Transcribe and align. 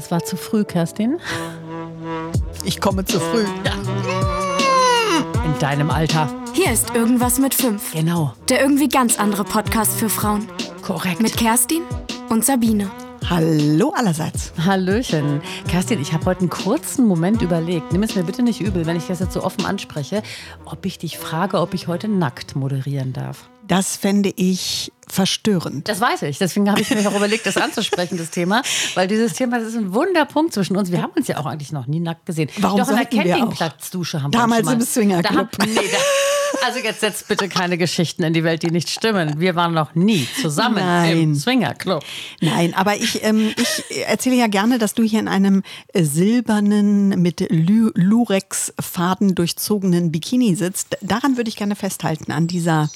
Es 0.00 0.10
war 0.10 0.24
zu 0.24 0.38
früh, 0.38 0.64
Kerstin. 0.64 1.20
Ich 2.64 2.80
komme 2.80 3.04
zu 3.04 3.20
früh. 3.20 3.44
In 5.44 5.58
deinem 5.58 5.90
Alter. 5.90 6.26
Hier 6.54 6.72
ist 6.72 6.94
Irgendwas 6.94 7.38
mit 7.38 7.52
5. 7.52 7.92
Genau. 7.92 8.32
Der 8.48 8.62
irgendwie 8.62 8.88
ganz 8.88 9.18
andere 9.18 9.44
Podcast 9.44 9.92
für 9.98 10.08
Frauen. 10.08 10.48
Korrekt. 10.80 11.20
Mit 11.20 11.36
Kerstin 11.36 11.82
und 12.30 12.46
Sabine. 12.46 12.90
Hallo 13.28 13.90
allerseits. 13.90 14.54
Hallöchen. 14.64 15.42
Kerstin, 15.68 16.00
ich 16.00 16.14
habe 16.14 16.24
heute 16.24 16.40
einen 16.40 16.50
kurzen 16.50 17.06
Moment 17.06 17.42
überlegt. 17.42 17.92
Nimm 17.92 18.02
es 18.02 18.16
mir 18.16 18.24
bitte 18.24 18.42
nicht 18.42 18.62
übel, 18.62 18.86
wenn 18.86 18.96
ich 18.96 19.06
das 19.06 19.20
jetzt 19.20 19.34
so 19.34 19.44
offen 19.44 19.66
anspreche, 19.66 20.22
ob 20.64 20.86
ich 20.86 20.96
dich 20.96 21.18
frage, 21.18 21.60
ob 21.60 21.74
ich 21.74 21.88
heute 21.88 22.08
nackt 22.08 22.56
moderieren 22.56 23.12
darf. 23.12 23.50
Das 23.68 23.96
fände 23.96 24.32
ich 24.34 24.92
verstörend. 25.12 25.88
Das 25.88 26.00
weiß 26.00 26.22
ich. 26.22 26.38
Deswegen 26.38 26.68
habe 26.70 26.80
ich 26.80 26.90
mir 26.90 27.08
auch 27.08 27.16
überlegt, 27.16 27.46
das 27.46 27.56
anzusprechen, 27.58 28.18
das 28.18 28.30
Thema. 28.30 28.62
Weil 28.94 29.08
dieses 29.08 29.32
Thema, 29.34 29.58
das 29.58 29.68
ist 29.68 29.76
ein 29.76 29.92
Wunderpunkt 29.94 30.52
zwischen 30.54 30.76
uns. 30.76 30.90
Wir 30.90 31.02
haben 31.02 31.12
uns 31.16 31.28
ja 31.28 31.38
auch 31.38 31.46
eigentlich 31.46 31.72
noch 31.72 31.86
nie 31.86 32.00
nackt 32.00 32.26
gesehen. 32.26 32.50
Warum 32.58 32.78
Doch 32.80 32.88
in 32.90 32.96
der? 32.96 33.06
Campingplatzdusche 33.06 34.22
haben 34.22 34.30
Damals 34.32 34.66
wir 34.66 34.72
uns 34.74 34.96
im 34.96 35.08
mal. 35.08 35.20
Swingerclub. 35.22 35.50
Da 35.52 35.64
haben- 35.64 35.72
nee, 35.74 35.80
da, 35.90 35.98
also 36.66 36.78
jetzt 36.78 37.00
setzt 37.00 37.28
bitte 37.28 37.48
keine 37.48 37.78
Geschichten 37.78 38.22
in 38.22 38.32
die 38.32 38.44
Welt, 38.44 38.62
die 38.62 38.70
nicht 38.70 38.90
stimmen. 38.90 39.40
Wir 39.40 39.54
waren 39.54 39.74
noch 39.74 39.94
nie 39.94 40.26
zusammen 40.40 40.76
Nein. 40.76 41.18
im 41.18 41.34
Swingerclub. 41.34 42.02
Nein, 42.40 42.74
aber 42.74 42.96
ich, 42.96 43.22
ähm, 43.22 43.52
ich 43.56 44.06
erzähle 44.06 44.36
ja 44.36 44.46
gerne, 44.46 44.78
dass 44.78 44.94
du 44.94 45.02
hier 45.02 45.20
in 45.20 45.28
einem 45.28 45.62
äh, 45.92 46.02
silbernen, 46.02 47.20
mit 47.20 47.46
Lu 47.50 47.90
Lurex-Faden 47.94 49.34
durchzogenen 49.34 50.12
Bikini 50.12 50.54
sitzt. 50.54 50.96
Daran 51.00 51.36
würde 51.36 51.48
ich 51.48 51.56
gerne 51.56 51.76
festhalten, 51.76 52.32
an 52.32 52.46
dieser 52.46 52.90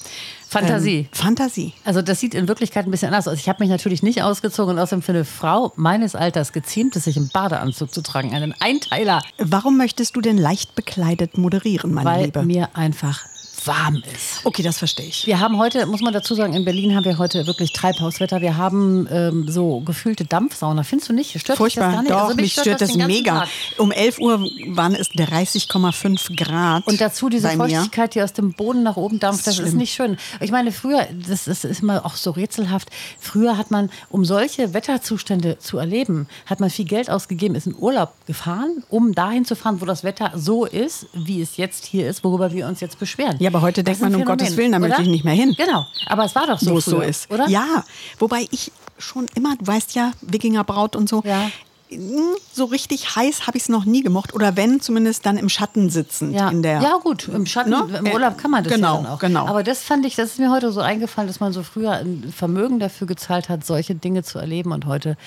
Fantasie. 0.47 0.97
Ähm, 0.99 1.07
Fantasie. 1.11 1.73
Also 1.83 2.01
das 2.01 2.19
sieht 2.19 2.33
in 2.33 2.47
Wirklichkeit 2.47 2.85
ein 2.85 2.91
bisschen 2.91 3.07
anders 3.07 3.27
aus. 3.27 3.39
Ich 3.39 3.49
habe 3.49 3.63
mich 3.63 3.69
natürlich 3.69 4.03
nicht 4.03 4.21
ausgezogen 4.21 4.75
und 4.75 4.81
außerdem 4.81 5.01
für 5.01 5.11
eine 5.11 5.25
Frau 5.25 5.73
meines 5.75 6.15
Alters 6.15 6.53
geziemt 6.53 6.95
es 6.95 7.05
sich 7.05 7.17
im 7.17 7.29
Badeanzug 7.29 7.93
zu 7.93 8.01
tragen. 8.01 8.33
Einen 8.33 8.53
Einteiler, 8.59 9.21
Warum 9.37 9.77
möchtest 9.77 10.15
du 10.15 10.21
denn 10.21 10.37
leicht 10.37 10.75
bekleidet 10.75 11.37
moderieren, 11.37 11.93
meine 11.93 12.09
weil 12.09 12.25
Liebe? 12.25 12.43
mir 12.43 12.69
einfach 12.75 13.25
warm 13.67 14.03
ist. 14.13 14.41
Okay, 14.45 14.63
das 14.63 14.77
verstehe 14.79 15.05
ich. 15.07 15.25
Wir 15.27 15.39
haben 15.39 15.57
heute, 15.57 15.85
muss 15.85 16.01
man 16.01 16.13
dazu 16.13 16.35
sagen, 16.35 16.53
in 16.53 16.65
Berlin 16.65 16.95
haben 16.95 17.05
wir 17.05 17.17
heute 17.17 17.45
wirklich 17.47 17.71
Treibhauswetter. 17.73 18.41
Wir 18.41 18.57
haben 18.57 19.07
ähm, 19.11 19.47
so 19.47 19.81
gefühlte 19.81 20.25
Dampfsauna. 20.25 20.83
Findest 20.83 21.09
du 21.09 21.13
nicht? 21.13 21.29
Stört 21.29 21.41
dich 21.43 21.47
das 21.47 21.57
Furchtbar, 21.57 21.91
gar 21.91 22.01
nicht? 22.01 22.11
doch, 22.11 22.21
Also 22.23 22.35
mich 22.35 22.53
stört 22.53 22.81
das 22.81 22.89
ganzen 22.89 23.07
mega. 23.07 23.39
Tag. 23.41 23.49
Um 23.77 23.91
11 23.91 24.19
Uhr 24.19 24.39
waren 24.69 24.95
es 24.95 25.09
30,5 25.11 26.35
Grad. 26.35 26.87
Und 26.87 26.99
dazu 26.99 27.29
diese. 27.29 27.49
Feuchtigkeit, 27.55 28.15
die 28.15 28.21
aus 28.21 28.33
dem 28.33 28.53
Boden 28.53 28.83
nach 28.83 28.97
oben 28.97 29.19
dampft, 29.19 29.45
das, 29.47 29.57
Das 29.57 29.59
ist 29.65 29.69
ist 29.69 29.73
nicht 29.75 29.93
schön. 29.93 30.17
Ich 30.39 30.51
meine, 30.51 30.71
früher, 30.71 31.07
das, 31.27 31.45
das 31.45 31.63
ist 31.63 31.81
immer 31.81 32.05
auch 32.05 32.15
so 32.15 32.31
rätselhaft, 32.31 32.89
früher 33.19 33.57
hat 33.57 33.71
man, 33.71 33.89
um 34.09 34.25
solche 34.25 34.73
Wetterzustände 34.73 35.59
zu 35.59 35.77
erleben, 35.77 36.27
hat 36.45 36.59
man 36.59 36.69
viel 36.69 36.85
Geld 36.85 37.09
ausgegeben, 37.09 37.55
ist 37.55 37.67
in 37.67 37.75
Urlaub 37.77 38.13
gefahren, 38.25 38.83
um 38.89 39.13
dahin 39.13 39.45
zu 39.45 39.55
fahren, 39.55 39.81
wo 39.81 39.85
das 39.85 40.03
Wetter 40.03 40.31
so 40.35 40.65
ist, 40.65 41.07
wie 41.13 41.41
es 41.41 41.57
jetzt 41.57 41.85
hier 41.85 42.09
ist, 42.09 42.23
worüber 42.23 42.51
wir 42.51 42.67
uns 42.67 42.79
jetzt 42.79 42.99
beschweren. 42.99 43.37
Ja, 43.39 43.51
aber 43.55 43.61
heute 43.61 43.85
denkt 43.85 44.01
man, 44.01 44.13
um 44.13 44.19
Phänomen, 44.19 44.37
Gottes 44.37 44.57
Willen, 44.57 44.73
da 44.73 44.79
möchte 44.79 45.01
ich 45.01 45.07
nicht 45.07 45.23
mehr 45.23 45.33
hin. 45.33 45.55
Genau, 45.57 45.85
aber 46.07 46.25
es 46.25 46.35
war 46.35 46.45
doch 46.45 46.59
so 46.59 46.71
wo 46.71 46.77
es 46.77 46.85
so 46.85 46.97
früher, 46.97 47.05
ist. 47.05 47.31
oder? 47.31 47.47
Ja, 47.47 47.85
wobei 48.19 48.45
ich 48.51 48.69
schon 48.97 49.27
immer, 49.33 49.55
du 49.55 49.65
weißt 49.65 49.95
ja, 49.95 50.11
Wikingerbraut 50.21 50.97
und 50.97 51.07
so. 51.07 51.21
Ja. 51.25 51.49
Mm, 51.97 52.35
So 52.53 52.65
richtig 52.65 53.15
heiß 53.15 53.47
habe 53.47 53.57
ich 53.57 53.63
es 53.63 53.69
noch 53.69 53.85
nie 53.85 54.01
gemocht. 54.01 54.33
Oder 54.33 54.55
wenn, 54.55 54.81
zumindest 54.81 55.25
dann 55.25 55.37
im 55.37 55.49
Schatten 55.49 55.89
sitzend. 55.89 56.33
Ja. 56.33 56.49
In 56.49 56.61
der, 56.61 56.81
ja, 56.81 56.97
gut, 57.03 57.27
im 57.27 57.45
Schatten, 57.45 57.69
Ne? 57.71 57.85
im 57.99 58.07
Urlaub 58.07 58.37
kann 58.37 58.51
man 58.51 58.63
das 58.63 58.73
Genau, 58.73 58.97
ja 58.97 59.01
dann 59.03 59.11
auch. 59.11 59.19
genau. 59.19 59.47
Aber 59.47 59.63
das 59.63 59.81
fand 59.83 60.05
ich, 60.05 60.15
das 60.15 60.31
ist 60.31 60.39
mir 60.39 60.51
heute 60.51 60.71
so 60.71 60.81
eingefallen, 60.81 61.27
dass 61.27 61.39
man 61.39 61.53
so 61.53 61.63
früher 61.63 61.91
ein 61.93 62.31
Vermögen 62.35 62.79
dafür 62.79 63.07
gezahlt 63.07 63.49
hat, 63.49 63.65
solche 63.65 63.95
Dinge 63.95 64.23
zu 64.23 64.39
erleben. 64.39 64.71
Und 64.71 64.85
heute 64.85 65.17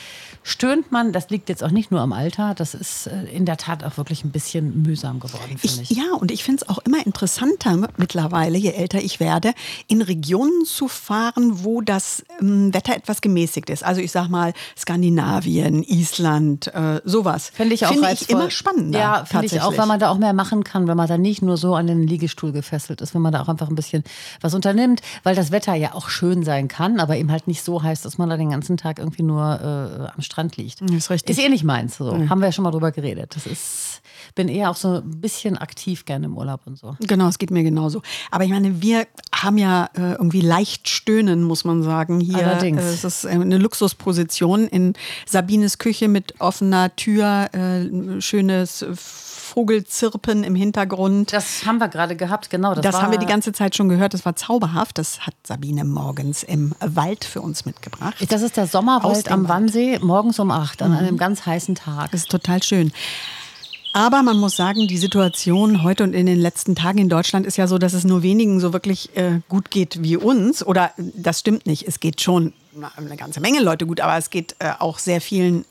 stöhnt 0.43 0.91
man, 0.93 1.13
das 1.13 1.31
liegt 1.31 1.49
jetzt 1.49 1.63
auch 1.65 1.71
nicht 1.71 1.91
nur 1.91 2.01
am 2.01 2.13
Alter, 2.13 2.55
das 2.55 2.75
ist 2.75 3.07
äh, 3.09 3.25
in 3.35 3.45
der 3.45 3.57
Tat 3.57 3.85
auch 3.85 3.97
wirklich 3.97 4.25
ein 4.25 4.31
bisschen 4.31 4.83
mühsam 4.83 5.21
geworden, 5.21 5.59
finde 5.59 5.83
ich. 5.83 5.91
Ich, 5.91 5.97
ja, 5.97 6.13
und 6.19 6.31
ich 6.31 6.45
finde 6.45 6.63
es 6.63 6.69
auch 6.69 6.79
immer 6.79 7.05
interessanter 7.05 7.89
mittlerweile, 7.97 8.57
je 8.59 8.71
älter 8.73 9.01
ich 9.03 9.21
werde, 9.21 9.53
in 9.87 10.03
Regionen 10.03 10.65
zu 10.65 10.89
fahren, 10.89 11.65
wo 11.65 11.81
das 11.81 12.25
ähm, 12.41 12.73
Wetter 12.73 12.95
etwas 12.97 13.21
gemäßigt 13.21 13.69
ist. 13.71 13.85
Also 13.85 14.01
ich 14.01 14.13
sag 14.13 14.29
mal 14.29 14.53
Skandinavien, 14.77 15.83
Island, 15.83 16.58
äh, 16.67 17.01
sowas. 17.05 17.51
Finde 17.55 17.75
ich 17.75 17.87
auch 17.87 17.93
Finde 17.93 18.11
ich 18.13 18.29
immer 18.29 18.51
spannender. 18.51 18.99
Ja, 18.99 19.25
finde 19.25 19.47
ich 19.47 19.61
auch, 19.61 19.77
weil 19.77 19.87
man 19.87 20.01
da 20.01 20.11
auch 20.11 20.19
mehr 20.19 20.33
machen 20.33 20.65
kann, 20.65 20.89
wenn 20.89 20.97
man 20.97 21.09
da 21.09 21.17
nicht 21.17 21.43
nur 21.43 21.57
so 21.57 21.75
an 21.75 21.87
den 21.87 22.03
Liegestuhl 22.07 22.53
gefesselt 22.53 23.01
ist, 23.01 23.15
wenn 23.15 23.23
man 23.23 23.33
da 23.33 23.41
auch 23.43 23.49
einfach 23.49 23.69
ein 23.69 23.75
bisschen 23.75 24.05
was 24.41 24.55
unternimmt, 24.55 25.01
weil 25.23 25.35
das 25.35 25.51
Wetter 25.51 25.75
ja 25.75 25.95
auch 25.95 26.09
schön 26.09 26.43
sein 26.43 26.69
kann, 26.69 27.01
aber 27.01 27.17
eben 27.17 27.31
halt 27.31 27.47
nicht 27.47 27.63
so 27.63 27.83
heiß, 27.83 28.03
dass 28.03 28.19
man 28.19 28.29
da 28.29 28.37
den 28.37 28.51
ganzen 28.51 28.77
Tag 28.77 28.99
irgendwie 28.99 29.23
nur 29.23 29.43
äh, 29.43 30.11
am 30.15 30.23
Strand 30.23 30.57
liegt. 30.57 30.81
Ist 30.81 31.11
richtig. 31.11 31.39
Ist 31.39 31.45
eh 31.45 31.49
nicht 31.49 31.65
meins. 31.65 31.97
So. 31.97 32.13
Haben 32.29 32.41
wir 32.41 32.47
ja 32.47 32.53
schon 32.53 32.65
mal 32.65 32.71
drüber 32.71 32.93
geredet. 32.93 33.35
Das 33.37 33.47
ist, 33.47 34.03
bin 34.39 34.49
eher 34.49 34.71
auch 34.71 34.77
so 34.77 34.99
ein 34.99 35.21
bisschen 35.21 35.59
aktiv 35.59 36.05
gerne 36.05 36.27
im 36.27 36.39
Urlaub 36.39 36.61
und 36.65 36.79
so. 36.79 36.95
Genau, 37.01 37.27
es 37.27 37.39
geht 37.39 37.51
mir 37.51 37.65
genauso. 37.65 38.03
Aber 38.31 38.45
ich 38.45 38.51
meine, 38.51 38.81
wir 38.81 39.09
haben 39.35 39.59
ja 39.59 39.91
äh, 39.97 40.13
irgendwie 40.13 40.43
leicht 40.43 40.89
stöhnen, 40.89 41.43
muss 41.43 41.65
man 41.65 41.83
sagen. 41.83 42.21
Hier 42.21 42.47
Allerdings. 42.47 42.81
Äh, 42.81 42.95
es 42.95 43.03
ist 43.03 43.25
äh, 43.25 43.31
eine 43.31 43.59
Luxusposition 43.59 44.69
in 44.69 44.93
Sabines 45.27 45.79
Küche 45.79 46.07
mit 46.07 46.41
offener 46.41 46.95
Tür, 46.95 47.49
äh, 47.53 48.21
schönes 48.21 48.87
Vogelzirpen 48.95 50.45
im 50.45 50.55
Hintergrund. 50.55 51.33
Das 51.33 51.67
haben 51.67 51.79
wir 51.79 51.89
gerade 51.89 52.15
gehabt, 52.15 52.49
genau. 52.49 52.77
Das, 52.77 52.83
Das 52.85 53.03
haben 53.03 53.11
wir 53.11 53.19
die 53.19 53.27
ganze 53.27 53.51
Zeit 53.51 53.75
schon 53.75 53.89
gehört. 53.89 54.15
Das 54.15 54.25
war 54.25 54.37
zauberhaft. 54.37 54.99
Das 54.99 55.27
hat 55.27 55.35
Sabine 55.43 55.85
morgens 55.85 56.45
im 56.45 56.77
Wald 56.79 57.25
für 57.25 57.41
uns 57.41 57.65
mitgebracht. 57.65 58.15
Das 58.29 58.43
ist 58.43 58.57
der 58.57 58.69
Sommerwald 58.69 59.29
am. 59.33 59.49
Wannsee, 59.49 59.99
morgens 59.99 60.39
um 60.39 60.53
acht, 60.53 60.81
an 60.81 60.93
einem 60.93 61.17
ganz 61.17 61.45
heißen 61.45 61.75
Tag. 61.75 62.13
Das 62.13 62.21
ist 62.21 62.31
total 62.31 62.63
schön. 62.63 62.93
Aber 63.93 64.23
man 64.23 64.39
muss 64.39 64.57
sagen, 64.57 64.87
die 64.87 64.99
Situation 64.99 65.83
heute 65.83 66.05
und 66.05 66.15
in 66.15 66.27
den 66.27 66.39
letzten 66.39 66.75
Tagen 66.75 66.99
in 66.99 67.09
Deutschland 67.09 67.47
ist 67.47 67.57
ja 67.57 67.67
so, 67.67 67.79
dass 67.79 67.93
es 67.93 68.05
nur 68.05 68.23
wenigen 68.23 68.61
so 68.61 68.73
wirklich 68.73 69.17
äh, 69.17 69.41
gut 69.49 69.71
geht 69.71 70.03
wie 70.03 70.17
uns. 70.17 70.65
Oder 70.65 70.93
äh, 70.97 71.05
das 71.15 71.41
stimmt 71.41 71.67
nicht. 71.67 71.87
Es 71.87 72.01
geht 72.01 72.21
schon 72.21 72.53
eine 72.97 73.17
ganze 73.17 73.41
Menge 73.41 73.61
Leute 73.61 73.87
gut, 73.87 74.01
aber 74.01 74.17
es 74.17 74.31
geht 74.31 74.57
äh, 74.59 74.73
auch 74.79 74.99
sehr 74.99 75.21
vielen 75.21 75.65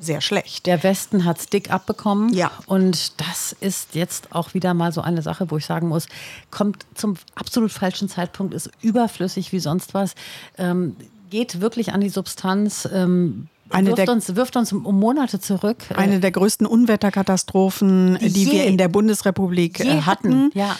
sehr 0.00 0.20
schlecht. 0.20 0.66
Der 0.66 0.82
Westen 0.82 1.24
hat 1.24 1.38
es 1.38 1.46
dick 1.46 1.70
abbekommen. 1.70 2.32
Ja. 2.32 2.50
Und 2.66 3.20
das 3.20 3.54
ist 3.60 3.94
jetzt 3.94 4.34
auch 4.34 4.54
wieder 4.54 4.74
mal 4.74 4.92
so 4.92 5.00
eine 5.00 5.22
Sache, 5.22 5.50
wo 5.50 5.56
ich 5.56 5.66
sagen 5.66 5.88
muss, 5.88 6.08
kommt 6.50 6.84
zum 6.94 7.14
absolut 7.34 7.72
falschen 7.72 8.08
Zeitpunkt, 8.08 8.54
ist 8.54 8.70
überflüssig 8.82 9.52
wie 9.52 9.60
sonst 9.60 9.94
was, 9.94 10.14
ähm, 10.58 10.96
geht 11.30 11.60
wirklich 11.60 11.92
an 11.92 12.00
die 12.00 12.08
Substanz. 12.08 12.88
Ähm, 12.92 13.48
Eine 13.74 13.88
wirft, 13.88 13.98
der- 13.98 14.08
uns, 14.10 14.36
wirft 14.36 14.56
uns 14.56 14.72
um 14.72 14.98
Monate 14.98 15.40
zurück. 15.40 15.78
Äh, 15.90 15.94
Eine 15.94 16.20
der 16.20 16.30
größten 16.30 16.66
Unwetterkatastrophen, 16.66 18.18
Die 18.20 18.26
je- 18.44 18.52
wir 18.52 18.64
in 18.64 18.78
der 18.78 18.88
Bundesrepublik 18.88 19.80
äh, 19.80 20.02
hatten. 20.02 20.06
hatten, 20.06 20.50
ja. 20.54 20.76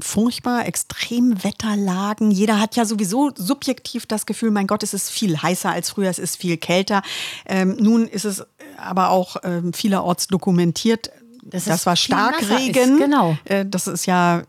Furchtbar, 0.00 0.66
Extremwetterlagen. 0.66 2.30
Jeder 2.30 2.58
hat 2.60 2.76
ja 2.76 2.84
sowieso 2.84 3.30
subjektiv 3.36 4.06
das 4.06 4.26
Gefühl, 4.26 4.50
mein 4.50 4.66
Gott, 4.66 4.82
es 4.82 4.94
ist 4.94 5.10
viel 5.10 5.40
heißer 5.40 5.70
als 5.70 5.90
früher, 5.90 6.10
es 6.10 6.18
ist 6.18 6.36
viel 6.36 6.56
kälter. 6.56 7.02
Ähm, 7.46 7.76
nun 7.78 8.06
ist 8.08 8.24
es 8.24 8.44
aber 8.78 9.10
auch 9.10 9.36
ähm, 9.44 9.72
vielerorts 9.72 10.26
dokumentiert. 10.28 11.10
Das 11.42 11.64
Das, 11.66 11.86
war 11.86 11.94
Starkregen. 11.94 12.94
ist, 12.94 12.98
genau. 12.98 13.38
Äh, 13.44 13.64
Das 13.64 13.86
ist 13.86 14.06
ja, 14.06 14.40
äh, 14.40 14.44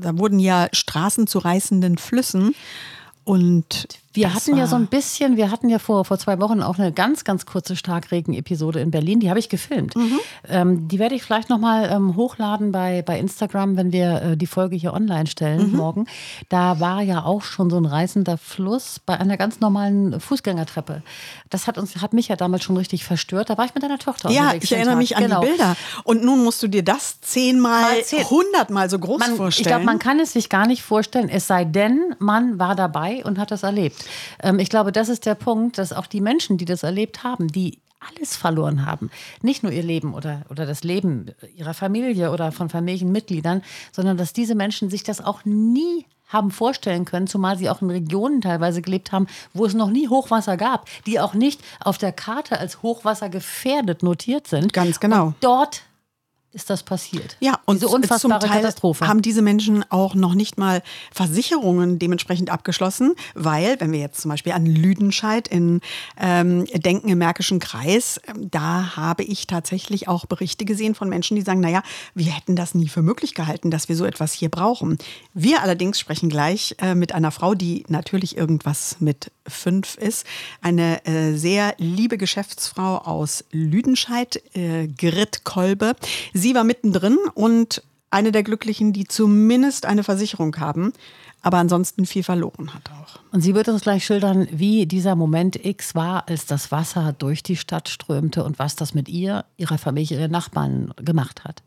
da 0.00 0.18
wurden 0.18 0.38
ja 0.38 0.68
Straßen 0.72 1.26
zu 1.26 1.38
reißenden 1.38 1.96
Flüssen. 1.96 2.54
Und 3.24 3.88
Wir 4.16 4.28
das 4.28 4.34
hatten 4.36 4.56
ja 4.56 4.66
so 4.66 4.76
ein 4.76 4.86
bisschen, 4.86 5.36
wir 5.36 5.50
hatten 5.50 5.68
ja 5.68 5.78
vor, 5.78 6.04
vor 6.04 6.18
zwei 6.18 6.38
Wochen 6.40 6.62
auch 6.62 6.78
eine 6.78 6.92
ganz, 6.92 7.24
ganz 7.24 7.46
kurze 7.46 7.76
Starkregen-Episode 7.76 8.80
in 8.80 8.90
Berlin, 8.90 9.20
die 9.20 9.28
habe 9.30 9.38
ich 9.38 9.48
gefilmt. 9.48 9.94
Mhm. 9.96 10.18
Ähm, 10.48 10.88
die 10.88 10.98
werde 10.98 11.14
ich 11.14 11.22
vielleicht 11.22 11.48
nochmal 11.50 11.90
ähm, 11.92 12.16
hochladen 12.16 12.72
bei, 12.72 13.02
bei 13.02 13.18
Instagram, 13.18 13.76
wenn 13.76 13.92
wir 13.92 14.22
äh, 14.22 14.36
die 14.36 14.46
Folge 14.46 14.76
hier 14.76 14.92
online 14.94 15.26
stellen 15.26 15.70
Mhm. 15.70 15.76
morgen. 15.76 16.06
Da 16.48 16.80
war 16.80 17.02
ja 17.02 17.24
auch 17.24 17.42
schon 17.42 17.70
so 17.70 17.76
ein 17.76 17.86
reißender 17.86 18.38
Fluss 18.38 19.00
bei 19.04 19.18
einer 19.18 19.36
ganz 19.36 19.60
normalen 19.60 20.18
Fußgängertreppe. 20.20 21.02
Das 21.50 21.66
hat 21.66 21.78
uns, 21.78 21.96
hat 22.02 22.12
mich 22.12 22.28
ja 22.28 22.36
damals 22.36 22.64
schon 22.64 22.76
richtig 22.76 23.04
verstört. 23.04 23.50
Da 23.50 23.58
war 23.58 23.64
ich 23.64 23.74
mit 23.74 23.82
deiner 23.82 23.98
Tochter 23.98 24.30
Ja, 24.30 24.42
unterwegs 24.44 24.64
ich 24.64 24.72
erinnere 24.72 24.92
Tag. 24.94 24.98
mich 24.98 25.16
an 25.16 25.22
Genau. 25.24 25.40
die 25.40 25.46
Bilder. 25.48 25.76
Und 26.04 26.24
nun 26.24 26.42
musst 26.44 26.62
du 26.62 26.68
dir 26.68 26.82
das 26.84 27.20
zehnmal, 27.20 27.82
Mal 27.82 28.02
zehn. 28.04 28.24
hundertmal 28.28 28.88
so 28.90 28.98
groß 28.98 29.18
Man, 29.20 29.30
ich 29.32 29.36
vorstellen. 29.36 29.66
glaube, 29.68 29.84
man 29.84 29.98
kann 29.98 30.20
es 30.20 30.32
sich 30.32 30.48
gar 30.48 30.66
nicht 30.66 30.82
vorstellen, 30.82 31.28
es 31.28 31.46
sei 31.46 31.64
denn, 31.64 32.14
man 32.18 32.58
war 32.58 32.74
dabei 32.74 33.24
und 33.24 33.38
hat 33.38 33.50
das 33.50 33.62
erlebt. 33.62 34.04
Ähm, 34.42 34.58
ich 34.58 34.70
glaube, 34.70 34.92
das 34.92 35.08
ist 35.08 35.26
der 35.26 35.34
Punkt, 35.34 35.78
dass 35.78 35.92
auch 35.92 36.06
die 36.06 36.20
Menschen, 36.20 36.58
die 36.58 36.64
das 36.64 36.82
erlebt 36.82 37.24
haben, 37.24 37.48
die 37.48 37.80
alles 38.00 38.36
verloren 38.36 38.86
haben, 38.86 39.10
nicht 39.42 39.62
nur 39.62 39.72
ihr 39.72 39.82
Leben 39.82 40.14
oder, 40.14 40.42
oder 40.50 40.66
das 40.66 40.84
Leben 40.84 41.32
ihrer 41.56 41.74
Familie 41.74 42.30
oder 42.30 42.52
von 42.52 42.68
Familienmitgliedern, 42.68 43.62
sondern 43.92 44.16
dass 44.16 44.32
diese 44.32 44.54
Menschen 44.54 44.90
sich 44.90 45.02
das 45.02 45.20
auch 45.20 45.44
nie 45.44 46.06
haben 46.28 46.50
vorstellen 46.50 47.04
können, 47.04 47.26
zumal 47.26 47.56
sie 47.56 47.70
auch 47.70 47.82
in 47.82 47.90
Regionen 47.90 48.40
teilweise 48.40 48.82
gelebt 48.82 49.12
haben, 49.12 49.26
wo 49.54 49.64
es 49.64 49.74
noch 49.74 49.90
nie 49.90 50.08
Hochwasser 50.08 50.56
gab, 50.56 50.88
die 51.06 51.20
auch 51.20 51.34
nicht 51.34 51.60
auf 51.80 51.98
der 51.98 52.12
Karte 52.12 52.58
als 52.58 52.82
Hochwasser 52.82 53.28
gefährdet 53.28 54.02
notiert 54.02 54.46
sind. 54.48 54.72
Ganz 54.72 54.98
genau. 54.98 55.26
Und 55.26 55.36
dort 55.40 55.82
ist 56.56 56.70
das 56.70 56.82
passiert. 56.82 57.36
Ja, 57.38 57.60
und 57.66 57.76
Diese 57.76 57.88
unfassbare 57.88 58.40
zum 58.40 58.50
Teil 58.50 58.62
Katastrophe. 58.62 59.06
haben 59.06 59.20
diese 59.20 59.42
Menschen 59.42 59.84
auch 59.90 60.14
noch 60.14 60.34
nicht 60.34 60.56
mal 60.56 60.82
Versicherungen 61.12 61.98
dementsprechend 61.98 62.50
abgeschlossen, 62.50 63.14
weil, 63.34 63.78
wenn 63.78 63.92
wir 63.92 64.00
jetzt 64.00 64.22
zum 64.22 64.30
Beispiel 64.30 64.52
an 64.52 64.64
Lüdenscheid 64.64 65.46
in 65.46 65.82
ähm, 66.18 66.64
denken 66.74 67.10
im 67.10 67.18
Märkischen 67.18 67.60
Kreis, 67.60 68.18
ähm, 68.26 68.50
da 68.50 68.96
habe 68.96 69.22
ich 69.22 69.46
tatsächlich 69.46 70.08
auch 70.08 70.24
Berichte 70.24 70.64
gesehen 70.64 70.94
von 70.94 71.10
Menschen, 71.10 71.36
die 71.36 71.42
sagen, 71.42 71.60
naja, 71.60 71.82
wir 72.14 72.32
hätten 72.32 72.56
das 72.56 72.74
nie 72.74 72.88
für 72.88 73.02
möglich 73.02 73.34
gehalten, 73.34 73.70
dass 73.70 73.90
wir 73.90 73.96
so 73.96 74.06
etwas 74.06 74.32
hier 74.32 74.48
brauchen. 74.48 74.96
Wir 75.34 75.62
allerdings 75.62 76.00
sprechen 76.00 76.30
gleich 76.30 76.74
äh, 76.80 76.94
mit 76.94 77.12
einer 77.12 77.32
Frau, 77.32 77.54
die 77.54 77.84
natürlich 77.88 78.38
irgendwas 78.38 78.96
mit 78.98 79.30
fünf 79.46 79.96
ist, 79.96 80.26
eine 80.62 81.04
äh, 81.04 81.34
sehr 81.34 81.74
liebe 81.76 82.16
Geschäftsfrau 82.16 82.96
aus 82.96 83.44
Lüdenscheid, 83.52 84.40
äh, 84.54 84.86
Grit 84.88 85.44
Kolbe. 85.44 85.94
Sie 86.32 86.45
war 86.54 86.64
mittendrin 86.64 87.18
und 87.34 87.82
eine 88.10 88.32
der 88.32 88.42
Glücklichen, 88.42 88.92
die 88.92 89.06
zumindest 89.06 89.86
eine 89.86 90.04
Versicherung 90.04 90.56
haben, 90.58 90.92
aber 91.42 91.58
ansonsten 91.58 92.06
viel 92.06 92.22
verloren 92.22 92.74
hat 92.74 92.90
auch. 92.90 93.20
Und 93.32 93.40
sie 93.40 93.54
wird 93.54 93.68
uns 93.68 93.82
gleich 93.82 94.04
schildern, 94.04 94.48
wie 94.50 94.86
dieser 94.86 95.16
Moment 95.16 95.64
X 95.64 95.94
war, 95.94 96.28
als 96.28 96.46
das 96.46 96.72
Wasser 96.72 97.12
durch 97.12 97.42
die 97.42 97.56
Stadt 97.56 97.88
strömte 97.88 98.44
und 98.44 98.58
was 98.58 98.76
das 98.76 98.94
mit 98.94 99.08
ihr, 99.08 99.44
ihrer 99.56 99.78
Familie, 99.78 100.18
ihren 100.18 100.30
Nachbarn 100.30 100.92
gemacht 100.96 101.44
hat. 101.44 101.62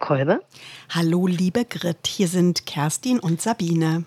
Kolbe. 0.00 0.40
Hallo, 0.90 1.26
liebe 1.26 1.64
Grit, 1.64 2.06
hier 2.06 2.28
sind 2.28 2.66
Kerstin 2.66 3.18
und 3.18 3.40
Sabine. 3.40 4.04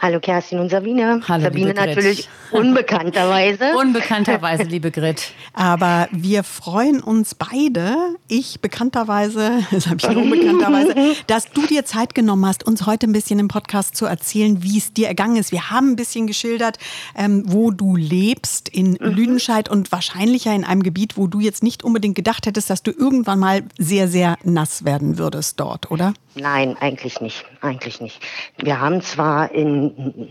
Hallo 0.00 0.20
Kerstin 0.20 0.58
und 0.58 0.70
Sabine. 0.70 1.20
Sabine 1.26 1.42
Sabine 1.42 1.74
natürlich 1.74 2.28
unbekannterweise. 2.50 3.76
Unbekannterweise, 3.76 4.62
liebe 4.68 4.90
Grit. 4.90 5.32
Aber 5.52 6.08
wir 6.12 6.44
freuen 6.44 7.00
uns 7.00 7.34
beide, 7.34 7.96
ich 8.28 8.60
bekannterweise, 8.60 9.60
Sabine 9.72 10.20
unbekannterweise, 10.20 11.16
dass 11.26 11.50
du 11.50 11.66
dir 11.66 11.84
Zeit 11.84 12.14
genommen 12.14 12.46
hast, 12.46 12.66
uns 12.66 12.86
heute 12.86 13.06
ein 13.06 13.12
bisschen 13.12 13.38
im 13.38 13.48
Podcast 13.48 13.96
zu 13.96 14.06
erzählen, 14.06 14.62
wie 14.62 14.78
es 14.78 14.92
dir 14.92 15.08
ergangen 15.08 15.36
ist. 15.36 15.52
Wir 15.52 15.70
haben 15.70 15.92
ein 15.92 15.96
bisschen 15.96 16.26
geschildert, 16.26 16.78
ähm, 17.16 17.42
wo 17.46 17.70
du 17.70 17.96
lebst, 17.96 18.68
in 18.68 18.92
mhm. 18.92 18.98
Lüdenscheid 19.00 19.68
und 19.68 19.92
wahrscheinlich 19.92 20.44
ja 20.44 20.54
in 20.54 20.64
einem 20.64 20.82
Gebiet, 20.82 21.16
wo 21.16 21.26
du 21.26 21.40
jetzt 21.40 21.62
nicht 21.62 21.84
unbedingt 21.84 22.14
gedacht 22.14 22.46
hättest, 22.46 22.70
dass 22.70 22.82
du 22.82 22.90
irgendwann 22.90 23.38
mal 23.38 23.62
sehr, 23.78 24.08
sehr 24.08 24.36
nass 24.44 24.84
werden 24.84 25.18
würdest 25.18 25.58
dort, 25.58 25.90
oder? 25.90 26.14
Nein, 26.38 26.76
eigentlich 26.78 27.20
nicht. 27.20 27.46
Eigentlich 27.62 28.00
nicht. 28.00 28.20
Wir 28.58 28.78
haben 28.78 29.00
zwar 29.00 29.52
in, 29.52 29.65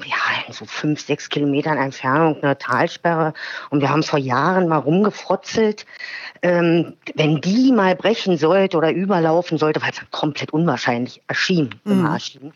ja, 0.06 0.46
in 0.48 0.54
so 0.54 0.66
fünf, 0.66 1.02
sechs 1.02 1.30
Kilometern 1.30 1.78
Entfernung 1.78 2.42
eine 2.42 2.58
Talsperre 2.58 3.34
und 3.70 3.82
wir 3.82 3.90
haben 3.90 4.04
vor 4.04 4.20
Jahren 4.20 4.68
mal 4.68 4.78
rumgefrotzelt. 4.78 5.86
Ähm, 6.42 6.94
wenn 7.16 7.42
die 7.42 7.72
mal 7.72 7.96
brechen 7.96 8.38
sollte 8.38 8.78
oder 8.78 8.92
überlaufen 8.92 9.58
sollte, 9.58 9.82
weil 9.82 9.92
es 9.92 10.02
komplett 10.12 10.52
unwahrscheinlich 10.52 11.22
erschien, 11.28 11.74
mhm. 11.86 12.06
erschien 12.06 12.54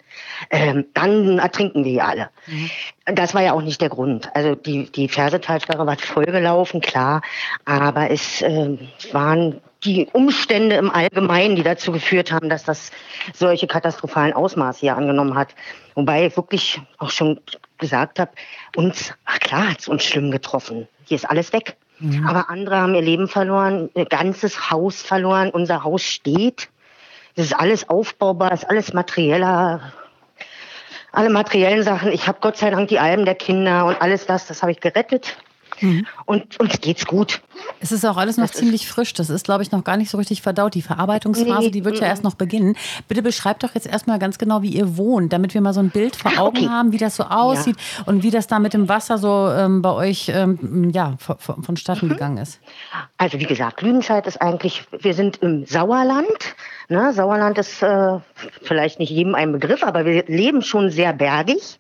ähm, 0.52 0.86
dann 0.94 1.40
ertrinken 1.40 1.84
wir 1.86 2.06
alle. 2.06 2.30
Mhm. 2.48 2.70
Das 3.06 3.34
war 3.34 3.42
ja 3.42 3.54
auch 3.54 3.62
nicht 3.62 3.82
der 3.82 3.90
Grund. 3.90 4.30
Also 4.36 4.56
die, 4.56 4.92
die 4.92 5.08
Fersetalsperre 5.08 5.86
war 5.86 5.98
vollgelaufen, 5.98 6.82
klar, 6.82 7.22
aber 7.66 8.12
es 8.12 8.42
äh, 8.42 8.78
waren 9.12 9.62
die 9.84 10.08
Umstände 10.12 10.76
im 10.76 10.90
Allgemeinen, 10.90 11.56
die 11.56 11.64
dazu 11.64 11.92
geführt 11.92 12.32
haben, 12.32 12.50
dass 12.50 12.64
das 12.64 12.92
solche 13.34 13.68
katastrophalen 13.68 14.34
Ausmaße 14.34 14.82
hier 14.82 14.98
angenommen 14.98 15.36
hat. 15.36 15.56
Wobei 15.96 16.26
ich 16.26 16.36
wirklich 16.36 16.82
auch 16.98 17.12
schon 17.12 17.40
gesagt 17.78 18.20
habe, 18.20 18.32
uns, 18.76 19.14
ach 19.26 19.40
klar, 19.40 19.72
hat 19.72 19.80
es 19.80 19.88
uns 19.88 20.04
schlimm 20.04 20.32
getroffen. 20.32 20.88
Hier 21.06 21.16
ist 21.16 21.30
alles 21.30 21.54
weg. 21.54 21.78
Mhm. 22.00 22.28
Aber 22.28 22.50
andere 22.50 22.78
haben 22.78 22.96
ihr 22.96 23.02
Leben 23.02 23.28
verloren, 23.28 23.90
ein 23.96 24.06
ganzes 24.06 24.70
Haus 24.70 25.02
verloren. 25.02 25.50
Unser 25.50 25.84
Haus 25.84 26.04
steht. 26.04 26.70
Das 27.36 27.46
ist 27.46 27.54
alles 27.54 27.88
aufbaubar, 27.88 28.52
ist 28.52 28.70
alles 28.70 28.94
materieller, 28.94 29.94
alle 31.14 31.30
materiellen 31.30 31.84
Sachen. 31.84 32.12
Ich 32.12 32.28
habe 32.28 32.40
Gott 32.42 32.58
sei 32.58 32.70
Dank 32.70 32.90
die 32.90 33.00
Alben 33.00 33.24
der 33.24 33.36
Kinder 33.36 33.86
und 33.86 34.02
alles 34.02 34.26
das, 34.26 34.48
das 34.48 34.62
habe 34.62 34.74
ich 34.74 34.82
gerettet. 34.82 35.38
Mhm. 35.82 36.06
Und 36.26 36.60
uns 36.60 36.80
geht's 36.82 37.06
gut. 37.06 37.42
Es 37.80 37.92
ist 37.92 38.06
auch 38.06 38.18
alles 38.18 38.38
noch 38.38 38.48
das 38.48 38.58
ziemlich 38.58 38.88
frisch. 38.88 39.14
Das 39.14 39.30
ist, 39.30 39.46
glaube 39.46 39.64
ich, 39.64 39.72
noch 39.72 39.84
gar 39.84 39.98
nicht 39.98 40.10
so 40.10 40.18
richtig 40.18 40.42
verdaut. 40.42 40.76
Die 40.76 40.82
Verarbeitungsphase, 40.82 41.66
nee, 41.66 41.72
die 41.72 41.86
wird 41.86 42.00
ja 42.00 42.08
erst 42.08 42.24
noch 42.24 42.36
beginnen. 42.36 42.76
Bitte 43.08 43.22
beschreibt 43.22 43.64
doch 43.64 43.76
jetzt 43.76 43.88
erstmal 43.88 44.20
ganz 44.20 44.38
genau, 44.38 44.62
wie 44.62 44.70
ihr 44.70 44.98
wohnt, 44.98 45.34
damit 45.34 45.54
wir 45.54 45.62
mal 45.62 45.74
so 45.74 45.80
ein 45.80 45.90
Bild 45.90 46.16
vor 46.16 46.32
Augen 46.38 46.58
okay. 46.58 46.68
haben, 46.68 46.92
wie 46.92 46.98
das 46.98 47.16
so 47.16 47.24
aussieht 47.24 47.78
ja. 47.98 48.04
und 48.06 48.24
wie 48.24 48.32
das 48.32 48.48
da 48.48 48.60
mit 48.60 48.74
dem 48.74 48.90
Wasser 48.90 49.18
so 49.18 49.50
ähm, 49.50 49.82
bei 49.82 49.92
euch 49.92 50.32
ähm, 50.34 50.90
ja, 50.94 51.18
vonstatten 51.18 52.08
mhm. 52.08 52.12
gegangen 52.12 52.38
ist. 52.38 52.60
Also 53.18 53.40
wie 53.40 53.46
gesagt, 53.46 53.82
Lüdenscheid 53.82 54.26
ist 54.28 54.42
eigentlich, 54.42 54.86
wir 55.00 55.14
sind 55.14 55.38
im 55.38 55.66
Sauerland. 55.66 56.56
Ne? 56.90 57.14
Sauerland 57.14 57.58
ist 57.58 57.82
äh, 57.84 58.20
vielleicht 58.64 59.00
nicht 59.00 59.12
jedem 59.12 59.36
ein 59.36 59.52
Begriff, 59.52 59.84
aber 59.84 60.06
wir 60.06 60.24
leben 60.28 60.62
schon 60.62 60.90
sehr 60.90 61.14
bergig. 61.14 61.79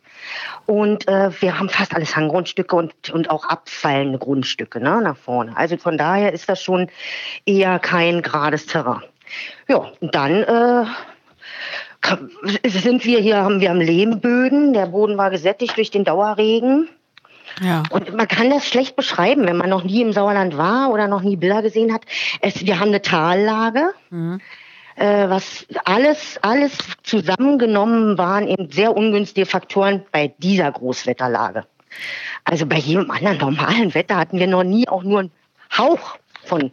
Und 0.66 1.08
äh, 1.08 1.32
wir 1.42 1.58
haben 1.58 1.70
fast 1.70 1.96
alles 1.96 2.16
Hanggrundstücke 2.16 2.76
und, 2.76 3.10
und 3.10 3.30
auch 3.30 3.46
abfallende 3.46 4.20
Grundstücke 4.20 4.80
ne, 4.80 5.02
nach 5.02 5.18
vorne. 5.18 5.56
Also 5.58 5.78
von 5.78 5.98
daher 5.98 6.34
ist 6.34 6.48
das 6.48 6.62
schon 6.62 6.90
eher 7.46 7.80
kein 7.80 8.22
gerades 8.22 8.66
Terrain. 8.68 9.04
Ja, 9.68 9.92
und 10.00 10.16
dann 10.16 10.44
äh, 10.44 10.86
sind 12.66 13.06
wir 13.06 13.20
hier, 13.20 13.38
haben 13.38 13.62
wir 13.62 13.72
am 13.72 13.82
Lehmböden. 13.82 14.74
Der 14.74 14.88
Boden 14.88 15.18
war 15.18 15.30
gesättigt 15.30 15.78
durch 15.78 15.92
den 15.92 16.04
Dauerregen. 16.04 16.88
Ja. 17.62 17.84
Und 17.90 18.16
man 18.16 18.28
kann 18.28 18.50
das 18.50 18.68
schlecht 18.68 18.96
beschreiben, 18.96 19.48
wenn 19.48 19.58
man 19.58 19.70
noch 19.70 19.84
nie 19.84 20.02
im 20.02 20.14
Sauerland 20.14 20.58
war 20.58 20.92
oder 20.92 21.08
noch 21.08 21.22
nie 21.22 21.36
Bilder 21.36 21.62
gesehen 21.62 21.94
hat. 21.94 22.04
Es, 22.42 22.66
wir 22.66 22.80
haben 22.80 22.90
eine 22.90 23.02
Tallage. 23.02 23.94
Mhm 24.10 24.40
äh, 25.00 25.30
was 25.30 25.66
alles, 25.86 26.38
alles 26.42 26.78
zusammengenommen 27.04 28.18
waren 28.18 28.48
eben 28.48 28.70
sehr 28.70 28.96
ungünstige 28.96 29.46
Faktoren 29.46 30.04
bei 30.12 30.34
dieser 30.40 30.72
Großwetterlage. 30.72 31.66
Also 32.44 32.66
bei 32.66 32.78
jedem 32.78 33.10
anderen 33.10 33.38
normalen 33.38 33.94
Wetter 33.94 34.18
hatten 34.18 34.40
wir 34.40 34.48
noch 34.48 34.64
nie 34.64 34.88
auch 34.88 35.04
nur 35.04 35.20
einen 35.20 35.32
Hauch 35.78 36.18
von 36.44 36.72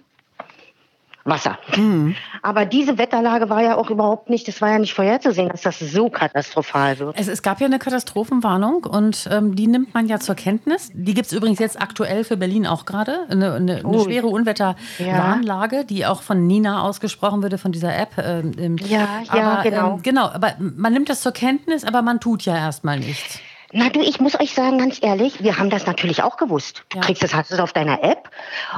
Wasser. 1.27 1.59
Mhm. 1.77 2.15
Aber 2.43 2.65
diese 2.65 2.99
Wetterlage 2.99 3.51
war 3.51 3.63
ja 3.63 3.77
auch 3.77 3.91
überhaupt 3.91 4.31
nicht, 4.31 4.47
das 4.49 4.61
war 4.61 4.71
ja 4.71 4.79
nicht 4.79 4.95
vorherzusehen, 4.95 5.49
dass 5.49 5.63
das 5.63 5.79
so 5.79 6.09
katastrophal 6.09 6.99
wird. 6.99 7.19
Es, 7.19 7.29
es 7.29 7.43
gab 7.43 7.61
ja 7.61 7.67
eine 7.67 7.79
Katastrophenwarnung 7.79 8.85
und 8.85 9.29
ähm, 9.31 9.57
die 9.57 9.67
nimmt 9.67 9.95
man 9.95 10.07
ja 10.07 10.21
zur 10.21 10.35
Kenntnis. 10.35 10.91
Die 10.95 11.15
gibt 11.15 11.27
es 11.27 11.33
übrigens 11.33 11.59
jetzt 11.59 11.81
aktuell 11.81 12.25
für 12.25 12.37
Berlin 12.37 12.67
auch 12.67 12.85
gerade. 12.87 13.27
Eine, 13.29 13.55
eine, 13.55 13.85
eine 13.85 14.01
schwere 14.01 14.29
Unwetterwarnlage, 14.29 15.77
ja. 15.77 15.83
die 15.83 16.07
auch 16.07 16.23
von 16.23 16.47
Nina 16.47 16.83
ausgesprochen 16.83 17.43
würde, 17.43 17.59
von 17.59 17.73
dieser 17.73 17.97
App. 17.97 18.17
Ähm, 18.19 18.77
ja, 18.79 19.09
ja, 19.35 19.53
aber, 19.53 19.63
genau. 19.63 19.95
Ähm, 19.95 20.03
genau, 20.03 20.27
aber 20.29 20.55
man 20.59 20.93
nimmt 20.93 21.09
das 21.09 21.21
zur 21.21 21.33
Kenntnis, 21.33 21.85
aber 21.85 22.03
man 22.03 22.21
tut 22.21 22.45
ja 22.45 22.57
erstmal 22.57 22.99
nichts. 22.99 23.41
Na 23.73 23.89
du, 23.89 24.01
ich 24.01 24.21
muss 24.21 24.39
euch 24.39 24.55
sagen, 24.55 24.79
ganz 24.79 25.03
ehrlich, 25.03 25.43
wir 25.43 25.59
haben 25.59 25.71
das 25.71 25.87
natürlich 25.87 26.23
auch 26.23 26.37
gewusst. 26.37 26.85
Du 26.91 26.99
ja. 26.99 27.05
kriegst 27.05 27.23
das, 27.23 27.35
hast 27.35 27.51
es 27.51 27.59
auf 27.59 27.73
deiner 27.73 28.03
App 28.03 28.31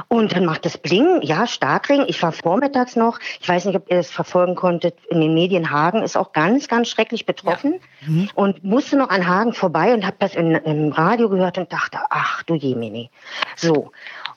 und 0.07 0.35
dann 0.35 0.45
macht 0.45 0.65
es 0.65 0.77
Bling, 0.77 1.21
ja, 1.21 1.45
Starkring. 1.45 2.05
Ich 2.07 2.21
war 2.23 2.31
vormittags 2.31 2.95
noch, 2.95 3.19
ich 3.39 3.47
weiß 3.47 3.65
nicht, 3.65 3.75
ob 3.75 3.89
ihr 3.89 3.97
das 3.97 4.09
verfolgen 4.09 4.55
konntet, 4.55 4.95
in 5.09 5.21
den 5.21 5.33
Medien 5.33 5.69
Hagen 5.69 6.01
ist 6.01 6.17
auch 6.17 6.33
ganz, 6.33 6.67
ganz 6.67 6.89
schrecklich 6.89 7.25
betroffen 7.25 7.79
ja. 8.01 8.09
mhm. 8.09 8.29
und 8.33 8.63
musste 8.63 8.97
noch 8.97 9.09
an 9.09 9.27
Hagen 9.27 9.53
vorbei 9.53 9.93
und 9.93 10.05
habe 10.05 10.17
das 10.19 10.35
in, 10.35 10.55
im 10.55 10.91
Radio 10.91 11.29
gehört 11.29 11.57
und 11.57 11.71
dachte, 11.71 11.99
ach 12.09 12.43
du 12.43 12.55
Jemini. 12.55 13.11
So. 13.55 13.91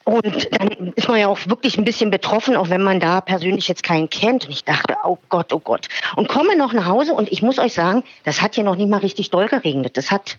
Und 0.04 0.48
dann 0.52 0.92
ist 0.96 1.08
man 1.08 1.20
ja 1.20 1.28
auch 1.28 1.38
wirklich 1.46 1.78
ein 1.78 1.84
bisschen 1.84 2.10
betroffen, 2.10 2.56
auch 2.56 2.70
wenn 2.70 2.82
man 2.82 2.98
da 2.98 3.20
persönlich 3.20 3.68
jetzt 3.68 3.82
keinen 3.82 4.10
kennt. 4.10 4.46
Und 4.46 4.50
ich 4.50 4.64
dachte, 4.64 4.96
oh 5.04 5.18
Gott, 5.28 5.52
oh 5.52 5.60
Gott. 5.60 5.88
Und 6.16 6.28
komme 6.28 6.56
noch 6.56 6.72
nach 6.72 6.86
Hause 6.86 7.14
und 7.14 7.30
ich 7.30 7.42
muss 7.42 7.58
euch 7.58 7.74
sagen, 7.74 8.02
das 8.24 8.42
hat 8.42 8.56
ja 8.56 8.64
noch 8.64 8.76
nicht 8.76 8.88
mal 8.88 8.98
richtig 8.98 9.30
doll 9.30 9.46
geregnet. 9.46 9.96
Das 9.96 10.10
hat, 10.10 10.38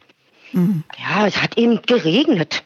mhm. 0.53 0.83
ja, 0.97 1.27
es 1.27 1.41
hat 1.41 1.57
eben 1.57 1.81
geregnet. 1.81 2.63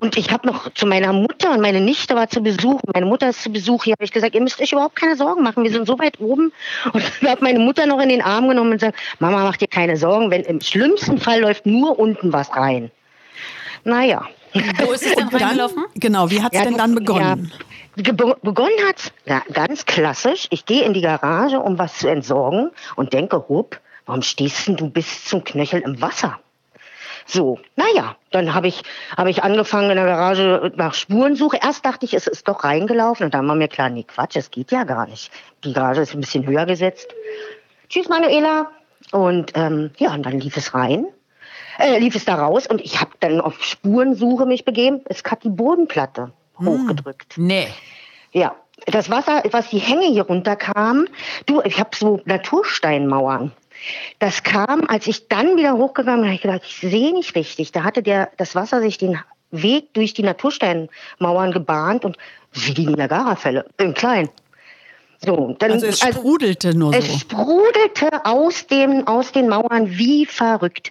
Und 0.00 0.16
ich 0.16 0.30
habe 0.30 0.46
noch 0.46 0.72
zu 0.74 0.86
meiner 0.86 1.12
Mutter 1.12 1.52
und 1.52 1.60
meine 1.60 1.80
Nichte 1.80 2.14
war 2.14 2.28
zu 2.28 2.40
Besuch. 2.40 2.80
Meine 2.92 3.06
Mutter 3.06 3.30
ist 3.30 3.42
zu 3.42 3.50
Besuch 3.50 3.84
hier. 3.84 3.92
Habe 3.92 4.04
ich 4.04 4.12
gesagt, 4.12 4.34
ihr 4.34 4.40
müsst 4.40 4.60
euch 4.60 4.72
überhaupt 4.72 4.96
keine 4.96 5.16
Sorgen 5.16 5.42
machen. 5.42 5.64
Wir 5.64 5.70
sind 5.70 5.86
so 5.86 5.98
weit 5.98 6.20
oben. 6.20 6.52
Und 6.92 7.02
ich 7.20 7.28
habe 7.28 7.42
meine 7.42 7.58
Mutter 7.58 7.86
noch 7.86 8.00
in 8.00 8.08
den 8.08 8.22
Arm 8.22 8.48
genommen 8.48 8.72
und 8.72 8.78
gesagt, 8.78 8.98
Mama, 9.18 9.44
mach 9.44 9.56
dir 9.56 9.68
keine 9.68 9.96
Sorgen. 9.96 10.30
Wenn 10.30 10.42
im 10.42 10.60
schlimmsten 10.60 11.18
Fall 11.18 11.40
läuft 11.40 11.66
nur 11.66 11.98
unten 11.98 12.32
was 12.32 12.54
rein. 12.54 12.90
Naja, 13.84 14.26
wo 14.78 14.92
ist 14.92 15.06
es 15.06 15.14
denn 15.16 15.28
reingelaufen? 15.28 15.84
Genau, 15.94 16.30
wie 16.30 16.42
hat 16.42 16.52
es 16.52 16.58
ja, 16.58 16.64
denn 16.64 16.76
dann 16.76 16.94
begonnen? 16.94 17.52
Ja, 17.96 18.12
begonnen 18.12 18.78
hat 18.86 19.12
ja, 19.24 19.42
ganz 19.52 19.86
klassisch. 19.86 20.48
Ich 20.50 20.66
gehe 20.66 20.84
in 20.84 20.92
die 20.92 21.00
Garage, 21.00 21.60
um 21.60 21.78
was 21.78 21.98
zu 21.98 22.08
entsorgen 22.08 22.70
und 22.96 23.12
denke, 23.12 23.48
hup, 23.48 23.80
warum 24.04 24.22
stehst 24.22 24.68
du 24.68 24.90
bis 24.90 25.24
zum 25.24 25.44
Knöchel 25.44 25.80
im 25.80 26.00
Wasser? 26.00 26.38
So, 27.26 27.58
naja, 27.74 28.16
dann 28.30 28.54
habe 28.54 28.68
ich, 28.68 28.82
hab 29.16 29.26
ich 29.26 29.42
angefangen 29.42 29.90
in 29.90 29.96
der 29.96 30.06
Garage 30.06 30.72
nach 30.76 30.94
Spurensuche. 30.94 31.58
Erst 31.60 31.84
dachte 31.84 32.06
ich, 32.06 32.14
es 32.14 32.26
ist 32.26 32.46
doch 32.46 32.62
reingelaufen 32.64 33.24
und 33.26 33.34
dann 33.34 33.46
war 33.48 33.56
mir 33.56 33.68
klar, 33.68 33.90
nee, 33.90 34.04
Quatsch, 34.04 34.36
es 34.36 34.50
geht 34.50 34.70
ja 34.70 34.84
gar 34.84 35.06
nicht. 35.06 35.32
Die 35.64 35.72
Garage 35.72 36.02
ist 36.02 36.14
ein 36.14 36.20
bisschen 36.20 36.46
höher 36.46 36.66
gesetzt. 36.66 37.08
Tschüss, 37.88 38.08
Manuela. 38.08 38.70
Und 39.12 39.52
ähm, 39.54 39.90
ja, 39.98 40.14
und 40.14 40.24
dann 40.24 40.40
lief 40.40 40.56
es 40.56 40.72
rein. 40.72 41.06
äh, 41.78 41.98
lief 41.98 42.14
es 42.14 42.24
da 42.24 42.36
raus 42.36 42.66
und 42.66 42.80
ich 42.80 43.00
habe 43.00 43.10
dann 43.20 43.40
auf 43.40 43.62
Spurensuche 43.62 44.46
mich 44.46 44.64
begeben. 44.64 45.00
Es 45.06 45.22
hat 45.24 45.44
die 45.44 45.48
Bodenplatte 45.50 46.32
hochgedrückt. 46.58 47.34
Nee. 47.36 47.68
Ja, 48.32 48.54
das 48.86 49.10
Wasser, 49.10 49.42
was 49.50 49.70
die 49.70 49.78
Hänge 49.78 50.06
hier 50.06 50.22
runterkam, 50.24 51.06
du, 51.46 51.62
ich 51.62 51.78
habe 51.80 51.90
so 51.94 52.20
Natursteinmauern. 52.24 53.52
Das 54.18 54.42
kam, 54.42 54.84
als 54.88 55.06
ich 55.06 55.28
dann 55.28 55.56
wieder 55.56 55.74
hochgegangen 55.76 56.20
bin, 56.20 56.28
habe 56.28 56.36
ich 56.36 56.42
gedacht, 56.42 56.62
ich 56.64 56.76
sehe 56.76 57.12
nicht 57.12 57.34
richtig. 57.34 57.72
Da 57.72 57.84
hatte 57.84 58.02
der, 58.02 58.30
das 58.36 58.54
Wasser 58.54 58.80
sich 58.80 58.98
den 58.98 59.18
Weg 59.50 59.94
durch 59.94 60.14
die 60.14 60.22
Natursteinmauern 60.22 61.52
gebahnt 61.52 62.04
und 62.04 62.16
wie 62.52 62.74
die 62.74 62.86
Niagara-Fälle, 62.86 63.66
im 63.78 63.94
Kleinen. 63.94 64.28
So, 65.24 65.56
dann, 65.58 65.72
Also 65.72 65.86
es 65.86 66.00
sprudelte 66.00 66.76
nur 66.76 66.94
es 66.94 67.06
so. 67.10 67.18
sprudelte 67.18 68.24
aus, 68.24 68.66
dem, 68.66 69.06
aus 69.06 69.32
den 69.32 69.48
Mauern 69.48 69.88
wie 69.96 70.26
verrückt. 70.26 70.90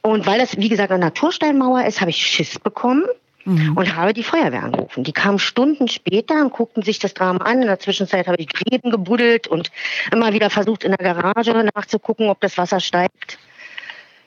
Und 0.00 0.26
weil 0.26 0.38
das, 0.38 0.56
wie 0.56 0.68
gesagt, 0.68 0.90
eine 0.90 1.04
Natursteinmauer 1.04 1.84
ist, 1.84 2.00
habe 2.00 2.10
ich 2.10 2.16
Schiss 2.26 2.58
bekommen 2.58 3.04
Mhm. 3.44 3.76
und 3.76 3.96
habe 3.96 4.12
die 4.12 4.22
Feuerwehr 4.22 4.62
angerufen. 4.64 5.04
Die 5.04 5.12
kamen 5.12 5.38
Stunden 5.38 5.88
später 5.88 6.40
und 6.42 6.52
guckten 6.52 6.82
sich 6.82 6.98
das 6.98 7.14
Drama 7.14 7.44
an. 7.44 7.62
In 7.62 7.68
der 7.68 7.80
Zwischenzeit 7.80 8.26
habe 8.26 8.40
ich 8.40 8.48
Gräben 8.48 8.90
gebuddelt 8.90 9.48
und 9.48 9.70
immer 10.12 10.32
wieder 10.32 10.50
versucht, 10.50 10.84
in 10.84 10.92
der 10.92 11.14
Garage 11.14 11.70
nachzugucken, 11.74 12.28
ob 12.28 12.40
das 12.40 12.58
Wasser 12.58 12.80
steigt. 12.80 13.38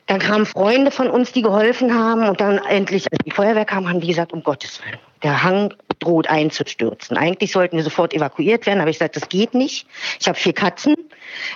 Dann 0.07 0.19
kamen 0.19 0.45
Freunde 0.45 0.91
von 0.91 1.09
uns, 1.09 1.31
die 1.31 1.41
geholfen 1.41 1.93
haben. 1.93 2.27
Und 2.27 2.39
dann 2.39 2.59
endlich, 2.59 3.07
als 3.12 3.19
die 3.25 3.31
Feuerwehr 3.31 3.65
kam, 3.65 3.89
haben 3.89 4.01
die 4.01 4.07
gesagt, 4.07 4.33
um 4.33 4.43
Gottes 4.43 4.81
Willen, 4.85 5.00
der 5.24 5.43
Hang 5.43 5.74
droht 6.00 6.29
einzustürzen. 6.29 7.17
Eigentlich 7.17 7.51
sollten 7.51 7.77
wir 7.77 7.83
sofort 7.83 8.13
evakuiert 8.13 8.65
werden. 8.67 8.81
Aber 8.81 8.89
ich 8.89 9.00
gesagt, 9.00 9.15
das 9.15 9.29
geht 9.29 9.53
nicht. 9.55 9.88
Ich 10.19 10.27
habe 10.27 10.38
vier 10.38 10.53
Katzen. 10.53 10.95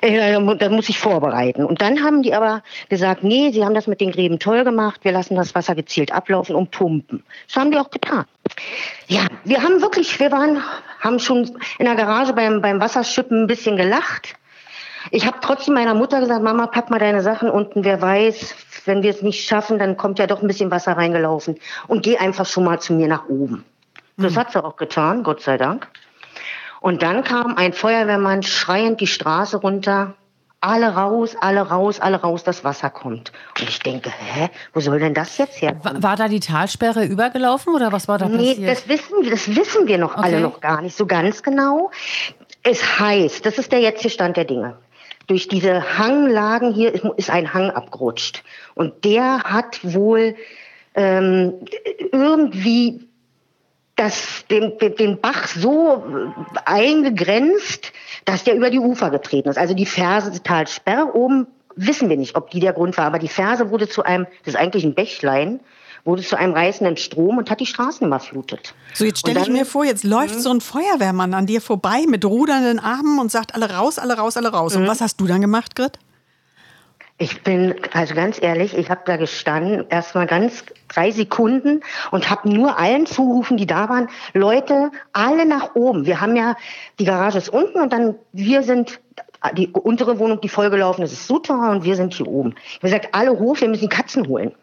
Äh, 0.02 0.40
Da 0.58 0.70
muss 0.70 0.90
ich 0.90 0.98
vorbereiten. 0.98 1.64
Und 1.64 1.82
dann 1.82 2.04
haben 2.04 2.24
die 2.24 2.34
aber 2.34 2.64
gesagt, 2.90 3.24
nee, 3.24 3.52
sie 3.52 3.64
haben 3.64 3.76
das 3.76 3.86
mit 3.86 4.02
den 4.02 4.12
Gräben 4.12 4.40
toll 4.40 4.64
gemacht. 4.64 5.02
Wir 5.04 5.12
lassen 5.12 5.36
das 5.36 5.54
Wasser 5.54 5.76
gezielt 5.76 6.12
ablaufen 6.12 6.56
und 6.56 6.72
pumpen. 6.72 7.24
Das 7.48 7.58
haben 7.58 7.72
die 7.72 7.78
auch 7.78 7.92
getan. 7.92 8.26
Ja, 9.08 9.28
wir 9.44 9.62
haben 9.62 9.82
wirklich, 9.82 10.20
wir 10.20 10.32
waren, 10.32 10.64
haben 11.00 11.20
schon 11.20 11.52
in 11.78 11.86
der 11.86 11.96
Garage 11.96 12.34
beim, 12.34 12.62
beim 12.62 12.80
Wasserschippen 12.80 13.44
ein 13.44 13.48
bisschen 13.48 13.78
gelacht. 13.78 14.36
Ich 15.12 15.26
habe 15.26 15.38
trotzdem 15.42 15.74
meiner 15.74 15.94
Mutter 15.94 16.20
gesagt, 16.20 16.44
Mama, 16.44 16.68
pack 16.68 16.90
mal 16.90 17.00
deine 17.00 17.22
Sachen 17.22 17.50
unten. 17.50 17.84
Wer 17.84 18.02
weiß, 18.02 18.56
wenn 18.86 19.02
wir 19.04 19.10
es 19.10 19.22
nicht 19.22 19.48
schaffen, 19.48 19.80
dann 19.80 19.98
kommt 19.98 20.20
ja 20.20 20.28
doch 20.28 20.42
ein 20.42 20.48
bisschen 20.48 20.72
Wasser 20.72 20.94
reingelaufen. 20.98 21.58
Und 21.88 22.04
geh 22.04 22.18
einfach 22.18 22.46
schon 22.46 22.64
mal 22.64 22.80
zu 22.80 22.94
mir 22.94 23.08
nach 23.08 23.28
oben. 23.28 23.66
Das 24.18 24.36
hat 24.36 24.52
sie 24.52 24.64
auch 24.64 24.76
getan, 24.76 25.24
Gott 25.24 25.42
sei 25.42 25.58
Dank. 25.58 25.88
Und 26.82 27.02
dann 27.02 27.24
kam 27.24 27.56
ein 27.56 27.74
Feuerwehrmann 27.74 28.44
schreiend 28.44 29.02
die 29.02 29.08
Straße 29.08 29.58
runter. 29.58 30.14
Alle 30.62 30.94
raus, 30.94 31.38
alle 31.40 31.62
raus, 31.62 32.02
alle 32.02 32.18
raus, 32.18 32.44
das 32.44 32.66
Wasser 32.66 32.90
kommt. 32.90 33.32
Und 33.60 33.70
ich 33.70 33.80
denke, 33.80 34.10
hä, 34.10 34.50
wo 34.74 34.82
soll 34.82 35.00
denn 35.00 35.14
das 35.14 35.38
jetzt 35.38 35.62
herkommen? 35.62 36.04
War, 36.04 36.10
war 36.12 36.16
da 36.18 36.28
die 36.28 36.42
Talsperre 36.42 37.06
übergelaufen 37.06 37.74
oder 37.74 37.94
was 37.94 38.10
war 38.10 38.18
da 38.18 38.28
Nee, 38.28 38.56
passiert? 38.56 38.70
das 38.70 38.88
wissen 38.90 39.24
wir, 39.24 39.32
das 39.32 39.56
wissen 39.56 39.88
wir 39.88 39.98
noch 39.98 40.16
alle 40.18 40.34
Okay. 40.36 40.42
noch 40.42 40.60
gar 40.60 40.82
nicht 40.82 40.98
so 40.98 41.06
ganz 41.06 41.44
genau. 41.44 41.92
Es 42.64 43.00
heißt, 43.00 43.46
das 43.46 43.58
ist 43.58 43.72
der 43.72 43.80
jetzige 43.80 44.10
Stand 44.10 44.36
der 44.36 44.44
Dinge. 44.44 44.76
Durch 45.30 45.48
diese 45.48 45.98
Hanglagen 46.00 46.74
hier 46.74 46.94
ist- 47.18 47.30
ein 47.30 47.54
Hang 47.54 47.70
abgerutscht. 47.70 48.44
Und 48.74 49.06
der 49.06 49.44
hat 49.44 49.80
wohl 49.84 50.36
ähm, 50.96 51.54
irgendwie 52.12 53.08
das, 53.96 54.44
den, 54.50 54.78
den- 54.80 55.22
Bach 55.22 55.48
so 55.48 56.04
äh, 56.04 56.60
eingegrenzt, 56.66 57.94
dass 58.26 58.44
der 58.44 58.56
über 58.56 58.72
die 58.72 58.80
Ufer 58.80 59.12
getreten 59.12 59.50
ist. 59.50 59.60
Also 59.60 59.76
die 59.76 59.86
Fersetalsperre 59.86 61.14
oben 61.14 61.46
wissen 61.76 62.10
wir 62.10 62.18
nicht, 62.18 62.36
ob 62.36 62.50
die 62.50 62.60
der 62.60 62.74
Grund 62.74 62.98
war, 62.98 63.06
aber 63.06 63.20
die 63.20 63.28
Ferse 63.28 63.70
wurde 63.70 63.88
zu 63.88 64.04
einem, 64.04 64.26
das 64.44 64.56
ist 64.56 64.60
eigentlich 64.60 64.84
ein 64.84 64.96
Bächlein, 64.96 65.60
wurde 66.06 66.22
zu 66.24 66.38
einem 66.38 66.54
reißenden 66.54 66.98
Strom 66.98 67.38
und 67.38 67.50
hat 67.50 67.60
die 67.60 67.66
Straßen 67.66 68.08
überflutet. 68.08 68.74
So, 68.94 69.06
jetzt 69.06 69.20
stelle 69.20 69.42
ich 69.42 69.50
mir 69.50 69.66
vor, 69.66 69.86
jetzt 69.86 70.04
läuft 70.04 70.40
so 70.40 70.52
ein 70.52 70.62
Feuerwehrmann 70.62 71.34
an 71.34 71.46
dir 71.46 71.62
vorbei 71.62 72.06
mit 72.08 72.26
rudernden 72.26 72.80
Armen 72.80 73.20
und 73.20 73.32
sagt 73.32 73.56
alle 73.56 73.72
raus, 73.72 74.00
alle 74.00 74.18
raus, 74.18 74.38
alle 74.38 74.50
raus. 74.50 74.76
Und 74.76 74.88
was 74.88 75.02
hast 75.02 75.20
du 75.20 75.28
dann 75.28 75.42
gemacht, 75.42 75.76
Grit? 75.76 76.00
Ich 77.22 77.44
bin, 77.44 77.76
also 77.92 78.16
ganz 78.16 78.42
ehrlich, 78.42 78.74
ich 78.78 78.90
habe 78.90 79.02
da 79.06 79.18
gestanden, 79.18 79.86
erstmal 79.90 80.26
ganz 80.26 80.64
drei 80.88 81.12
Sekunden 81.12 81.82
und 82.12 82.30
habe 82.30 82.48
nur 82.48 82.80
allen 82.80 83.06
zugerufen, 83.06 83.58
die 83.58 83.66
da 83.66 83.90
waren, 83.90 84.08
Leute, 84.34 84.90
alle 85.12 85.46
nach 85.46 85.76
oben. 85.76 86.06
Wir 86.06 86.22
haben 86.22 86.38
ja, 86.38 86.56
die 86.98 87.04
Garage 87.04 87.38
ist 87.38 87.50
unten 87.50 87.82
und 87.82 87.92
dann, 87.92 88.16
wir 88.32 88.64
sind, 88.64 89.02
die 89.58 89.68
untere 89.68 90.18
Wohnung, 90.18 90.40
die 90.40 90.48
vollgelaufen 90.48 91.04
ist, 91.04 91.12
ist 91.12 91.28
Sutra 91.28 91.72
und 91.74 91.84
wir 91.84 91.98
sind 91.98 92.14
hier 92.14 92.28
oben. 92.28 92.56
Ich 92.66 92.76
habe 92.76 92.88
gesagt, 92.88 93.10
alle 93.12 93.38
hoch, 93.38 93.60
wir 93.60 93.68
müssen 93.68 93.90
die 93.90 93.96
Katzen 93.96 94.26
holen. 94.26 94.54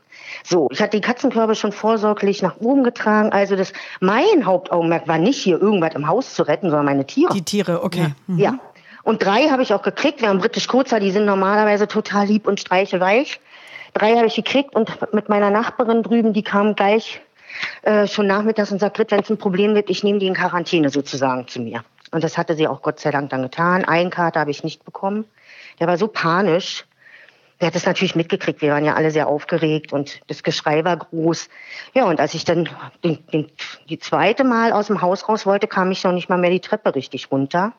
So, 0.48 0.68
ich 0.70 0.80
hatte 0.80 0.96
die 0.96 1.00
Katzenkörbe 1.00 1.56
schon 1.56 1.72
vorsorglich 1.72 2.40
nach 2.40 2.58
oben 2.60 2.84
getragen. 2.84 3.32
Also 3.32 3.56
das, 3.56 3.72
mein 3.98 4.46
Hauptaugenmerk 4.46 5.08
war 5.08 5.18
nicht 5.18 5.42
hier 5.42 5.60
irgendwas 5.60 5.96
im 5.96 6.06
Haus 6.06 6.34
zu 6.34 6.44
retten, 6.44 6.70
sondern 6.70 6.86
meine 6.86 7.04
Tiere. 7.04 7.34
Die 7.34 7.42
Tiere, 7.42 7.82
okay. 7.82 8.14
Hm. 8.28 8.38
Ja. 8.38 8.58
Und 9.02 9.24
drei 9.24 9.48
habe 9.48 9.62
ich 9.62 9.74
auch 9.74 9.82
gekriegt. 9.82 10.20
Wir 10.20 10.28
haben 10.28 10.38
britisch 10.38 10.68
Kurzer, 10.68 11.00
die 11.00 11.10
sind 11.10 11.24
normalerweise 11.24 11.88
total 11.88 12.26
lieb 12.26 12.46
und 12.46 12.60
streichelweich. 12.60 13.40
Drei 13.92 14.14
habe 14.14 14.26
ich 14.26 14.36
gekriegt 14.36 14.76
und 14.76 15.12
mit 15.12 15.28
meiner 15.28 15.50
Nachbarin 15.50 16.04
drüben, 16.04 16.32
die 16.32 16.44
kam 16.44 16.76
gleich 16.76 17.20
äh, 17.82 18.06
schon 18.06 18.28
nachmittags 18.28 18.70
und 18.70 18.78
sagt, 18.78 18.98
wenn 19.00 19.20
es 19.20 19.30
ein 19.30 19.38
Problem 19.38 19.74
wird, 19.74 19.90
ich 19.90 20.04
nehme 20.04 20.20
die 20.20 20.28
in 20.28 20.34
Quarantäne 20.34 20.90
sozusagen 20.90 21.48
zu 21.48 21.60
mir. 21.60 21.82
Und 22.12 22.22
das 22.22 22.38
hatte 22.38 22.54
sie 22.54 22.68
auch 22.68 22.82
Gott 22.82 23.00
sei 23.00 23.10
Dank 23.10 23.30
dann 23.30 23.42
getan. 23.42 23.84
Einen 23.84 24.10
Kater 24.10 24.40
habe 24.40 24.52
ich 24.52 24.62
nicht 24.62 24.84
bekommen. 24.84 25.24
Der 25.80 25.88
war 25.88 25.98
so 25.98 26.06
panisch. 26.06 26.85
Der 27.60 27.68
hat 27.68 27.76
es 27.76 27.86
natürlich 27.86 28.14
mitgekriegt. 28.14 28.60
Wir 28.60 28.72
waren 28.72 28.84
ja 28.84 28.94
alle 28.94 29.10
sehr 29.10 29.28
aufgeregt 29.28 29.92
und 29.92 30.20
das 30.26 30.42
Geschrei 30.42 30.84
war 30.84 30.96
groß. 30.96 31.48
Ja, 31.94 32.04
und 32.04 32.20
als 32.20 32.34
ich 32.34 32.44
dann 32.44 32.68
den, 33.02 33.26
den, 33.32 33.50
die 33.88 33.98
zweite 33.98 34.44
Mal 34.44 34.72
aus 34.72 34.88
dem 34.88 35.00
Haus 35.00 35.28
raus 35.28 35.46
wollte, 35.46 35.66
kam 35.66 35.90
ich 35.90 36.04
noch 36.04 36.12
nicht 36.12 36.28
mal 36.28 36.36
mehr 36.36 36.50
die 36.50 36.60
Treppe 36.60 36.94
richtig 36.94 37.30
runter 37.30 37.72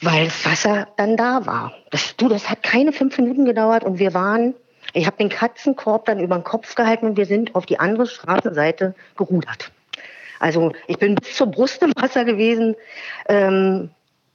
weil 0.00 0.26
das 0.26 0.44
Wasser 0.44 0.88
dann 0.96 1.16
da 1.16 1.46
war. 1.46 1.72
Das, 1.90 2.16
du, 2.16 2.28
das 2.28 2.48
hat 2.48 2.62
keine 2.62 2.92
fünf 2.92 3.16
Minuten 3.18 3.44
gedauert 3.44 3.84
und 3.84 3.98
wir 3.98 4.14
waren, 4.14 4.54
ich 4.92 5.06
habe 5.06 5.16
den 5.16 5.28
Katzenkorb 5.28 6.06
dann 6.06 6.20
über 6.20 6.36
den 6.36 6.44
Kopf 6.44 6.74
gehalten 6.74 7.06
und 7.06 7.16
wir 7.16 7.26
sind 7.26 7.54
auf 7.54 7.66
die 7.66 7.78
andere 7.78 8.06
Straßenseite 8.06 8.94
gerudert. 9.16 9.70
Also 10.38 10.72
ich 10.86 10.98
bin 10.98 11.16
bis 11.16 11.36
zur 11.36 11.48
Brust 11.48 11.82
im 11.82 11.92
Wasser 11.96 12.24
gewesen 12.24 12.74
ähm, 13.28 13.90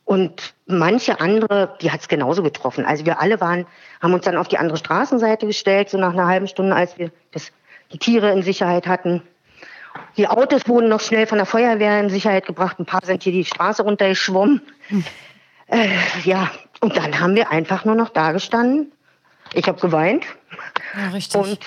und 0.06 0.54
manche 0.68 1.20
andere, 1.20 1.76
die 1.82 1.92
hat 1.92 2.02
es 2.02 2.08
genauso 2.08 2.44
getroffen. 2.44 2.86
Also 2.86 3.06
wir 3.06 3.20
alle 3.20 3.42
waren, 3.42 3.66
haben 4.02 4.14
uns 4.14 4.24
dann 4.24 4.38
auf 4.38 4.48
die 4.48 4.60
andere 4.60 4.78
Straßenseite 4.78 5.48
gestellt, 5.48 5.90
so 5.90 5.98
nach 5.98 6.14
einer 6.14 6.28
halben 6.28 6.48
Stunde, 6.48 6.76
als 6.76 6.98
wir 7.00 7.12
das, 7.32 7.52
die 7.92 7.98
Tiere 7.98 8.32
in 8.32 8.44
Sicherheit 8.44 8.86
hatten. 8.88 9.24
Die 10.18 10.28
Autos 10.28 10.68
wurden 10.68 10.90
noch 10.90 11.02
schnell 11.02 11.26
von 11.26 11.40
der 11.40 11.48
Feuerwehr 11.48 12.00
in 12.00 12.10
Sicherheit 12.10 12.46
gebracht. 12.46 12.80
Ein 12.80 12.86
paar 12.86 13.04
sind 13.04 13.24
hier 13.24 13.34
die 13.34 13.46
Straße 13.46 13.82
runtergeschwommen. 13.84 14.62
Äh, 15.68 15.90
ja, 16.24 16.52
und 16.82 16.96
dann 16.96 17.20
haben 17.20 17.36
wir 17.36 17.50
einfach 17.50 17.86
nur 17.86 17.96
noch 17.96 18.10
da 18.10 18.32
gestanden. 18.32 18.92
Ich 19.54 19.68
habe 19.68 19.80
geweint 19.80 20.26
ja, 20.96 21.10
richtig. 21.10 21.42
und, 21.42 21.60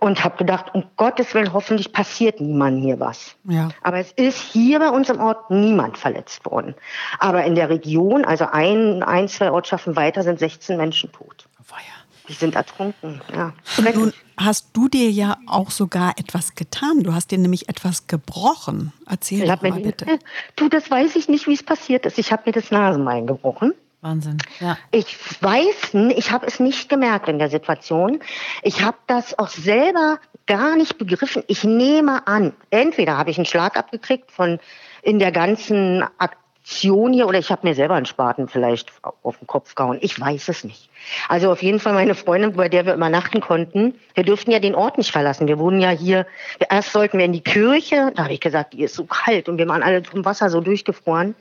und 0.00 0.22
habe 0.22 0.36
gedacht, 0.36 0.66
um 0.74 0.84
Gottes 0.96 1.34
Willen, 1.34 1.52
hoffentlich 1.52 1.92
passiert 1.92 2.40
niemandem 2.40 2.84
hier 2.84 3.00
was. 3.00 3.34
Ja. 3.44 3.70
Aber 3.82 3.98
es 3.98 4.12
ist 4.12 4.38
hier 4.38 4.78
bei 4.78 4.90
uns 4.90 5.10
im 5.10 5.20
Ort 5.20 5.50
niemand 5.50 5.98
verletzt 5.98 6.44
worden. 6.46 6.74
Aber 7.18 7.44
in 7.44 7.56
der 7.56 7.68
Region, 7.68 8.24
also 8.24 8.46
ein, 8.46 9.02
ein 9.02 9.28
zwei 9.28 9.50
Ortschaften 9.50 9.96
weiter, 9.96 10.22
sind 10.22 10.38
16 10.38 10.76
Menschen 10.76 11.10
tot. 11.10 11.48
Weia. 11.68 11.80
Die 12.28 12.34
sind 12.34 12.54
ertrunken. 12.54 13.20
Ja. 13.34 13.52
Nun 13.94 14.12
hast 14.36 14.68
du 14.74 14.88
dir 14.88 15.10
ja 15.10 15.38
auch 15.46 15.70
sogar 15.70 16.12
etwas 16.18 16.54
getan. 16.54 17.02
Du 17.02 17.14
hast 17.14 17.30
dir 17.30 17.38
nämlich 17.38 17.68
etwas 17.68 18.06
gebrochen. 18.06 18.92
Erzähl 19.06 19.42
Ich 19.42 19.50
doch 19.50 19.62
mal 19.62 19.80
bitte. 19.80 20.18
Du, 20.54 20.68
das 20.68 20.90
weiß 20.90 21.16
ich 21.16 21.28
nicht, 21.28 21.48
wie 21.48 21.54
es 21.54 21.62
passiert 21.62 22.06
ist. 22.06 22.18
Ich 22.18 22.30
habe 22.30 22.42
mir 22.46 22.52
das 22.52 22.70
Nasenbein 22.70 23.26
gebrochen. 23.26 23.72
Wahnsinn. 24.00 24.38
Ja. 24.60 24.78
Ich 24.92 25.16
weiß, 25.42 25.94
ich 26.16 26.30
habe 26.30 26.46
es 26.46 26.60
nicht 26.60 26.88
gemerkt 26.88 27.28
in 27.28 27.38
der 27.38 27.50
Situation. 27.50 28.20
Ich 28.62 28.82
habe 28.82 28.96
das 29.08 29.38
auch 29.38 29.48
selber 29.48 30.18
gar 30.46 30.76
nicht 30.76 30.98
begriffen. 30.98 31.42
Ich 31.48 31.64
nehme 31.64 32.26
an, 32.26 32.52
entweder 32.70 33.18
habe 33.18 33.30
ich 33.30 33.38
einen 33.38 33.46
Schlag 33.46 33.76
abgekriegt 33.76 34.30
von 34.30 34.60
in 35.02 35.18
der 35.18 35.32
ganzen 35.32 36.04
Aktion 36.18 37.12
hier 37.12 37.26
oder 37.26 37.38
ich 37.38 37.50
habe 37.50 37.66
mir 37.66 37.74
selber 37.74 37.94
einen 37.94 38.06
Spaten 38.06 38.46
vielleicht 38.46 38.92
auf 39.22 39.38
den 39.38 39.46
Kopf 39.46 39.74
gehauen. 39.74 39.98
Ich 40.00 40.20
weiß 40.20 40.48
es 40.48 40.62
nicht. 40.62 40.90
Also 41.28 41.50
auf 41.50 41.62
jeden 41.62 41.80
Fall 41.80 41.94
meine 41.94 42.14
Freundin, 42.14 42.52
bei 42.52 42.68
der 42.68 42.86
wir 42.86 42.94
übernachten 42.94 43.40
konnten, 43.40 43.94
wir 44.14 44.22
durften 44.22 44.52
ja 44.52 44.60
den 44.60 44.74
Ort 44.74 44.96
nicht 44.96 45.10
verlassen. 45.10 45.48
Wir 45.48 45.58
wurden 45.58 45.80
ja 45.80 45.90
hier, 45.90 46.26
erst 46.70 46.92
sollten 46.92 47.18
wir 47.18 47.24
in 47.24 47.32
die 47.32 47.42
Kirche, 47.42 48.12
da 48.14 48.24
habe 48.24 48.34
ich 48.34 48.40
gesagt, 48.40 48.74
die 48.74 48.82
ist 48.82 48.94
so 48.94 49.06
kalt 49.06 49.48
und 49.48 49.58
wir 49.58 49.66
waren 49.66 49.82
alle 49.82 50.04
vom 50.04 50.24
Wasser 50.24 50.50
so 50.50 50.60
durchgefroren. 50.60 51.34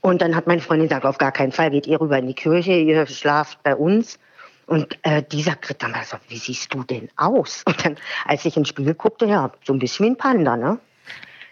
Und 0.00 0.22
dann 0.22 0.34
hat 0.36 0.46
meine 0.46 0.60
Freundin 0.60 0.88
gesagt, 0.88 1.06
auf 1.06 1.18
gar 1.18 1.32
keinen 1.32 1.52
Fall 1.52 1.70
geht 1.70 1.86
ihr 1.86 2.00
rüber 2.00 2.18
in 2.18 2.26
die 2.26 2.34
Kirche, 2.34 2.72
ihr 2.72 3.06
schlaft 3.06 3.62
bei 3.62 3.74
uns. 3.74 4.18
Und 4.66 4.98
äh, 5.02 5.22
die 5.22 5.42
sagt 5.42 5.82
dann 5.82 5.92
mal 5.92 6.04
so, 6.04 6.18
wie 6.28 6.36
siehst 6.36 6.74
du 6.74 6.82
denn 6.84 7.08
aus? 7.16 7.62
Und 7.66 7.84
dann, 7.84 7.96
als 8.26 8.44
ich 8.44 8.56
ins 8.56 8.68
Spiegel 8.68 8.94
guckte, 8.94 9.26
ja, 9.26 9.50
so 9.64 9.72
ein 9.72 9.78
bisschen 9.78 10.06
wie 10.06 10.10
ein 10.10 10.16
Panda, 10.16 10.56
ne? 10.56 10.78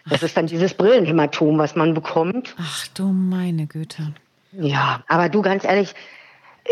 Das 0.09 0.23
ist 0.23 0.37
dann 0.37 0.47
dieses 0.47 0.73
Brillenhämatom, 0.73 1.57
was 1.57 1.75
man 1.75 1.93
bekommt. 1.93 2.55
Ach 2.57 2.87
du 2.93 3.07
meine 3.07 3.67
Güte. 3.67 4.13
Ja, 4.53 5.03
aber 5.07 5.27
du 5.27 5.41
ganz 5.41 5.65
ehrlich, 5.65 5.93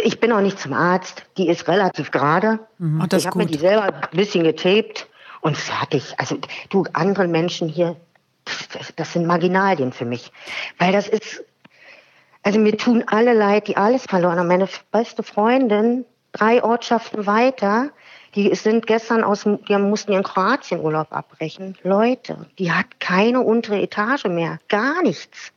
Ich 0.04 0.20
bin 0.20 0.32
auch 0.32 0.42
nicht 0.42 0.60
zum 0.60 0.74
Arzt. 0.74 1.26
Die 1.38 1.48
ist 1.48 1.68
relativ 1.68 2.12
gerade. 2.12 2.60
Mhm. 2.78 3.02
Oh, 3.02 3.16
ich 3.16 3.26
habe 3.26 3.38
mir 3.38 3.46
die 3.46 3.58
selber 3.58 3.84
ein 3.84 4.10
bisschen 4.12 4.44
getaped 4.44 5.08
und 5.42 5.58
fertig. 5.58 6.14
Also 6.18 6.38
du, 6.70 6.86
andere 6.94 7.28
Menschen 7.28 7.70
hier, 7.70 7.96
das, 8.74 8.94
das 8.96 9.14
sind 9.14 9.26
Marginalien 9.26 9.94
für 9.94 10.06
mich. 10.06 10.32
Weil 10.80 10.92
das 10.92 11.08
ist, 11.08 11.44
also 12.46 12.60
mir 12.60 12.78
tun 12.78 13.04
alle 13.08 13.34
leid, 13.34 13.68
die 13.68 13.76
alles 13.76 14.04
verloren 14.04 14.38
haben. 14.38 14.48
Meine 14.48 14.70
beste 14.92 15.24
Freundin, 15.24 16.06
drei 16.32 16.64
Ortschaften 16.64 17.26
weiter, 17.26 17.90
die 18.36 18.54
sind 18.54 18.86
gestern 18.86 19.24
aus 19.24 19.44
die 19.44 19.78
mussten 19.78 20.12
ihren 20.12 20.24
Kroatienurlaub 20.24 21.12
abbrechen. 21.12 21.76
Leute, 21.82 22.46
die 22.60 22.72
hat 22.72 23.00
keine 23.00 23.42
untere 23.42 23.82
Etage 23.82 24.26
mehr. 24.26 24.60
Gar 24.68 25.02
nichts. 25.02 25.54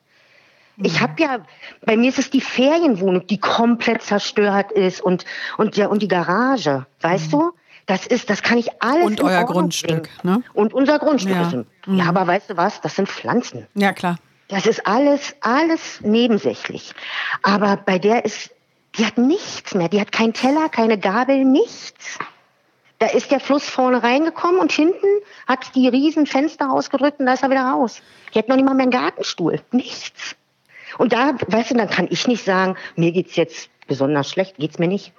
Ich 0.78 0.94
mhm. 0.94 1.00
habe 1.00 1.22
ja, 1.22 1.38
bei 1.84 1.96
mir 1.98 2.08
ist 2.08 2.18
es 2.18 2.30
die 2.30 2.40
Ferienwohnung, 2.40 3.26
die 3.26 3.38
komplett 3.38 4.02
zerstört 4.02 4.72
ist 4.72 5.02
und, 5.02 5.26
und, 5.58 5.76
ja, 5.76 5.88
und 5.88 6.00
die 6.00 6.08
Garage. 6.08 6.86
Weißt 7.02 7.26
mhm. 7.26 7.38
du? 7.38 7.52
Das 7.84 8.06
ist, 8.06 8.30
das 8.30 8.42
kann 8.42 8.56
ich 8.56 8.82
alles. 8.82 9.04
Und 9.04 9.20
euer 9.20 9.44
Grundstück, 9.44 10.08
ne? 10.22 10.42
Und 10.54 10.72
unser 10.72 10.98
Grundstück. 10.98 11.34
Ja. 11.34 11.48
Ist, 11.48 11.54
mhm. 11.86 11.98
ja, 11.98 12.06
aber 12.06 12.26
weißt 12.26 12.50
du 12.50 12.56
was? 12.56 12.80
Das 12.80 12.96
sind 12.96 13.08
Pflanzen. 13.08 13.66
Ja, 13.74 13.92
klar. 13.92 14.16
Das 14.48 14.66
ist 14.66 14.86
alles, 14.86 15.36
alles 15.40 16.00
nebensächlich. 16.00 16.94
Aber 17.42 17.76
bei 17.76 17.98
der 17.98 18.24
ist, 18.24 18.50
die 18.96 19.04
hat 19.04 19.18
nichts 19.18 19.74
mehr. 19.74 19.88
Die 19.88 20.00
hat 20.00 20.10
keinen 20.10 20.32
Teller, 20.32 20.68
keine 20.68 20.98
Gabel, 20.98 21.44
nichts. 21.44 22.18
Da 22.98 23.06
ist 23.06 23.30
der 23.30 23.40
Fluss 23.40 23.68
vorne 23.68 24.02
reingekommen 24.02 24.60
und 24.60 24.72
hinten 24.72 25.06
hat 25.46 25.74
die 25.74 25.86
riesen 25.86 26.26
Fenster 26.26 26.66
rausgedrückt 26.66 27.20
und 27.20 27.26
da 27.26 27.34
ist 27.34 27.42
er 27.42 27.50
wieder 27.50 27.62
raus. 27.62 28.02
Die 28.34 28.38
hat 28.38 28.48
noch 28.48 28.56
nicht 28.56 28.64
mal 28.64 28.74
mehr 28.74 28.84
einen 28.84 28.90
Gartenstuhl. 28.90 29.60
Nichts. 29.70 30.34
Und 30.96 31.12
da, 31.12 31.34
weißt 31.46 31.70
du, 31.70 31.74
dann 31.74 31.90
kann 31.90 32.08
ich 32.10 32.26
nicht 32.26 32.44
sagen, 32.44 32.76
mir 32.96 33.12
geht's 33.12 33.36
jetzt 33.36 33.70
besonders 33.86 34.30
schlecht, 34.30 34.56
geht's 34.56 34.78
mir 34.78 34.88
nicht. 34.88 35.12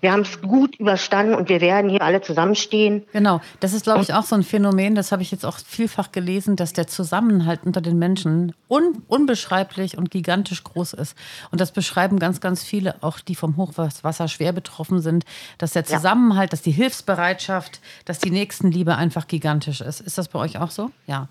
Wir 0.00 0.12
haben 0.12 0.22
es 0.22 0.40
gut 0.40 0.76
überstanden 0.76 1.34
und 1.34 1.48
wir 1.48 1.60
werden 1.60 1.90
hier 1.90 2.02
alle 2.02 2.20
zusammenstehen. 2.20 3.04
Genau, 3.12 3.40
das 3.60 3.72
ist, 3.72 3.84
glaube 3.84 4.02
ich, 4.02 4.12
auch 4.14 4.24
so 4.24 4.34
ein 4.34 4.42
Phänomen, 4.42 4.94
das 4.94 5.12
habe 5.12 5.22
ich 5.22 5.30
jetzt 5.30 5.44
auch 5.44 5.58
vielfach 5.58 6.12
gelesen, 6.12 6.56
dass 6.56 6.72
der 6.72 6.86
Zusammenhalt 6.86 7.60
unter 7.64 7.80
den 7.80 7.98
Menschen 7.98 8.54
un 8.68 9.02
unbeschreiblich 9.08 9.96
und 9.96 10.10
gigantisch 10.10 10.64
groß 10.64 10.94
ist. 10.94 11.16
Und 11.50 11.60
das 11.60 11.72
beschreiben 11.72 12.18
ganz, 12.18 12.40
ganz 12.40 12.62
viele, 12.62 13.02
auch 13.02 13.20
die 13.20 13.34
vom 13.34 13.56
Hochwasser 13.56 14.28
schwer 14.28 14.52
betroffen 14.52 15.00
sind, 15.00 15.24
dass 15.58 15.72
der 15.72 15.84
Zusammenhalt, 15.84 16.50
ja. 16.50 16.50
dass 16.50 16.62
die 16.62 16.70
Hilfsbereitschaft, 16.70 17.80
dass 18.04 18.18
die 18.18 18.30
Nächstenliebe 18.30 18.96
einfach 18.96 19.26
gigantisch 19.26 19.80
ist. 19.80 20.00
Ist 20.00 20.18
das 20.18 20.28
bei 20.28 20.38
euch 20.38 20.58
auch 20.58 20.70
so? 20.70 20.90
Ja. 21.06 21.28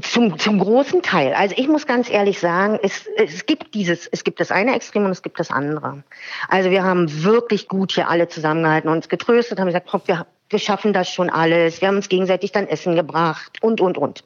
Zum, 0.00 0.38
zum 0.38 0.58
großen 0.58 1.02
Teil. 1.02 1.34
Also 1.34 1.54
ich 1.58 1.68
muss 1.68 1.86
ganz 1.86 2.08
ehrlich 2.08 2.40
sagen, 2.40 2.78
es, 2.82 3.06
es 3.16 3.44
gibt 3.44 3.74
dieses, 3.74 4.06
es 4.06 4.24
gibt 4.24 4.40
das 4.40 4.50
eine 4.50 4.74
Extrem 4.74 5.04
und 5.04 5.10
es 5.10 5.20
gibt 5.20 5.38
das 5.38 5.50
andere. 5.50 6.02
Also 6.48 6.70
wir 6.70 6.82
haben 6.82 7.22
wirklich 7.22 7.68
gut 7.68 7.92
hier 7.92 8.08
alle 8.08 8.26
zusammengehalten 8.26 8.88
und 8.88 8.96
uns 8.96 9.10
getröstet, 9.10 9.60
haben 9.60 9.66
gesagt, 9.66 9.88
komm, 9.90 10.00
wir, 10.06 10.26
wir 10.48 10.58
schaffen 10.58 10.94
das 10.94 11.10
schon 11.10 11.28
alles. 11.28 11.82
Wir 11.82 11.88
haben 11.88 11.96
uns 11.96 12.08
gegenseitig 12.08 12.52
dann 12.52 12.68
Essen 12.68 12.96
gebracht 12.96 13.58
und, 13.60 13.82
und, 13.82 13.98
und. 13.98 14.24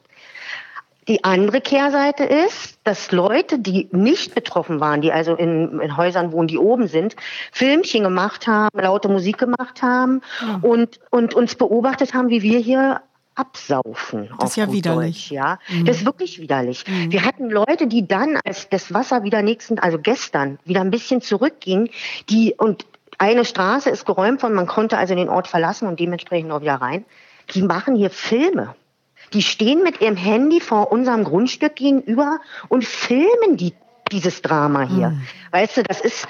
Die 1.07 1.23
andere 1.23 1.61
Kehrseite 1.61 2.25
ist, 2.25 2.79
dass 2.83 3.13
Leute, 3.13 3.59
die 3.59 3.87
nicht 3.91 4.35
betroffen 4.35 4.81
waren, 4.81 5.01
die 5.01 5.13
also 5.13 5.35
in, 5.35 5.79
in 5.79 5.95
Häusern 5.95 6.33
wohnen, 6.33 6.49
die 6.49 6.57
oben 6.57 6.87
sind, 6.87 7.15
Filmchen 7.53 8.03
gemacht 8.03 8.45
haben, 8.45 8.77
laute 8.77 9.07
Musik 9.07 9.37
gemacht 9.37 9.81
haben 9.81 10.21
ja. 10.41 10.59
und, 10.61 10.99
und 11.09 11.33
uns 11.33 11.55
beobachtet 11.55 12.13
haben, 12.13 12.29
wie 12.29 12.41
wir 12.41 12.59
hier 12.59 13.01
absaufen. 13.37 14.29
Das 14.39 14.51
ist 14.51 14.55
ja 14.57 14.71
widerlich. 14.71 15.29
Deutsch, 15.29 15.31
ja, 15.31 15.59
mhm. 15.69 15.85
das 15.85 15.97
ist 15.97 16.05
wirklich 16.05 16.39
widerlich. 16.39 16.85
Mhm. 16.87 17.11
Wir 17.11 17.23
hatten 17.23 17.49
Leute, 17.49 17.87
die 17.87 18.07
dann, 18.07 18.37
als 18.43 18.69
das 18.69 18.93
Wasser 18.93 19.23
wieder 19.23 19.41
nächsten, 19.41 19.79
also 19.79 19.99
gestern, 19.99 20.59
wieder 20.65 20.81
ein 20.81 20.91
bisschen 20.91 21.21
zurückging, 21.21 21.89
die 22.29 22.55
und 22.57 22.85
eine 23.17 23.45
Straße 23.45 23.89
ist 23.89 24.05
geräumt 24.05 24.43
worden, 24.43 24.53
man 24.53 24.67
konnte 24.67 24.97
also 24.97 25.15
den 25.15 25.29
Ort 25.29 25.47
verlassen 25.47 25.87
und 25.87 25.99
dementsprechend 25.99 26.51
auch 26.51 26.61
wieder 26.61 26.75
rein. 26.75 27.05
Die 27.53 27.61
machen 27.61 27.95
hier 27.95 28.09
Filme. 28.09 28.75
Die 29.33 29.41
stehen 29.41 29.83
mit 29.83 30.01
ihrem 30.01 30.15
Handy 30.15 30.59
vor 30.59 30.91
unserem 30.91 31.23
Grundstück 31.23 31.75
gegenüber 31.75 32.39
und 32.69 32.85
filmen 32.85 33.57
die, 33.57 33.73
dieses 34.11 34.41
Drama 34.41 34.83
hier. 34.83 35.09
Mhm. 35.09 35.21
Weißt 35.51 35.77
du, 35.77 35.83
das 35.83 36.01
ist, 36.01 36.27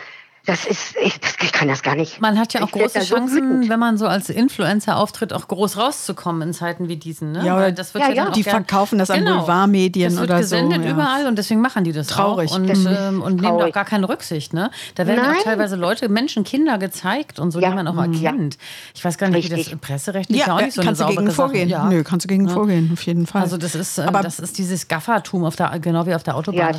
das 0.47 0.65
ist, 0.65 0.95
ich, 1.03 1.19
das, 1.19 1.35
ich 1.41 1.51
kann 1.51 1.67
das 1.67 1.83
gar 1.83 1.95
nicht. 1.95 2.21
Man 2.21 2.39
hat 2.39 2.53
ja 2.53 2.63
auch 2.63 2.71
große 2.71 3.01
Chancen, 3.01 3.63
so 3.63 3.69
wenn 3.69 3.79
man 3.79 3.97
so 3.97 4.07
als 4.07 4.29
Influencer 4.29 4.95
auftritt, 4.95 5.33
auch 5.33 5.49
groß 5.49 5.75
rauszukommen 5.75 6.41
in 6.41 6.53
Zeiten 6.53 6.87
wie 6.87 6.95
diesen. 6.95 7.33
Ne? 7.33 7.45
Ja, 7.45 7.57
oder 7.57 7.73
das 7.73 7.93
wird 7.93 8.05
ja, 8.05 8.11
ja, 8.11 8.25
ja 8.25 8.31
die 8.31 8.43
verkaufen 8.43 8.97
das 8.97 9.09
genau. 9.09 9.31
an 9.31 9.37
Boulevardmedien 9.39 10.13
oder 10.13 10.21
so. 10.21 10.25
Das 10.25 10.29
wird 10.29 10.61
gesendet 10.61 10.85
ja. 10.85 10.91
überall 10.91 11.27
und 11.27 11.37
deswegen 11.37 11.59
machen 11.59 11.83
die 11.83 11.91
das 11.91 12.07
Traurig. 12.07 12.51
auch 12.51 12.55
und, 12.55 12.69
ähm, 12.69 13.21
und 13.21 13.41
nehmen 13.41 13.61
auch 13.61 13.71
gar 13.73 13.83
keine 13.83 14.07
Rücksicht. 14.07 14.53
Ne? 14.53 14.71
Da 14.95 15.05
werden 15.05 15.21
Nein. 15.21 15.35
auch 15.35 15.43
teilweise 15.43 15.75
Leute, 15.75 16.07
Menschen, 16.07 16.45
Kinder 16.45 16.77
gezeigt 16.77 17.39
und 17.39 17.51
so, 17.51 17.59
die 17.59 17.67
man 17.67 17.85
auch 17.85 17.97
erkennt. 17.97 18.57
Ich 18.95 19.03
weiß 19.03 19.17
gar 19.17 19.27
nicht, 19.27 19.51
Richtig. 19.51 19.67
wie 19.67 19.71
das 19.71 19.81
presserechtlich 19.81 20.39
ja, 20.39 20.55
auch 20.55 20.61
nicht 20.61 20.75
so 20.75 20.81
kannst 20.81 21.01
eine 21.01 21.13
du 21.13 21.19
gegen 21.19 21.31
vorgehen. 21.31 21.67
Ja. 21.67 21.89
Nö, 21.89 22.05
kannst 22.05 22.23
du 22.23 22.29
gegen 22.29 22.47
vorgehen, 22.47 22.89
auf 22.93 23.01
jeden 23.01 23.27
Fall. 23.27 23.41
Also 23.41 23.57
das 23.57 23.75
ist, 23.75 23.97
äh, 23.97 24.03
Aber 24.03 24.21
das 24.21 24.39
ist 24.39 24.57
dieses 24.57 24.87
Gaffertum, 24.87 25.43
auf 25.43 25.57
der, 25.57 25.77
genau 25.79 26.05
wie 26.05 26.15
auf 26.15 26.23
der 26.23 26.37
Autobahn. 26.37 26.73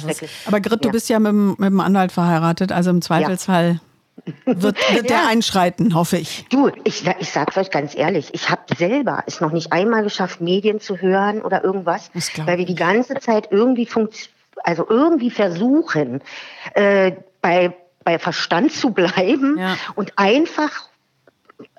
Aber 0.47 0.61
Grit, 0.63 0.83
du 0.83 0.91
bist 0.91 1.11
ja 1.11 1.19
mit, 1.19 1.59
mit 1.59 1.69
dem 1.69 1.81
Anwalt 1.81 2.13
verheiratet, 2.13 2.73
also 2.73 2.89
im 2.89 3.03
Zweifelsfall 3.03 3.58
wird, 4.45 4.79
wird 4.95 5.11
der 5.11 5.27
einschreiten, 5.29 5.95
hoffe 5.95 6.19
ich. 6.19 6.47
Du, 6.51 6.71
ich, 6.85 7.07
ich 7.19 7.31
sag's 7.31 7.57
euch 7.57 7.71
ganz 7.71 7.95
ehrlich, 7.95 8.31
ich 8.33 8.51
habe 8.51 8.63
selber 8.77 9.23
es 9.27 9.41
noch 9.41 9.53
nicht 9.53 9.73
einmal 9.73 10.03
geschafft, 10.03 10.41
Medien 10.41 10.81
zu 10.81 10.99
hören 10.99 11.43
oder 11.43 11.65
irgendwas, 11.65 12.11
weil 12.45 12.59
wir 12.59 12.67
die 12.67 12.75
ganze 12.75 13.15
Zeit 13.15 13.49
irgendwie 13.51 13.89
also 14.65 14.87
irgendwie 14.89 15.31
versuchen, 15.31 16.21
äh, 16.75 17.13
bei, 17.41 17.75
bei 18.05 18.19
Verstand 18.19 18.73
zu 18.73 18.91
bleiben 18.91 19.57
ja. 19.59 19.77
und 19.95 20.13
einfach 20.17 20.89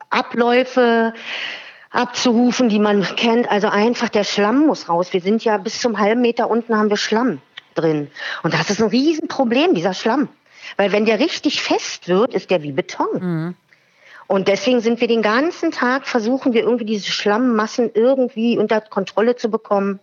Abläufe 0.10 1.13
abzurufen, 1.92 2.70
die 2.70 2.80
man 2.80 3.04
kennt. 3.15 3.50
Also 3.50 3.68
einfach 3.68 4.10
der 4.10 4.24
Schlamm 4.24 4.68
muss 4.68 4.89
raus. 4.89 5.12
Wir 5.12 5.22
sind 5.22 5.44
ja 5.44 5.58
bis 5.58 5.82
zum 5.82 6.00
halben 6.00 6.22
Meter 6.22 6.50
unten 6.50 6.76
haben 6.76 6.89
wir 6.89 6.98
Schlamm 6.98 7.42
drin. 7.76 8.10
Und 8.44 8.54
das 8.54 8.70
ist 8.70 8.82
ein 8.82 8.89
Riesenproblem, 8.89 9.74
dieser 9.74 9.94
Schlamm. 9.94 10.30
Weil 10.78 10.92
wenn 10.92 11.06
der 11.06 11.20
richtig 11.20 11.62
fest 11.62 12.08
wird, 12.08 12.34
ist 12.34 12.50
der 12.52 12.64
wie 12.64 12.72
Beton. 12.72 13.08
Mhm. 13.20 13.56
Und 14.28 14.48
deswegen 14.48 14.80
sind 14.80 15.02
wir 15.02 15.08
den 15.08 15.24
ganzen 15.24 15.72
Tag, 15.72 16.08
versuchen 16.08 16.54
wir 16.54 16.62
irgendwie 16.62 16.86
diese 16.86 17.12
Schlammmassen 17.12 17.90
irgendwie 17.94 18.60
unter 18.60 18.80
Kontrolle 18.80 19.36
zu 19.36 19.50
bekommen. 19.50 20.00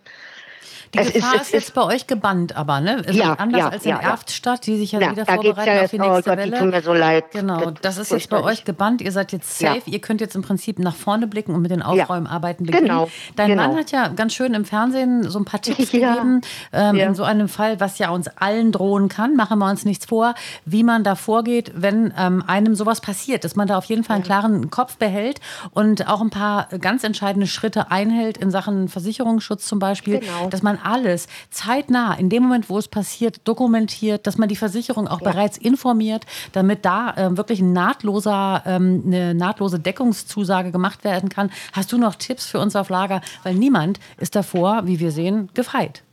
Die 0.93 0.99
es 0.99 1.13
Gefahr 1.13 1.35
ist, 1.35 1.41
ist, 1.41 1.53
jetzt 1.53 1.73
bei 1.73 1.83
euch 1.83 2.07
gebannt, 2.07 2.55
aber 2.55 2.79
ne? 2.79 3.03
Also 3.05 3.19
ja, 3.19 3.33
anders 3.33 3.59
ja, 3.59 3.69
als 3.69 3.85
in 3.85 3.91
ja, 3.91 3.99
Erftstadt, 3.99 4.65
die 4.65 4.77
sich 4.77 4.91
ja, 4.91 4.99
ja 4.99 5.11
wieder 5.11 5.25
vorbereiten 5.25 5.75
ja 5.75 5.83
auf 5.83 5.91
die 5.91 5.99
nächste 5.99 6.17
oh 6.17 6.21
Gott, 6.21 6.37
Welle. 6.37 6.51
Die 6.51 6.57
tun 6.57 6.69
mir 6.69 6.81
so 6.81 6.93
leid. 6.93 7.31
Genau, 7.31 7.71
das, 7.71 7.81
das 7.81 7.97
ist 7.97 8.11
jetzt 8.11 8.29
bei 8.29 8.41
euch 8.41 8.63
gebannt. 8.63 9.01
Ihr 9.01 9.11
seid 9.11 9.31
jetzt 9.31 9.59
safe. 9.59 9.81
Ihr 9.85 9.99
könnt 9.99 10.21
jetzt 10.21 10.35
im 10.35 10.41
Prinzip 10.41 10.79
nach 10.79 10.95
vorne 10.95 11.27
blicken 11.27 11.53
und 11.53 11.61
mit 11.61 11.71
den 11.71 11.81
Aufräumarbeiten 11.81 12.65
beginnen. 12.65 12.87
Genau. 12.87 13.09
Dein 13.35 13.49
genau. 13.49 13.67
Mann 13.67 13.77
hat 13.77 13.91
ja 13.91 14.07
ganz 14.09 14.33
schön 14.33 14.53
im 14.53 14.65
Fernsehen 14.65 15.29
so 15.29 15.39
ein 15.39 15.45
paar 15.45 15.61
Tipps 15.67 15.91
gegeben 15.91 16.41
ähm, 16.71 16.95
in 16.95 17.15
so 17.15 17.23
einem 17.23 17.49
Fall, 17.49 17.79
was 17.79 17.97
ja 17.97 18.09
uns 18.09 18.27
allen 18.27 18.71
drohen 18.71 19.09
kann. 19.09 19.35
Machen 19.35 19.59
wir 19.59 19.69
uns 19.69 19.85
nichts 19.85 20.05
vor, 20.05 20.35
wie 20.65 20.83
man 20.83 21.03
da 21.03 21.15
vorgeht, 21.15 21.71
wenn 21.75 22.13
ähm, 22.17 22.43
einem 22.47 22.75
sowas 22.75 23.01
passiert, 23.01 23.43
dass 23.43 23.55
man 23.55 23.67
da 23.67 23.77
auf 23.77 23.85
jeden 23.85 24.03
Fall 24.03 24.15
einen 24.15 24.25
klaren 24.25 24.69
Kopf 24.69 24.97
behält 24.97 25.39
und 25.71 26.07
auch 26.07 26.21
ein 26.21 26.29
paar 26.29 26.67
ganz 26.79 27.03
entscheidende 27.03 27.47
Schritte 27.47 27.91
einhält 27.91 28.37
in 28.37 28.51
Sachen 28.51 28.87
Versicherungsschutz 28.87 29.65
zum 29.65 29.79
Beispiel, 29.79 30.19
genau. 30.19 30.49
dass 30.49 30.61
man 30.61 30.76
alles 30.77 31.27
zeitnah, 31.49 32.13
in 32.15 32.29
dem 32.29 32.43
Moment, 32.43 32.69
wo 32.69 32.77
es 32.77 32.87
passiert, 32.87 33.47
dokumentiert, 33.47 34.27
dass 34.27 34.37
man 34.37 34.49
die 34.49 34.55
Versicherung 34.55 35.07
auch 35.07 35.21
ja. 35.21 35.31
bereits 35.31 35.57
informiert, 35.57 36.25
damit 36.51 36.85
da 36.85 37.13
äh, 37.15 37.37
wirklich 37.37 37.59
ein 37.59 37.73
nahtloser, 37.73 38.63
ähm, 38.65 39.03
eine 39.05 39.33
nahtlose 39.33 39.79
Deckungszusage 39.79 40.71
gemacht 40.71 41.03
werden 41.03 41.29
kann. 41.29 41.51
Hast 41.73 41.91
du 41.91 41.97
noch 41.97 42.15
Tipps 42.15 42.45
für 42.45 42.59
uns 42.59 42.75
auf 42.75 42.89
Lager? 42.89 43.21
Weil 43.43 43.55
niemand 43.55 43.99
ist 44.17 44.35
davor, 44.35 44.81
wie 44.85 44.99
wir 44.99 45.11
sehen, 45.11 45.49
gefeit. 45.53 46.03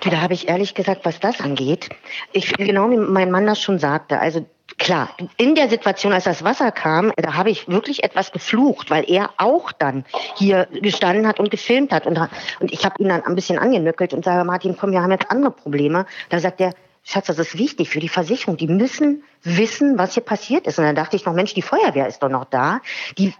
Du, 0.00 0.10
da 0.10 0.20
habe 0.20 0.34
ich 0.34 0.48
ehrlich 0.48 0.74
gesagt, 0.74 1.04
was 1.04 1.18
das 1.18 1.40
angeht, 1.40 1.88
ich 2.32 2.52
genau 2.52 2.90
wie 2.90 2.96
mein 2.96 3.30
Mann 3.30 3.46
das 3.46 3.60
schon 3.60 3.78
sagte, 3.78 4.20
also 4.20 4.46
klar, 4.78 5.10
in 5.36 5.54
der 5.54 5.68
Situation, 5.68 6.12
als 6.12 6.24
das 6.24 6.44
Wasser 6.44 6.70
kam, 6.70 7.12
da 7.16 7.34
habe 7.34 7.50
ich 7.50 7.68
wirklich 7.68 8.04
etwas 8.04 8.32
geflucht, 8.32 8.90
weil 8.90 9.04
er 9.08 9.30
auch 9.38 9.72
dann 9.72 10.04
hier 10.36 10.68
gestanden 10.72 11.26
hat 11.26 11.40
und 11.40 11.50
gefilmt 11.50 11.92
hat. 11.92 12.06
Und, 12.06 12.18
und 12.60 12.72
ich 12.72 12.84
habe 12.84 13.02
ihn 13.02 13.08
dann 13.08 13.24
ein 13.24 13.34
bisschen 13.34 13.58
angenöckelt 13.58 14.12
und 14.12 14.24
sage, 14.24 14.44
Martin, 14.44 14.76
komm, 14.76 14.92
wir 14.92 15.02
haben 15.02 15.12
jetzt 15.12 15.30
andere 15.30 15.50
Probleme. 15.50 16.06
Da 16.28 16.38
sagt 16.38 16.60
er, 16.60 16.72
Schatz, 17.02 17.26
das 17.26 17.38
ist 17.38 17.56
wichtig 17.56 17.88
für 17.88 18.00
die 18.00 18.08
Versicherung. 18.08 18.56
Die 18.56 18.66
müssen 18.66 19.22
wissen, 19.42 19.96
was 19.96 20.14
hier 20.14 20.24
passiert 20.24 20.66
ist. 20.66 20.78
Und 20.78 20.84
dann 20.84 20.96
dachte 20.96 21.16
ich 21.16 21.24
noch, 21.24 21.34
Mensch, 21.34 21.54
die 21.54 21.62
Feuerwehr 21.62 22.08
ist 22.08 22.22
doch 22.22 22.28
noch 22.28 22.46
da. 22.46 22.80
Die 23.16 23.32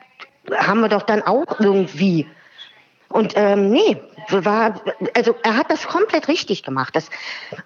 haben 0.55 0.81
wir 0.81 0.88
doch 0.88 1.03
dann 1.03 1.22
auch 1.22 1.59
irgendwie 1.59 2.27
und 3.08 3.34
ähm, 3.36 3.70
nee, 3.70 3.96
war, 4.30 4.80
also 5.14 5.34
er 5.42 5.56
hat 5.56 5.70
das 5.70 5.86
komplett 5.86 6.28
richtig 6.28 6.62
gemacht. 6.62 6.96
Das, 6.96 7.08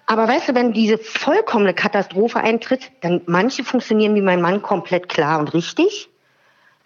aber 0.05 0.27
weißt 0.27 0.49
du, 0.49 0.55
wenn 0.55 0.73
diese 0.73 0.97
vollkommene 0.97 1.73
Katastrophe 1.73 2.39
eintritt, 2.39 2.91
dann 3.01 3.21
manche 3.25 3.63
funktionieren 3.63 4.15
wie 4.15 4.21
mein 4.21 4.41
Mann 4.41 4.61
komplett 4.61 5.09
klar 5.09 5.39
und 5.39 5.53
richtig. 5.53 6.10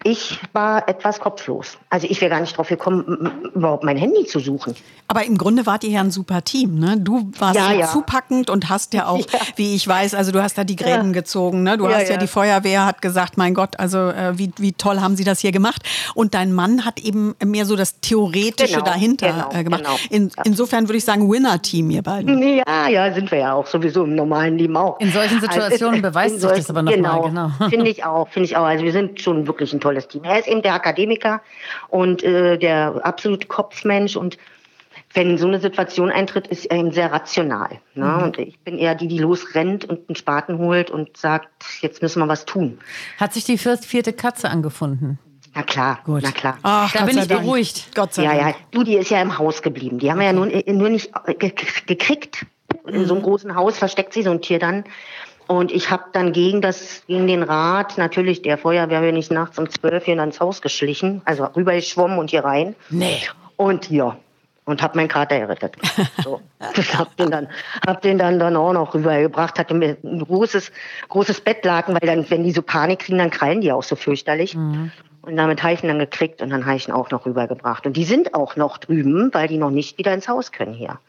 Ich 0.06 0.38
war 0.52 0.88
etwas 0.88 1.18
kopflos. 1.18 1.78
Also 1.90 2.06
ich 2.08 2.20
wäre 2.20 2.30
gar 2.30 2.40
nicht 2.40 2.56
drauf 2.56 2.68
gekommen, 2.68 3.50
überhaupt 3.54 3.82
mein 3.82 3.96
Handy 3.96 4.24
zu 4.24 4.38
suchen. 4.38 4.76
Aber 5.08 5.24
im 5.24 5.36
Grunde 5.36 5.66
wart 5.66 5.82
ihr 5.84 5.90
ja 5.90 6.00
ein 6.00 6.10
super 6.10 6.42
Team, 6.42 6.78
ne? 6.78 6.96
Du 6.98 7.30
warst 7.38 7.56
ja, 7.56 7.72
ja. 7.72 7.86
zupackend 7.86 8.48
und 8.48 8.68
hast 8.68 8.94
ja 8.94 9.06
auch, 9.06 9.18
ja. 9.32 9.38
wie 9.56 9.74
ich 9.74 9.86
weiß, 9.86 10.14
also 10.14 10.30
du 10.30 10.42
hast 10.42 10.58
da 10.58 10.64
die 10.64 10.76
Gräben 10.76 11.12
gezogen, 11.12 11.62
ne? 11.62 11.76
Du 11.76 11.88
hast 11.88 12.08
ja, 12.08 12.16
die 12.16 12.26
Feuerwehr 12.26 12.86
hat 12.86 13.02
gesagt, 13.02 13.36
mein 13.36 13.54
Gott, 13.54 13.78
also 13.78 13.98
äh, 13.98 14.38
wie, 14.38 14.52
wie 14.58 14.72
toll 14.72 15.00
haben 15.00 15.16
sie 15.16 15.24
das 15.24 15.40
hier 15.40 15.52
gemacht. 15.52 15.82
Und 16.14 16.34
dein 16.34 16.52
Mann 16.52 16.84
hat 16.84 17.00
eben 17.00 17.34
mehr 17.44 17.66
so 17.66 17.74
das 17.74 18.00
Theoretische 18.00 18.74
Genau, 18.76 18.84
dahinter 18.84 19.32
genau, 19.32 19.50
äh, 19.52 19.64
gemacht. 19.64 19.84
genau. 19.84 19.96
In, 20.10 20.30
insofern 20.44 20.88
würde 20.88 20.98
ich 20.98 21.04
sagen, 21.04 21.30
Winner-Team, 21.30 21.90
ihr 21.90 22.02
beiden. 22.02 22.42
Ja, 22.42 22.88
ja, 22.88 23.12
sind 23.12 23.30
wir 23.30 23.38
ja 23.38 23.52
auch 23.54 23.66
sowieso 23.66 24.04
im 24.04 24.14
normalen 24.14 24.58
Leben 24.58 24.76
auch. 24.76 25.00
In 25.00 25.10
solchen 25.10 25.40
Situationen 25.40 26.04
Also, 26.04 26.10
beweist 26.10 26.34
in 26.34 26.40
sich 26.40 26.50
das 26.50 26.70
aber 26.70 26.82
noch 26.82 26.92
genau, 26.92 27.28
mal, 27.28 27.50
genau. 27.56 27.70
Finde 27.70 27.90
ich 27.90 28.04
auch, 28.04 28.28
finde 28.28 28.46
ich 28.46 28.56
auch. 28.56 28.64
Also 28.64 28.84
wir 28.84 28.92
sind 28.92 29.20
schon 29.20 29.46
wirklich 29.46 29.72
ein 29.72 29.80
tolles 29.80 29.95
Team. 30.08 30.24
Er 30.24 30.38
ist 30.38 30.48
eben 30.48 30.62
der 30.62 30.74
Akademiker 30.74 31.40
und 31.88 32.22
äh, 32.22 32.58
der 32.58 33.00
absolute 33.04 33.46
Kopfmensch 33.46 34.16
und 34.16 34.38
wenn 35.14 35.38
so 35.38 35.46
eine 35.46 35.60
Situation 35.60 36.10
eintritt, 36.10 36.46
ist 36.48 36.66
er 36.66 36.76
eben 36.78 36.92
sehr 36.92 37.10
rational. 37.12 37.68
Ne? 37.94 38.04
Mhm. 38.04 38.22
Und 38.22 38.38
ich 38.38 38.58
bin 38.60 38.76
eher 38.78 38.94
die, 38.94 39.08
die 39.08 39.18
losrennt 39.18 39.84
und 39.84 40.08
einen 40.08 40.16
Spaten 40.16 40.58
holt 40.58 40.90
und 40.90 41.16
sagt, 41.16 41.48
jetzt 41.80 42.02
müssen 42.02 42.20
wir 42.20 42.28
was 42.28 42.44
tun. 42.44 42.78
Hat 43.18 43.32
sich 43.32 43.44
die 43.44 43.56
vier- 43.56 43.78
vierte 43.78 44.12
Katze 44.12 44.50
angefunden? 44.50 45.18
Na 45.54 45.62
klar, 45.62 46.00
Gut. 46.04 46.20
na 46.22 46.32
klar. 46.32 46.58
Ach, 46.62 46.92
Da 46.92 46.98
Gott 46.98 47.06
bin 47.08 47.16
sei 47.16 47.22
ich 47.22 47.28
Dank. 47.28 47.40
beruhigt. 47.42 47.88
Gott 47.94 48.12
sei 48.12 48.24
Ja, 48.24 48.34
Dank. 48.34 48.40
ja, 48.48 48.54
du, 48.72 48.82
die 48.82 48.96
ist 48.96 49.10
ja 49.10 49.22
im 49.22 49.38
Haus 49.38 49.62
geblieben. 49.62 49.98
Die 49.98 50.10
haben 50.10 50.18
wir 50.18 50.26
ja 50.26 50.32
nur, 50.34 50.46
nur 50.46 50.88
nicht 50.90 51.10
äh, 51.24 51.32
ge- 51.34 51.52
gekriegt. 51.86 52.44
In 52.86 53.06
so 53.06 53.14
einem 53.14 53.22
großen 53.22 53.54
Haus 53.54 53.78
versteckt 53.78 54.12
sie 54.12 54.22
so 54.22 54.30
ein 54.30 54.42
Tier 54.42 54.58
dann. 54.58 54.84
Und 55.46 55.70
ich 55.70 55.90
habe 55.90 56.04
dann 56.12 56.32
gegen 56.32 56.60
das, 56.60 57.04
gegen 57.06 57.26
den 57.26 57.42
Rat, 57.42 57.98
natürlich 57.98 58.42
der 58.42 58.58
Feuerwehr, 58.58 59.00
bin 59.00 59.16
ich 59.16 59.30
nachts 59.30 59.58
um 59.58 59.70
zwölf 59.70 60.04
hier 60.04 60.20
ins 60.20 60.40
Haus 60.40 60.60
geschlichen, 60.60 61.22
also 61.24 61.44
rübergeschwommen 61.44 62.18
und 62.18 62.30
hier 62.30 62.44
rein. 62.44 62.74
Nee. 62.90 63.20
Und 63.56 63.90
ja, 63.90 64.16
und 64.66 64.82
habe 64.82 64.96
meinen 64.96 65.08
Kater 65.08 65.38
gerettet. 65.38 65.76
So. 66.22 66.40
Ich 66.76 66.96
hab 66.96 67.16
den 67.16 67.30
dann, 67.30 67.48
hab 67.86 68.02
den 68.02 68.18
dann, 68.18 68.38
dann 68.38 68.56
auch 68.56 68.72
noch 68.72 68.94
rübergebracht, 68.94 69.58
hatte 69.58 69.74
mir 69.74 69.96
ein 70.02 70.24
großes, 70.24 70.72
großes 71.08 71.40
Bettlaken, 71.42 71.94
weil 71.94 72.06
dann, 72.06 72.28
wenn 72.30 72.42
die 72.42 72.50
so 72.50 72.62
Panik 72.62 73.00
kriegen, 73.00 73.18
dann 73.18 73.30
krallen 73.30 73.60
die 73.60 73.70
auch 73.70 73.82
so 73.84 73.94
fürchterlich. 73.94 74.56
Und 75.26 75.36
damit 75.36 75.64
habe 75.64 75.74
ich 75.74 75.82
ihn 75.82 75.88
dann 75.88 75.98
gekriegt 75.98 76.40
und 76.40 76.50
dann 76.50 76.66
habe 76.66 76.76
ich 76.76 76.86
ihn 76.86 76.94
auch 76.94 77.10
noch 77.10 77.26
rübergebracht. 77.26 77.84
Und 77.84 77.96
die 77.96 78.04
sind 78.04 78.32
auch 78.34 78.54
noch 78.54 78.78
drüben, 78.78 79.34
weil 79.34 79.48
die 79.48 79.58
noch 79.58 79.70
nicht 79.70 79.98
wieder 79.98 80.14
ins 80.14 80.28
Haus 80.28 80.52
können 80.52 80.72
hier. 80.72 81.00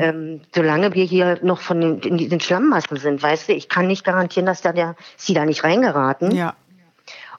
Ähm, 0.00 0.40
solange 0.54 0.94
wir 0.94 1.04
hier 1.04 1.38
noch 1.42 1.60
von 1.60 1.80
den, 1.80 1.98
in 2.00 2.16
diesen 2.16 2.40
Schlammmassen 2.40 2.96
sind, 2.96 3.22
weißt 3.22 3.50
du, 3.50 3.52
ich 3.52 3.68
kann 3.68 3.86
nicht 3.86 4.04
garantieren, 4.04 4.46
dass 4.46 4.62
da 4.62 4.72
der, 4.72 4.96
sie 5.18 5.34
da 5.34 5.44
nicht 5.44 5.64
reingeraten. 5.64 6.30
Ja. 6.30 6.54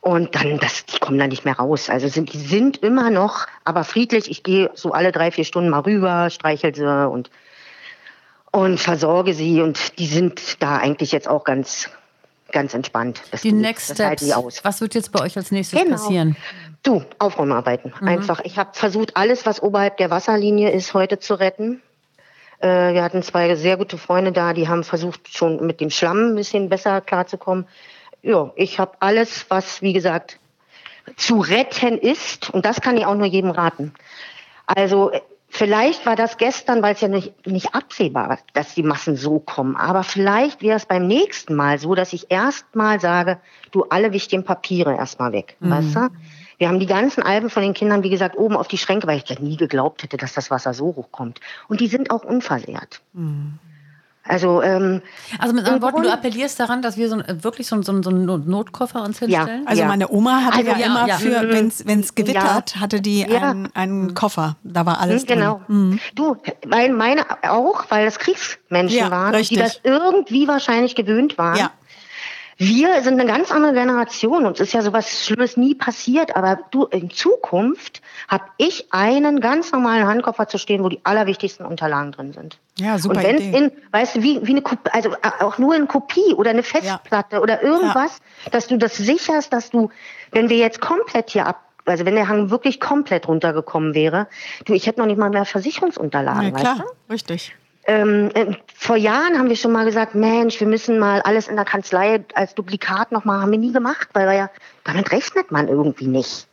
Und 0.02 0.36
dann, 0.36 0.60
das, 0.60 0.86
die 0.86 1.00
kommen 1.00 1.18
da 1.18 1.26
nicht 1.26 1.46
mehr 1.46 1.56
raus. 1.56 1.90
Also 1.90 2.08
sind, 2.08 2.32
die 2.32 2.38
sind 2.38 2.78
immer 2.78 3.10
noch, 3.10 3.48
aber 3.66 3.84
friedlich. 3.84 4.30
Ich 4.30 4.44
gehe 4.44 4.70
so 4.76 4.92
alle 4.92 5.12
drei, 5.12 5.32
vier 5.32 5.46
Stunden 5.46 5.72
mal 5.72 5.80
rüber, 5.80 6.30
streichel 6.30 6.76
sie 6.76 7.10
und, 7.10 7.32
und 8.52 8.80
versorge 8.80 9.34
sie. 9.34 9.62
Und 9.62 9.98
die 9.98 10.06
sind 10.06 10.62
da 10.62 10.78
eigentlich 10.78 11.12
jetzt 11.12 11.28
auch 11.28 11.44
ganz, 11.44 11.90
ganz 12.52 12.74
entspannt. 12.74 13.22
Das, 13.32 13.42
Die 13.42 13.52
Next 13.52 13.92
das 13.92 14.00
halten 14.00 14.26
die 14.26 14.34
aus. 14.34 14.64
Was 14.64 14.82
wird 14.82 14.96
jetzt 14.96 15.12
bei 15.12 15.22
euch 15.22 15.38
als 15.38 15.52
nächstes 15.52 15.80
Genau. 15.80 15.92
passieren? 15.96 16.36
Du, 16.84 17.04
Aufräumarbeiten. 17.20 17.94
Einfach. 18.02 18.40
Ich 18.44 18.58
habe 18.58 18.72
versucht, 18.74 19.18
alles, 19.18 19.46
was 19.46 19.62
oberhalb 19.62 19.98
der 19.98 20.10
Wasserlinie 20.10 20.72
ist, 20.72 20.94
heute 20.94 21.20
zu 21.20 21.34
retten. 21.34 21.82
Äh, 22.60 22.94
wir 22.94 23.04
hatten 23.04 23.22
zwei 23.24 23.54
sehr 23.56 23.78
gute 23.78 23.98
Freunde 23.98 24.32
da, 24.32 24.54
die 24.54 24.68
haben 24.68 24.84
versucht, 24.84 25.36
schon 25.36 25.66
mit 25.66 25.82
dem 25.82 25.90
Schlamm 25.90 26.32
ein 26.32 26.36
bisschen 26.36 26.70
besser 26.70 27.02
klarzukommen. 27.02 27.68
Ja, 28.22 28.52
ich 28.56 28.80
habe 28.80 28.94
alles, 29.00 29.46
was, 29.50 29.82
wie 29.82 29.94
gesagt, 29.94 30.40
zu 31.16 31.40
retten 31.40 31.98
ist, 31.98 32.50
und 32.50 32.66
das 32.66 32.82
kann 32.82 32.98
ich 32.98 33.06
auch 33.06 33.16
nur 33.16 33.26
jedem 33.28 33.50
raten. 33.52 33.94
Also 34.66 35.12
vielleicht 35.50 36.06
war 36.06 36.16
das 36.16 36.38
gestern, 36.38 36.82
weil 36.82 36.94
es 36.94 37.02
ja 37.02 37.08
nicht, 37.08 37.46
nicht 37.48 37.76
absehbar 37.76 38.30
war, 38.30 38.40
dass 38.54 38.76
die 38.76 38.84
Massen 38.84 39.16
so 39.16 39.40
kommen. 39.40 39.76
Aber 39.76 40.04
vielleicht 40.04 40.62
wäre 40.62 40.78
es 40.78 40.86
beim 40.86 41.08
nächsten 41.08 41.56
Mal 41.56 41.80
so, 41.80 41.96
dass 41.96 42.14
ich 42.14 42.32
erstmal 42.32 43.00
sage, 43.00 43.40
du 43.72 43.84
alle 43.86 44.14
wichtigen 44.14 44.44
Papiere 44.44 44.96
erstmal 44.96 45.32
weg. 45.32 45.58
Weißt 45.60 45.96
du? 45.96 46.10
Wir 46.58 46.68
haben 46.68 46.80
die 46.80 46.86
ganzen 46.86 47.24
Alben 47.24 47.50
von 47.50 47.64
den 47.64 47.74
Kindern, 47.74 48.04
wie 48.04 48.10
gesagt, 48.10 48.38
oben 48.38 48.58
auf 48.58 48.68
die 48.68 48.78
Schränke, 48.78 49.08
weil 49.08 49.18
ich 49.18 49.30
ja 49.30 49.40
nie 49.40 49.56
geglaubt 49.56 50.04
hätte, 50.04 50.18
dass 50.18 50.34
das 50.34 50.52
Wasser 50.52 50.74
so 50.74 50.88
hochkommt. 50.88 51.40
Und 51.70 51.80
die 51.80 51.88
sind 51.88 52.12
auch 52.12 52.24
unversehrt. 52.24 53.02
Also, 54.30 54.62
ähm, 54.62 55.02
Also 55.40 55.54
mit 55.56 55.66
anderen 55.66 55.82
Worten, 55.82 56.04
du 56.04 56.14
appellierst 56.14 56.60
daran, 56.60 56.82
dass 56.84 56.98
wir 56.98 57.10
so, 57.10 57.16
ein- 57.16 57.44
wirklich 57.44 57.68
so, 57.68 57.82
so, 57.82 57.92
ein- 57.92 58.04
so 58.04 58.12
einen 58.12 58.26
Not- 58.26 58.48
Notkoffer 58.48 59.04
uns 59.04 59.20
hinstellen? 59.20 59.66
Also 59.68 59.82
Ja. 59.82 59.88
meine 59.88 60.10
Oma 60.12 60.42
hatte 60.46 60.60
Also, 60.60 60.70
ja, 60.72 60.78
ja, 60.78 60.86
immer 60.86 61.08
ja. 61.08 61.18
für, 61.18 61.42
Mhm. 61.44 61.72
wenn 61.86 62.00
es 62.02 62.14
gewittert, 62.16 62.76
hatte 62.80 63.02
die 63.02 63.22
Ja. 63.22 63.50
einen, 63.50 63.70
einen 63.76 64.14
Koffer. 64.14 64.56
Da 64.64 64.86
war 64.86 65.00
alles 65.02 65.26
genau. 65.26 65.62
drin. 65.68 66.00
Du, 66.16 66.38
weil 66.68 66.92
meine 66.94 67.26
auch, 67.50 67.86
weil 67.90 68.06
das 68.06 68.20
Kriegsmenschen 68.20 69.00
Ja, 69.00 69.10
waren, 69.12 69.34
richtig. 69.34 69.58
die 69.58 69.64
das 69.64 69.80
irgendwie 69.84 70.48
wahrscheinlich 70.48 70.94
gewöhnt 70.96 71.38
waren. 71.40 71.58
Ja. 71.58 71.72
Wir 72.62 73.02
sind 73.04 73.18
eine 73.18 73.26
ganz 73.26 73.54
andere 73.54 73.72
Generation. 73.72 74.46
Uns 74.46 74.60
ist 74.60 74.74
ja 74.74 74.82
sowas 74.82 75.26
Schlimmes 75.26 75.56
nie 75.56 75.76
passiert. 75.76 76.36
Aber 76.36 76.60
du, 76.72 76.84
in 76.88 77.10
Zukunft 77.10 78.02
habe 78.28 78.44
ich 78.58 78.88
einen 78.92 79.40
ganz 79.40 79.72
normalen 79.72 80.06
Handkoffer 80.06 80.46
zu 80.50 80.58
stehen, 80.58 80.84
wo 80.84 80.90
die 80.90 81.00
allerwichtigsten 81.06 81.66
Unterlagen 81.66 82.12
drin 82.12 82.34
sind. 82.34 82.58
Ja, 82.78 82.98
super 83.00 83.16
Und 83.16 83.24
wenn 83.24 83.38
Idee. 83.38 83.58
in, 83.58 83.72
weißt 83.92 84.18
du, 84.18 84.24
wie, 84.24 84.46
wie 84.46 84.52
eine 84.52 84.62
Kopie, 84.62 84.90
also 84.92 85.16
auch 85.40 85.58
nur 85.58 85.74
in 85.74 85.88
Kopie 85.88 86.34
oder 86.36 86.50
eine 86.50 86.64
Festplatte 86.64 87.40
oder 87.40 87.64
irgendwas, 87.64 88.20
dass 88.52 88.68
du 88.68 88.78
das 88.78 88.98
sicherst, 88.98 89.54
dass 89.54 89.70
du, 89.70 89.90
wenn 90.34 90.50
wir 90.50 90.58
jetzt 90.58 90.82
komplett 90.82 91.30
hier 91.30 91.46
ab, 91.46 91.62
also 91.86 92.06
wenn 92.06 92.16
der 92.16 92.28
Hang 92.28 92.50
wirklich 92.50 92.82
komplett 92.82 93.30
runtergekommen 93.30 93.94
wäre, 93.96 94.28
du, 94.66 94.74
ich 94.74 94.86
hätte 94.86 95.00
noch 95.00 95.08
nicht 95.08 95.18
mal 95.18 95.30
mehr 95.30 95.46
Versicherungsunterlagen, 95.46 96.44
Ja, 96.50 96.54
weißt 96.54 96.62
klar, 96.62 96.76
du? 97.08 97.14
richtig. 97.14 97.56
Ähm, 97.90 98.30
äh, 98.36 98.54
vor 98.76 98.98
Jahren 98.98 99.40
haben 99.40 99.50
wir 99.50 99.56
schon 99.56 99.72
mal 99.72 99.84
gesagt, 99.84 100.14
Mensch, 100.14 100.60
wir 100.60 100.68
müssen 100.68 101.00
mal 101.00 101.22
alles 101.22 101.48
in 101.48 101.56
der 101.56 101.66
Kanzlei 101.66 102.24
als 102.36 102.54
Duplikat 102.54 103.12
noch 103.12 103.26
mal, 103.26 103.42
haben 103.42 103.52
wir 103.52 103.58
nie 103.58 103.72
gemacht, 103.72 104.10
weil 104.14 104.28
wir 104.28 104.36
ja, 104.36 104.50
damit 104.84 105.12
rechnet 105.12 105.52
man 105.52 105.68
irgendwie 105.68 106.06
nicht. 106.06 106.48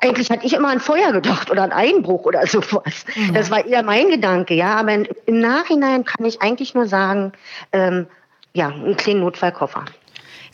Eigentlich 0.00 0.30
hatte 0.30 0.44
ich 0.44 0.54
immer 0.54 0.70
an 0.70 0.80
Feuer 0.80 1.12
gedacht 1.12 1.52
oder 1.52 1.62
an 1.62 1.70
Einbruch 1.70 2.24
oder 2.24 2.44
sowas. 2.48 3.04
Das 3.32 3.52
war 3.52 3.64
eher 3.64 3.84
mein 3.84 4.08
Gedanke, 4.08 4.54
ja. 4.54 4.74
Aber 4.74 4.92
im 4.94 5.40
Nachhinein 5.40 6.04
kann 6.04 6.26
ich 6.26 6.42
eigentlich 6.42 6.74
nur 6.74 6.88
sagen, 6.88 7.30
ähm, 7.72 8.08
ja, 8.52 8.66
einen 8.66 8.96
kleinen 8.96 9.20
Notfallkoffer. 9.20 9.84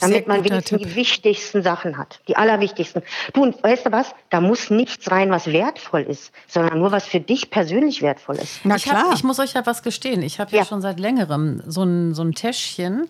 Damit 0.08 0.28
man 0.28 0.44
wenigstens 0.44 0.80
Tipp. 0.80 0.88
die 0.88 0.94
wichtigsten 0.96 1.62
Sachen 1.62 1.96
hat. 1.98 2.20
Die 2.28 2.36
allerwichtigsten. 2.36 3.02
Du, 3.32 3.42
und 3.42 3.62
weißt 3.62 3.86
du 3.86 3.92
was? 3.92 4.14
Da 4.30 4.40
muss 4.40 4.70
nichts 4.70 5.10
rein, 5.10 5.30
was 5.30 5.46
wertvoll 5.46 6.02
ist, 6.02 6.32
sondern 6.46 6.78
nur, 6.78 6.92
was 6.92 7.06
für 7.06 7.20
dich 7.20 7.50
persönlich 7.50 8.02
wertvoll 8.02 8.36
ist. 8.36 8.60
Na 8.64 8.76
ich, 8.76 8.88
hab, 8.88 8.98
klar. 8.98 9.12
ich 9.14 9.24
muss 9.24 9.38
euch 9.38 9.54
ja 9.54 9.64
was 9.64 9.82
gestehen. 9.82 10.22
Ich 10.22 10.40
habe 10.40 10.50
ja. 10.52 10.58
Ja. 10.58 10.64
schon 10.64 10.80
seit 10.80 11.00
längerem 11.00 11.62
so 11.66 11.82
ein, 11.82 12.14
so 12.14 12.22
ein 12.22 12.32
Täschchen. 12.32 13.08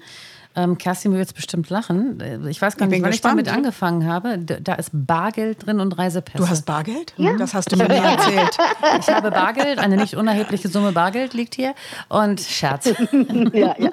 Ähm, 0.57 0.79
Kerstin 0.79 1.13
will 1.13 1.19
jetzt 1.19 1.35
bestimmt 1.35 1.69
lachen. 1.71 2.21
Äh, 2.21 2.39
Ich 2.49 2.63
weiß 2.63 2.77
gar 2.77 2.87
Ich 2.87 2.91
nicht, 2.91 2.99
bin 2.99 3.03
wann 3.05 3.11
gespannt. 3.11 3.41
ich 3.41 3.47
damit 3.47 3.49
angefangen 3.57 4.07
habe. 4.07 4.39
Da 4.39 4.75
ist 4.75 4.91
Bargeld 4.93 5.67
drin 5.67 5.81
und 5.81 5.99
Reisepässe. 5.99 6.39
Du 6.39 6.49
hast 6.49 6.65
Bargeld? 6.67 7.13
Das 7.39 7.55
hast 7.55 7.73
du 7.73 7.77
mir 7.77 7.89
nie 7.89 7.95
erzählt. 7.95 8.57
ich 9.01 9.09
habe 9.09 9.31
Bargeld, 9.31 9.79
eine 9.79 9.97
nicht 9.97 10.15
unerhebliche 10.15 10.69
Summe 10.69 10.93
Bargeld 10.93 11.35
liegt 11.35 11.55
hier. 11.55 11.75
Und 12.09 12.41
Scherz. 12.41 12.93
Ja, 13.53 13.75
ja. 13.79 13.91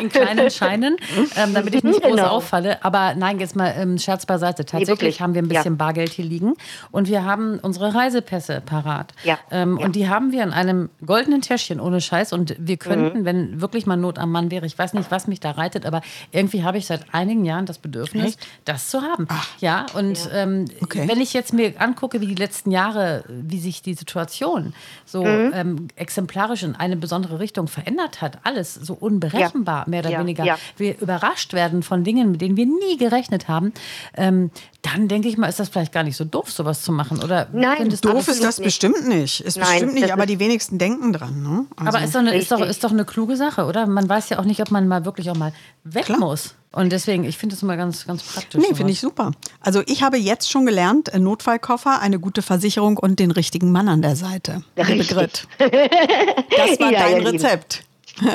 In 0.00 0.08
kleinen 0.08 0.50
Scheinen, 0.50 0.96
ähm, 1.36 1.54
damit 1.54 1.74
ich 1.74 1.82
nicht 1.84 2.02
groß 2.02 2.16
Genau. 2.16 2.28
auffalle. 2.28 2.84
Aber 2.84 3.14
nein, 3.14 3.38
jetzt 3.40 3.56
mal 3.56 3.72
ähm, 3.76 3.98
Scherz 3.98 4.26
beiseite. 4.26 4.64
Tatsächlich 4.64 4.88
wirklich. 4.88 5.20
haben 5.20 5.34
wir 5.34 5.42
ein 5.42 5.50
Ja. 5.50 5.60
bisschen 5.60 5.76
Bargeld 5.76 6.10
hier 6.10 6.24
liegen 6.24 6.54
und 6.90 7.08
wir 7.08 7.24
haben 7.24 7.58
unsere 7.60 7.94
Reisepässe 7.94 8.62
parat. 8.64 9.12
Ja. 9.24 9.38
Ähm, 9.50 9.78
Ja. 9.78 9.86
Und 9.86 9.96
die 9.96 10.08
haben 10.08 10.32
wir 10.32 10.42
in 10.42 10.52
einem 10.52 10.90
goldenen 11.04 11.40
Täschchen 11.40 11.80
ohne 11.80 12.00
Scheiß. 12.00 12.32
Und 12.32 12.54
wir 12.58 12.74
Mhm. 12.74 12.78
könnten, 12.78 13.24
wenn 13.24 13.60
wirklich 13.60 13.86
mal 13.86 13.96
Not 13.96 14.18
am 14.18 14.30
Mann 14.32 14.50
wäre, 14.50 14.66
ich 14.66 14.78
weiß 14.78 14.94
nicht, 14.94 15.10
was 15.10 15.26
mich 15.26 15.40
da 15.40 15.52
reitet, 15.52 15.86
aber 15.86 15.99
irgendwie 16.32 16.62
habe 16.64 16.78
ich 16.78 16.86
seit 16.86 17.12
einigen 17.12 17.44
Jahren 17.44 17.66
das 17.66 17.78
Bedürfnis, 17.78 18.36
das 18.64 18.88
zu 18.88 19.02
haben. 19.02 19.26
Ja, 19.60 19.86
und 19.94 20.18
Ähm, 20.32 20.66
Okay. 20.82 21.06
wenn 21.08 21.20
ich 21.20 21.32
jetzt 21.32 21.52
mir 21.52 21.74
angucke, 21.80 22.20
wie 22.20 22.26
die 22.26 22.34
letzten 22.34 22.70
Jahre, 22.70 23.24
wie 23.28 23.58
sich 23.60 23.82
die 23.82 23.94
Situation 23.94 24.74
so 25.06 25.24
Mhm. 25.24 25.50
ähm, 25.54 25.88
exemplarisch 25.96 26.62
in 26.62 26.74
eine 26.76 26.96
besondere 26.96 27.38
Richtung 27.40 27.68
verändert 27.68 28.20
hat, 28.22 28.38
alles 28.44 28.74
so 28.74 28.94
unberechenbar, 28.94 29.88
mehr 29.88 30.00
oder 30.00 30.10
Ja, 30.10 30.20
weniger, 30.20 30.44
ja. 30.44 30.56
wir 30.76 30.98
überrascht 31.00 31.52
werden 31.52 31.82
von 31.82 32.04
Dingen, 32.04 32.32
mit 32.32 32.40
denen 32.40 32.56
wir 32.56 32.66
nie 32.66 32.96
gerechnet 32.98 33.48
haben, 33.48 33.72
ähm, 34.16 34.50
dann 34.82 35.08
denke 35.08 35.28
ich 35.28 35.36
mal, 35.36 35.46
ist 35.48 35.60
das 35.60 35.68
vielleicht 35.68 35.92
gar 35.92 36.02
nicht 36.04 36.16
so 36.16 36.24
doof, 36.24 36.50
sowas 36.50 36.82
zu 36.82 36.90
machen. 36.92 37.22
Oder 37.22 37.48
Nein, 37.52 37.90
Doof 38.00 38.28
ist 38.28 38.42
das 38.42 38.58
nicht. 38.58 38.64
bestimmt 38.64 39.06
nicht. 39.06 39.40
Ist 39.40 39.56
Nein, 39.58 39.68
bestimmt 39.68 39.94
nicht, 39.94 40.10
aber 40.12 40.24
die 40.24 40.38
wenigsten 40.38 40.78
denken 40.78 41.12
dran. 41.12 41.42
Ne? 41.42 41.66
Also, 41.76 41.88
Aber 41.98 42.02
ist 42.04 42.14
doch, 42.14 42.20
eine, 42.20 42.34
ist, 42.34 42.50
doch, 42.50 42.60
ist 42.60 42.82
doch 42.82 42.90
eine 42.90 43.04
kluge 43.04 43.36
Sache, 43.36 43.66
oder? 43.66 43.86
Man 43.86 44.08
weiß 44.08 44.30
ja 44.30 44.38
auch 44.38 44.44
nicht, 44.44 44.60
ob 44.62 44.70
man 44.70 44.88
mal 44.88 45.04
wirklich 45.04 45.30
auch 45.30 45.36
mal 45.36 45.52
weg 45.94 46.04
Klar. 46.06 46.18
muss. 46.18 46.54
Und 46.72 46.92
deswegen, 46.92 47.24
ich 47.24 47.36
finde 47.36 47.56
das 47.56 47.62
immer 47.64 47.76
ganz, 47.76 48.06
ganz 48.06 48.22
praktisch. 48.22 48.60
Nee, 48.60 48.74
finde 48.76 48.92
ich 48.92 49.00
super. 49.00 49.32
Also 49.60 49.82
ich 49.86 50.04
habe 50.04 50.18
jetzt 50.18 50.50
schon 50.50 50.66
gelernt, 50.66 51.12
ein 51.12 51.24
Notfallkoffer, 51.24 52.00
eine 52.00 52.20
gute 52.20 52.42
Versicherung 52.42 52.96
und 52.96 53.18
den 53.18 53.32
richtigen 53.32 53.72
Mann 53.72 53.88
an 53.88 54.02
der 54.02 54.14
Seite. 54.14 54.62
Liebe 54.76 54.88
Richtig. 54.88 55.08
Grit. 55.16 55.48
Das 55.58 56.78
war 56.78 56.92
Ja, 56.92 57.00
dein 57.00 57.18
Lieben. 57.18 57.30
Rezept. 57.30 57.82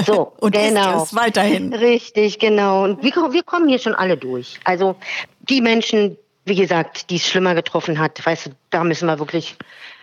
So, 0.06 0.34
Und 0.40 0.54
genau. 0.54 0.98
ist 1.04 1.12
es 1.14 1.16
weiterhin. 1.16 1.74
Richtig, 1.74 2.40
genau. 2.40 2.84
Und 2.84 3.04
wir, 3.04 3.14
wir 3.14 3.44
kommen 3.44 3.70
hier 3.70 3.80
schon 3.80 3.96
alle 3.96 4.18
durch. 4.18 4.60
Also 4.66 4.96
die 5.48 5.62
Menschen, 5.62 6.18
wie 6.44 6.56
gesagt, 6.56 7.10
die 7.10 7.16
es 7.16 7.26
schlimmer 7.28 7.56
getroffen 7.56 8.00
hat. 8.00 8.26
Weißt 8.26 8.48
du, 8.48 8.50
da 8.70 8.84
müssen 8.84 9.06
wir 9.06 9.18
wirklich 9.20 9.56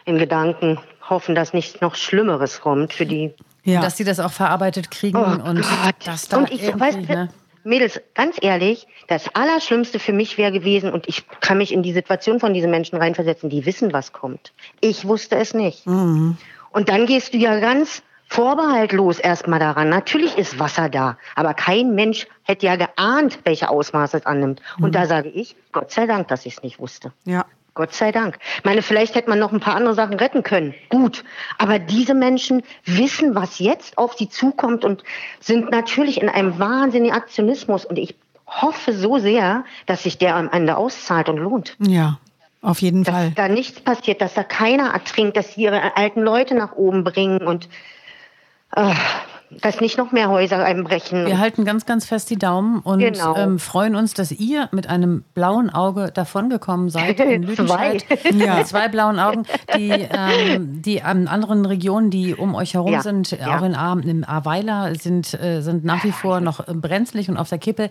in 0.06 0.16
Gedanken 0.18 0.78
hoffen, 1.10 1.34
dass 1.34 1.52
nichts 1.52 1.82
noch 1.82 1.96
Schlimmeres 1.96 2.62
kommt 2.62 2.94
für 2.94 3.04
die. 3.04 3.34
Ja. 3.64 3.80
Dass 3.82 3.96
sie 3.98 4.04
das 4.04 4.18
auch 4.20 4.32
verarbeitet 4.32 4.90
kriegen 4.90 5.18
oh 5.18 5.48
und 5.48 5.60
Gott. 5.62 5.94
dass 6.04 6.28
da 6.28 6.38
und 6.38 6.50
ich, 6.50 6.62
weißt, 6.62 7.00
ne? 7.08 7.28
Mädels, 7.64 8.01
ganz 8.14 8.37
ehrlich, 8.40 8.87
das 9.09 9.35
Allerschlimmste 9.35 9.98
für 9.98 10.12
mich 10.12 10.38
wäre 10.38 10.53
gewesen, 10.53 10.92
und 10.92 11.09
ich 11.09 11.25
kann 11.40 11.59
mich 11.59 11.72
in 11.72 11.83
die 11.83 11.92
Situation 11.92 12.40
von 12.40 12.55
diesen 12.55 12.70
Menschen 12.70 12.96
reinversetzen, 12.96 13.51
die 13.51 13.66
wissen, 13.66 13.92
was 13.92 14.12
kommt. 14.12 14.53
Ich 14.81 15.07
wusste 15.07 15.37
es 15.37 15.55
nicht. 15.55 15.87
Mhm. 15.87 16.37
Und 16.70 16.88
dann 16.88 17.07
gehst 17.07 17.35
du 17.35 17.38
ja 17.38 17.61
ganz 17.61 18.03
vorbehaltlos 18.29 19.18
erstmal 19.18 19.59
daran. 19.59 19.90
Natürlich 19.90 20.38
ist 20.38 20.59
Wasser 20.59 20.88
da, 20.88 21.18
aber 21.35 21.53
kein 21.53 21.94
Mensch 21.94 22.27
hätte 22.44 22.66
ja 22.66 22.77
geahnt, 22.77 23.40
welche 23.44 23.68
Ausmaße 23.68 24.16
es 24.18 24.27
annimmt. 24.27 24.62
Und 24.79 24.88
mhm. 24.88 24.92
da 24.92 25.07
sage 25.07 25.29
ich, 25.29 25.55
Gott 25.70 25.90
sei 25.90 26.07
Dank, 26.07 26.29
dass 26.29 26.46
ich 26.46 26.55
es 26.55 26.62
nicht 26.62 26.79
wusste. 26.79 27.12
Ja. 27.25 27.44
Gott 27.74 27.94
sei 27.94 28.12
Dank. 28.12 28.38
Ich 28.58 28.64
meine, 28.64 28.82
vielleicht 28.82 29.14
hätte 29.14 29.30
man 29.30 29.38
noch 29.38 29.52
ein 29.52 29.61
paar 29.61 29.76
andere 29.76 29.94
Sachen 29.94 30.14
retten 30.14 30.42
können. 30.42 30.74
Gut. 30.90 31.24
Aber 31.58 31.78
diese 31.78 32.14
Menschen 32.14 32.62
wissen, 32.85 33.35
was 33.35 33.58
jetzt 33.58 33.96
auf 33.96 34.14
sie 34.14 34.28
zukommt 34.28 34.85
und 34.85 35.02
sind 35.40 35.70
natürlich 35.70 36.20
in 36.20 36.28
einem 36.28 36.58
wahnsinnigen 36.58 37.16
Aktionismus. 37.16 37.87
Und 37.87 37.98
ich 37.98 38.14
hoffe 38.46 38.92
so 38.92 39.18
sehr, 39.18 39.64
dass 39.87 40.02
sich 40.02 40.18
der 40.18 40.37
am 40.37 40.50
Ende 40.50 40.76
auszahlt 40.76 41.30
und 41.30 41.38
lohnt. 41.38 41.76
Ja, 41.80 42.18
auf 42.61 42.82
jeden 42.82 43.04
dass 43.04 43.14
Fall. 43.14 43.26
Dass 43.28 43.35
da 43.37 43.48
nichts 43.48 43.80
passiert, 43.80 44.20
dass 44.20 44.35
da 44.35 44.44
keiner 44.44 44.90
ertrinkt, 44.92 45.37
dass 45.38 45.54
sie 45.54 45.62
ihre 45.62 45.96
alten 45.96 46.20
Leute 46.20 46.54
nach 46.54 46.72
oben 46.72 47.04
bringen 47.04 47.38
und 47.38 47.70
äh, 48.76 48.94
dass 49.60 49.80
nicht 49.80 49.98
noch 49.98 50.12
mehr 50.12 50.28
Häuser 50.28 50.64
einbrechen. 50.64 51.26
Wir 51.26 51.38
halten 51.38 51.64
ganz, 51.64 51.86
ganz 51.86 52.06
fest 52.06 52.30
die 52.30 52.38
Daumen 52.38 52.80
und 52.80 53.00
genau. 53.00 53.36
ähm, 53.36 53.58
freuen 53.58 53.96
uns, 53.96 54.14
dass 54.14 54.32
ihr 54.32 54.68
mit 54.72 54.88
einem 54.88 55.24
blauen 55.34 55.70
Auge 55.70 56.10
davongekommen 56.12 56.88
seid 56.88 57.20
in 57.20 57.42
Lüdenscheid. 57.44 58.04
zwei. 58.08 58.30
Ja. 58.32 58.64
Zwei 58.64 58.88
blauen 58.88 59.18
Augen, 59.18 59.44
die, 59.76 59.90
ähm, 59.90 60.82
die 60.82 61.02
an 61.02 61.28
anderen 61.28 61.66
Regionen, 61.66 62.10
die 62.10 62.34
um 62.34 62.54
euch 62.54 62.74
herum 62.74 62.92
ja. 62.92 63.02
sind, 63.02 63.32
ja. 63.32 63.58
auch 63.58 63.62
in 63.62 63.74
im 64.08 64.24
Aweiler, 64.24 64.94
sind, 64.94 65.34
äh, 65.34 65.60
sind 65.60 65.84
nach 65.84 66.04
wie 66.04 66.12
vor 66.12 66.40
noch 66.40 66.64
brenzlig 66.66 67.28
und 67.28 67.36
auf 67.36 67.48
der 67.48 67.58
Kippe. 67.58 67.90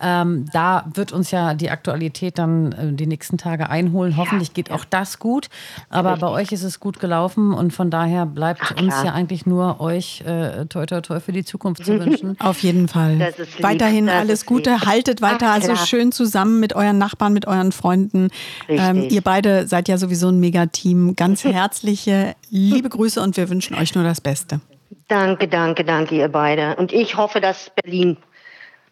Ähm, 0.00 0.46
da 0.52 0.84
wird 0.94 1.12
uns 1.12 1.30
ja 1.30 1.54
die 1.54 1.70
Aktualität 1.70 2.38
dann 2.38 2.72
äh, 2.72 2.92
die 2.92 3.06
nächsten 3.06 3.38
Tage 3.38 3.68
einholen. 3.68 4.16
Hoffentlich 4.16 4.54
geht 4.54 4.70
auch 4.70 4.84
das 4.84 5.18
gut. 5.18 5.48
Aber 5.90 6.16
bei 6.16 6.28
euch 6.28 6.52
ist 6.52 6.62
es 6.62 6.80
gut 6.80 7.00
gelaufen 7.00 7.52
und 7.52 7.72
von 7.72 7.90
daher 7.90 8.26
bleibt 8.26 8.62
Ach, 8.64 8.80
uns 8.80 8.94
ja 9.04 9.12
eigentlich 9.12 9.46
nur 9.46 9.80
euch 9.80 10.22
äh, 10.22 10.66
toi, 10.66 10.86
toi, 10.86 11.00
toi 11.02 11.20
für 11.20 11.32
die 11.32 11.44
Zukunft 11.44 11.84
zu 11.84 11.98
wünschen. 11.98 12.36
Auf 12.40 12.62
jeden 12.62 12.88
Fall. 12.88 13.34
Weiterhin 13.60 14.08
alles 14.08 14.46
Gute. 14.46 14.70
Lieb. 14.70 14.86
Haltet 14.86 15.22
weiter 15.22 15.48
Ach, 15.48 15.54
also 15.54 15.76
schön 15.76 16.12
zusammen 16.12 16.60
mit 16.60 16.74
euren 16.74 16.98
Nachbarn, 16.98 17.32
mit 17.32 17.46
euren 17.46 17.72
Freunden. 17.72 18.28
Ähm, 18.68 19.06
ihr 19.10 19.20
beide 19.20 19.66
seid 19.66 19.88
ja 19.88 19.98
sowieso 19.98 20.28
ein 20.28 20.40
Megateam. 20.40 21.16
Ganz 21.16 21.44
herzliche, 21.44 22.34
liebe 22.50 22.88
Grüße 22.88 23.20
und 23.20 23.36
wir 23.36 23.48
wünschen 23.50 23.76
euch 23.76 23.94
nur 23.94 24.04
das 24.04 24.20
Beste. 24.20 24.60
Danke, 25.08 25.48
danke, 25.48 25.84
danke, 25.84 26.16
ihr 26.16 26.28
beide. 26.28 26.76
Und 26.76 26.92
ich 26.92 27.16
hoffe, 27.16 27.40
dass 27.40 27.70
Berlin 27.82 28.16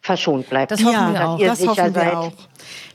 verschont 0.00 0.48
bleibt. 0.48 0.72
Das 0.72 0.82
hoffen 0.82 0.92
ja, 0.92 1.12
wir 1.12 1.28
auch. 1.28 1.38
Ihr 1.38 1.48
das 1.48 1.66
hoffen 1.66 1.84
wir 1.84 1.92
seid. 1.92 2.14
auch. 2.14 2.32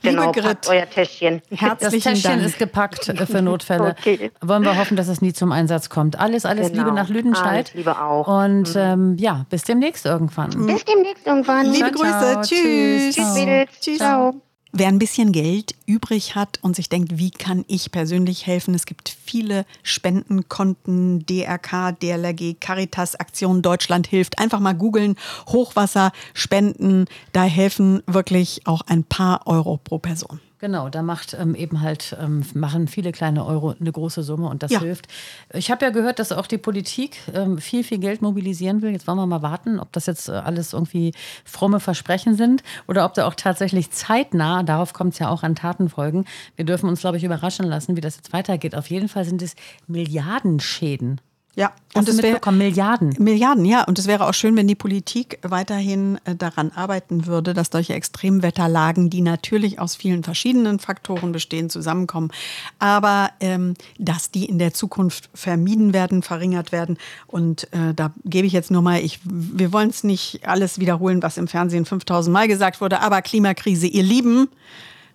Genau, 0.02 0.26
Liebe 0.26 0.40
Grit, 0.40 0.58
euer 0.68 0.88
Täschchen. 0.88 1.42
Herzlichen 1.50 2.12
das 2.12 2.22
Täschchen 2.22 2.38
Dank. 2.38 2.46
ist 2.46 2.58
gepackt 2.58 3.08
äh, 3.08 3.26
für 3.26 3.42
Notfälle. 3.42 3.96
okay. 3.98 4.30
Wollen 4.40 4.64
wir 4.64 4.76
hoffen, 4.76 4.96
dass 4.96 5.08
es 5.08 5.20
nie 5.20 5.32
zum 5.32 5.52
Einsatz 5.52 5.88
kommt. 5.88 6.18
Alles, 6.18 6.44
alles 6.44 6.70
genau. 6.70 6.84
Liebe 6.84 6.94
nach 6.94 7.08
Lüdenscheid. 7.08 7.46
Alles 7.46 7.74
Liebe 7.74 8.00
auch. 8.00 8.26
Und 8.26 8.74
mhm. 8.74 8.80
ähm, 8.80 9.16
ja, 9.18 9.46
bis 9.50 9.62
demnächst 9.62 10.06
irgendwann. 10.06 10.50
Bis 10.66 10.84
demnächst 10.84 11.26
irgendwann. 11.26 11.66
Liebe 11.66 11.92
ciao, 11.92 12.02
Grüße. 12.02 12.32
Ciao. 12.32 12.42
Tschüss. 12.42 13.14
Tschüss. 13.14 13.34
Tschüss. 13.34 13.80
Tschüss. 13.80 13.98
Ciao. 13.98 14.34
Wer 14.78 14.88
ein 14.88 14.98
bisschen 14.98 15.32
Geld 15.32 15.74
übrig 15.86 16.34
hat 16.34 16.58
und 16.60 16.76
sich 16.76 16.90
denkt, 16.90 17.16
wie 17.16 17.30
kann 17.30 17.64
ich 17.66 17.90
persönlich 17.92 18.46
helfen? 18.46 18.74
Es 18.74 18.84
gibt 18.84 19.08
viele 19.08 19.64
Spendenkonten, 19.82 21.24
DRK, 21.24 21.92
DLRG, 21.92 22.60
Caritas, 22.60 23.14
Aktion 23.14 23.62
Deutschland 23.62 24.06
hilft. 24.06 24.38
Einfach 24.38 24.60
mal 24.60 24.74
googeln, 24.74 25.16
Hochwasser, 25.48 26.12
Spenden. 26.34 27.06
Da 27.32 27.44
helfen 27.44 28.02
wirklich 28.06 28.66
auch 28.66 28.82
ein 28.82 29.02
paar 29.02 29.46
Euro 29.46 29.80
pro 29.82 29.96
Person. 29.98 30.40
Genau, 30.58 30.88
da 30.88 31.02
macht 31.02 31.36
ähm, 31.38 31.54
eben 31.54 31.82
halt, 31.82 32.16
ähm, 32.18 32.42
machen 32.54 32.88
viele 32.88 33.12
kleine 33.12 33.44
Euro 33.44 33.74
eine 33.78 33.92
große 33.92 34.22
Summe 34.22 34.48
und 34.48 34.62
das 34.62 34.70
ja. 34.70 34.80
hilft. 34.80 35.06
Ich 35.52 35.70
habe 35.70 35.84
ja 35.84 35.90
gehört, 35.90 36.18
dass 36.18 36.32
auch 36.32 36.46
die 36.46 36.56
Politik 36.56 37.18
ähm, 37.34 37.58
viel, 37.58 37.84
viel 37.84 37.98
Geld 37.98 38.22
mobilisieren 38.22 38.80
will. 38.80 38.90
Jetzt 38.92 39.06
wollen 39.06 39.18
wir 39.18 39.26
mal 39.26 39.42
warten, 39.42 39.78
ob 39.78 39.92
das 39.92 40.06
jetzt 40.06 40.30
äh, 40.30 40.32
alles 40.32 40.72
irgendwie 40.72 41.12
fromme 41.44 41.78
Versprechen 41.78 42.36
sind 42.36 42.62
oder 42.88 43.04
ob 43.04 43.12
da 43.12 43.26
auch 43.26 43.34
tatsächlich 43.34 43.90
zeitnah, 43.90 44.62
darauf 44.62 44.94
kommt 44.94 45.12
es 45.12 45.18
ja 45.18 45.28
auch 45.28 45.42
an 45.42 45.56
Taten 45.56 45.90
folgen. 45.90 46.24
Wir 46.56 46.64
dürfen 46.64 46.88
uns, 46.88 47.00
glaube 47.00 47.18
ich, 47.18 47.24
überraschen 47.24 47.66
lassen, 47.66 47.96
wie 47.96 48.00
das 48.00 48.16
jetzt 48.16 48.32
weitergeht. 48.32 48.74
Auf 48.74 48.88
jeden 48.88 49.08
Fall 49.08 49.26
sind 49.26 49.42
es 49.42 49.56
Milliardenschäden. 49.86 51.20
Ja, 51.56 51.72
und 51.94 52.06
es 52.06 52.22
wäre 52.22 52.52
Milliarden. 52.52 53.14
Milliarden, 53.18 53.64
ja. 53.64 53.84
Und 53.84 53.98
es 53.98 54.06
wäre 54.06 54.28
auch 54.28 54.34
schön, 54.34 54.56
wenn 54.56 54.68
die 54.68 54.74
Politik 54.74 55.38
weiterhin 55.40 56.18
äh, 56.26 56.36
daran 56.36 56.70
arbeiten 56.70 57.24
würde, 57.24 57.54
dass 57.54 57.68
solche 57.72 57.94
Extremwetterlagen, 57.94 59.08
die 59.08 59.22
natürlich 59.22 59.78
aus 59.78 59.96
vielen 59.96 60.22
verschiedenen 60.22 60.78
Faktoren 60.78 61.32
bestehen, 61.32 61.70
zusammenkommen. 61.70 62.30
Aber 62.78 63.30
ähm, 63.40 63.72
dass 63.98 64.30
die 64.30 64.44
in 64.44 64.58
der 64.58 64.74
Zukunft 64.74 65.30
vermieden 65.32 65.94
werden, 65.94 66.22
verringert 66.22 66.72
werden. 66.72 66.98
Und 67.26 67.72
äh, 67.72 67.94
da 67.94 68.12
gebe 68.26 68.46
ich 68.46 68.52
jetzt 68.52 68.70
nur 68.70 68.82
mal, 68.82 69.00
ich, 69.00 69.20
wir 69.24 69.72
wollen 69.72 69.88
es 69.88 70.04
nicht 70.04 70.46
alles 70.46 70.78
wiederholen, 70.78 71.22
was 71.22 71.38
im 71.38 71.48
Fernsehen 71.48 71.86
5000 71.86 72.34
Mal 72.34 72.48
gesagt 72.48 72.82
wurde, 72.82 73.00
aber 73.00 73.22
Klimakrise, 73.22 73.86
ihr 73.86 74.02
Lieben, 74.02 74.48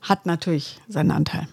hat 0.02 0.26
natürlich 0.26 0.80
seinen 0.88 1.12
Anteil. 1.12 1.48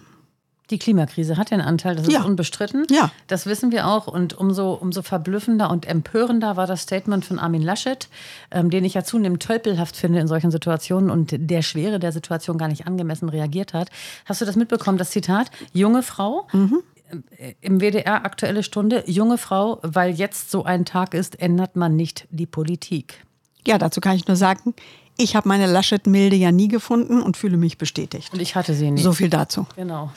Die 0.69 0.77
Klimakrise 0.77 1.37
hat 1.37 1.49
den 1.51 1.61
Anteil, 1.61 1.95
das 1.95 2.07
ist 2.07 2.13
ja. 2.13 2.23
unbestritten. 2.23 2.85
Ja. 2.91 3.11
Das 3.27 3.45
wissen 3.45 3.71
wir 3.71 3.87
auch. 3.87 4.07
Und 4.07 4.37
umso, 4.37 4.73
umso 4.73 5.01
verblüffender 5.01 5.69
und 5.71 5.87
empörender 5.87 6.57
war 6.57 6.67
das 6.67 6.81
Statement 6.81 7.25
von 7.25 7.39
Armin 7.39 7.61
Laschet, 7.61 8.07
ähm, 8.51 8.69
den 8.69 8.85
ich 8.85 8.93
ja 8.93 9.03
zunehmend 9.03 9.41
tölpelhaft 9.41 9.95
finde 9.95 10.19
in 10.19 10.27
solchen 10.27 10.51
Situationen 10.51 11.09
und 11.09 11.33
der 11.33 11.61
Schwere 11.63 11.99
der 11.99 12.11
Situation 12.11 12.57
gar 12.57 12.67
nicht 12.67 12.85
angemessen 12.85 13.29
reagiert 13.29 13.73
hat. 13.73 13.89
Hast 14.25 14.41
du 14.41 14.45
das 14.45 14.55
mitbekommen, 14.55 14.97
das 14.97 15.09
Zitat? 15.09 15.49
Junge 15.73 16.03
Frau, 16.03 16.47
mhm. 16.53 16.83
im 17.61 17.79
WDR 17.79 18.25
Aktuelle 18.25 18.61
Stunde, 18.61 19.03
junge 19.07 19.39
Frau, 19.39 19.79
weil 19.81 20.13
jetzt 20.13 20.51
so 20.51 20.65
ein 20.65 20.85
Tag 20.85 21.15
ist, 21.15 21.39
ändert 21.41 21.75
man 21.75 21.95
nicht 21.95 22.27
die 22.29 22.45
Politik. 22.45 23.25
Ja, 23.65 23.77
dazu 23.77 24.01
kann 24.01 24.15
ich 24.15 24.27
nur 24.27 24.37
sagen, 24.37 24.75
ich 25.17 25.35
habe 25.35 25.49
meine 25.49 25.65
Laschet-Milde 25.65 26.37
ja 26.37 26.51
nie 26.51 26.69
gefunden 26.69 27.21
und 27.21 27.35
fühle 27.35 27.57
mich 27.57 27.77
bestätigt. 27.77 28.31
Und 28.31 28.41
ich 28.41 28.55
hatte 28.55 28.73
sie 28.73 28.89
nie. 28.89 29.01
So 29.01 29.11
viel 29.11 29.29
dazu. 29.29 29.67
Genau. 29.75 30.11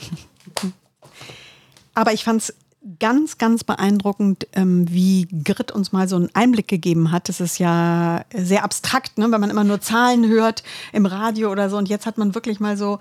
Aber 1.93 2.13
ich 2.13 2.23
fand 2.23 2.41
es 2.41 2.53
ganz, 2.99 3.37
ganz 3.37 3.63
beeindruckend, 3.63 4.47
ähm, 4.53 4.85
wie 4.89 5.27
Grit 5.43 5.71
uns 5.71 5.93
mal 5.93 6.09
so 6.09 6.17
einen 6.17 6.29
Einblick 6.33 6.67
gegeben 6.67 7.11
hat. 7.11 7.29
Das 7.29 7.39
ist 7.39 7.57
ja 7.57 8.25
sehr 8.33 8.63
abstrakt, 8.63 9.17
ne? 9.17 9.31
wenn 9.31 9.39
man 9.39 9.49
immer 9.49 9.63
nur 9.63 9.79
Zahlen 9.79 10.27
hört 10.27 10.63
im 10.91 11.05
Radio 11.05 11.51
oder 11.51 11.69
so. 11.69 11.77
Und 11.77 11.87
jetzt 11.87 12.05
hat 12.05 12.17
man 12.17 12.35
wirklich 12.35 12.59
mal 12.59 12.75
so 12.75 12.99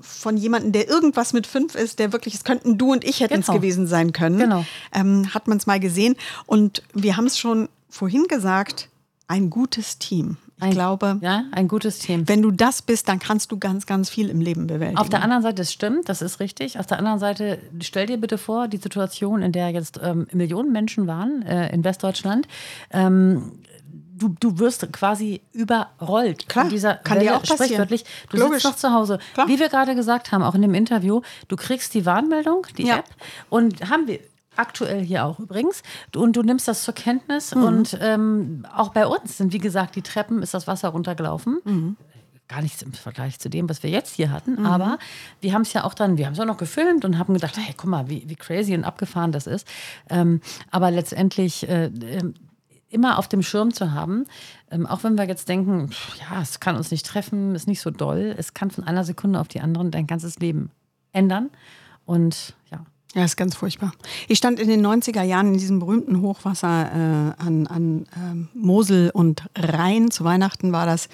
von 0.00 0.36
jemandem, 0.36 0.72
der 0.72 0.88
irgendwas 0.88 1.32
mit 1.32 1.46
fünf 1.46 1.76
ist, 1.76 2.00
der 2.00 2.12
wirklich, 2.12 2.34
es 2.34 2.44
könnten 2.44 2.76
du 2.76 2.92
und 2.92 3.04
ich 3.04 3.20
hätten 3.20 3.40
es 3.40 3.46
genau. 3.46 3.58
gewesen 3.58 3.86
sein 3.86 4.12
können, 4.12 4.38
genau. 4.38 4.64
ähm, 4.92 5.32
hat 5.32 5.46
man 5.46 5.58
es 5.58 5.66
mal 5.66 5.78
gesehen. 5.78 6.16
Und 6.46 6.82
wir 6.92 7.16
haben 7.16 7.26
es 7.26 7.38
schon 7.38 7.68
vorhin 7.88 8.24
gesagt, 8.26 8.88
ein 9.28 9.48
gutes 9.48 9.98
Team. 9.98 10.38
Ich 10.60 10.66
ein, 10.66 10.72
glaube, 10.72 11.18
ja, 11.22 11.44
ein 11.52 11.68
gutes 11.68 11.98
Team. 11.98 12.28
Wenn 12.28 12.42
du 12.42 12.50
das 12.50 12.82
bist, 12.82 13.08
dann 13.08 13.18
kannst 13.18 13.50
du 13.50 13.58
ganz, 13.58 13.86
ganz 13.86 14.10
viel 14.10 14.28
im 14.28 14.40
Leben 14.40 14.66
bewältigen. 14.66 14.98
Auf 14.98 15.08
der 15.08 15.22
anderen 15.22 15.42
Seite, 15.42 15.56
das 15.56 15.72
stimmt, 15.72 16.08
das 16.08 16.22
ist 16.22 16.38
richtig. 16.38 16.78
Auf 16.78 16.86
der 16.86 16.98
anderen 16.98 17.18
Seite, 17.18 17.58
stell 17.82 18.06
dir 18.06 18.18
bitte 18.18 18.38
vor, 18.38 18.68
die 18.68 18.76
Situation, 18.76 19.42
in 19.42 19.52
der 19.52 19.70
jetzt 19.70 19.98
ähm, 20.02 20.26
Millionen 20.32 20.70
Menschen 20.70 21.06
waren 21.06 21.42
äh, 21.42 21.72
in 21.72 21.82
Westdeutschland. 21.82 22.46
Ähm, 22.90 23.52
du, 24.20 24.36
du 24.38 24.58
wirst 24.58 24.92
quasi 24.92 25.40
überrollt 25.52 26.48
Klar, 26.48 26.64
von 26.64 26.70
dieser 26.70 26.94
kann 26.94 27.18
Welle, 27.18 27.30
dir 27.30 27.36
auch 27.36 27.44
sprichwörtlich. 27.44 28.04
Du 28.30 28.36
Logisch. 28.36 28.62
sitzt 28.62 28.64
noch 28.64 28.76
zu 28.76 28.92
Hause. 28.92 29.18
Klar. 29.34 29.48
Wie 29.48 29.58
wir 29.58 29.68
gerade 29.68 29.94
gesagt 29.94 30.30
haben, 30.30 30.42
auch 30.42 30.54
in 30.54 30.62
dem 30.62 30.74
Interview, 30.74 31.22
du 31.48 31.56
kriegst 31.56 31.94
die 31.94 32.06
Warnmeldung, 32.06 32.66
die 32.76 32.86
ja. 32.86 32.98
App, 32.98 33.06
und 33.48 33.88
haben 33.88 34.06
wir 34.06 34.20
aktuell 34.60 35.02
hier 35.02 35.24
auch 35.24 35.38
übrigens. 35.38 35.82
Und 36.14 36.36
du 36.36 36.42
nimmst 36.42 36.68
das 36.68 36.82
zur 36.82 36.94
Kenntnis. 36.94 37.54
Mhm. 37.54 37.62
Und 37.62 37.98
ähm, 38.00 38.66
auch 38.74 38.90
bei 38.90 39.06
uns 39.06 39.38
sind, 39.38 39.52
wie 39.52 39.58
gesagt, 39.58 39.96
die 39.96 40.02
Treppen, 40.02 40.42
ist 40.42 40.54
das 40.54 40.66
Wasser 40.66 40.90
runtergelaufen. 40.90 41.60
Mhm. 41.64 41.96
Gar 42.48 42.62
nichts 42.62 42.82
im 42.82 42.92
Vergleich 42.92 43.38
zu 43.38 43.48
dem, 43.48 43.68
was 43.68 43.82
wir 43.82 43.90
jetzt 43.90 44.16
hier 44.16 44.30
hatten. 44.32 44.52
Mhm. 44.60 44.66
Aber 44.66 44.98
wir 45.40 45.54
haben 45.54 45.62
es 45.62 45.72
ja 45.72 45.84
auch 45.84 45.94
dann, 45.94 46.18
wir 46.18 46.26
haben 46.26 46.32
es 46.34 46.40
auch 46.40 46.46
noch 46.46 46.56
gefilmt 46.56 47.04
und 47.04 47.18
haben 47.18 47.34
gedacht, 47.34 47.56
hey, 47.56 47.74
guck 47.76 47.88
mal, 47.88 48.08
wie, 48.08 48.24
wie 48.28 48.36
crazy 48.36 48.74
und 48.74 48.84
abgefahren 48.84 49.32
das 49.32 49.46
ist. 49.46 49.66
Ähm, 50.08 50.40
aber 50.70 50.90
letztendlich 50.90 51.68
äh, 51.68 51.86
äh, 51.86 52.32
immer 52.90 53.18
auf 53.18 53.28
dem 53.28 53.42
Schirm 53.42 53.72
zu 53.72 53.92
haben, 53.92 54.26
ähm, 54.70 54.86
auch 54.86 55.04
wenn 55.04 55.16
wir 55.16 55.26
jetzt 55.26 55.48
denken, 55.48 55.90
ja, 56.18 56.42
es 56.42 56.60
kann 56.60 56.76
uns 56.76 56.90
nicht 56.90 57.06
treffen, 57.06 57.54
ist 57.54 57.68
nicht 57.68 57.80
so 57.80 57.90
doll, 57.90 58.34
es 58.36 58.52
kann 58.52 58.70
von 58.70 58.84
einer 58.84 59.04
Sekunde 59.04 59.40
auf 59.40 59.48
die 59.48 59.60
andere 59.60 59.88
dein 59.90 60.06
ganzes 60.06 60.38
Leben 60.40 60.70
ändern. 61.12 61.50
Und 62.04 62.54
ja, 62.70 62.84
ja, 63.14 63.24
ist 63.24 63.36
ganz 63.36 63.56
furchtbar. 63.56 63.92
Ich 64.28 64.38
stand 64.38 64.60
in 64.60 64.68
den 64.68 64.86
90er 64.86 65.22
Jahren 65.22 65.48
in 65.48 65.58
diesem 65.58 65.80
berühmten 65.80 66.20
Hochwasser 66.20 67.34
äh, 67.38 67.42
an, 67.42 67.66
an 67.66 68.06
äh, 68.14 68.56
Mosel 68.56 69.10
und 69.12 69.44
Rhein. 69.56 70.10
Zu 70.10 70.24
Weihnachten 70.24 70.72
war 70.72 70.86
das 70.86 71.08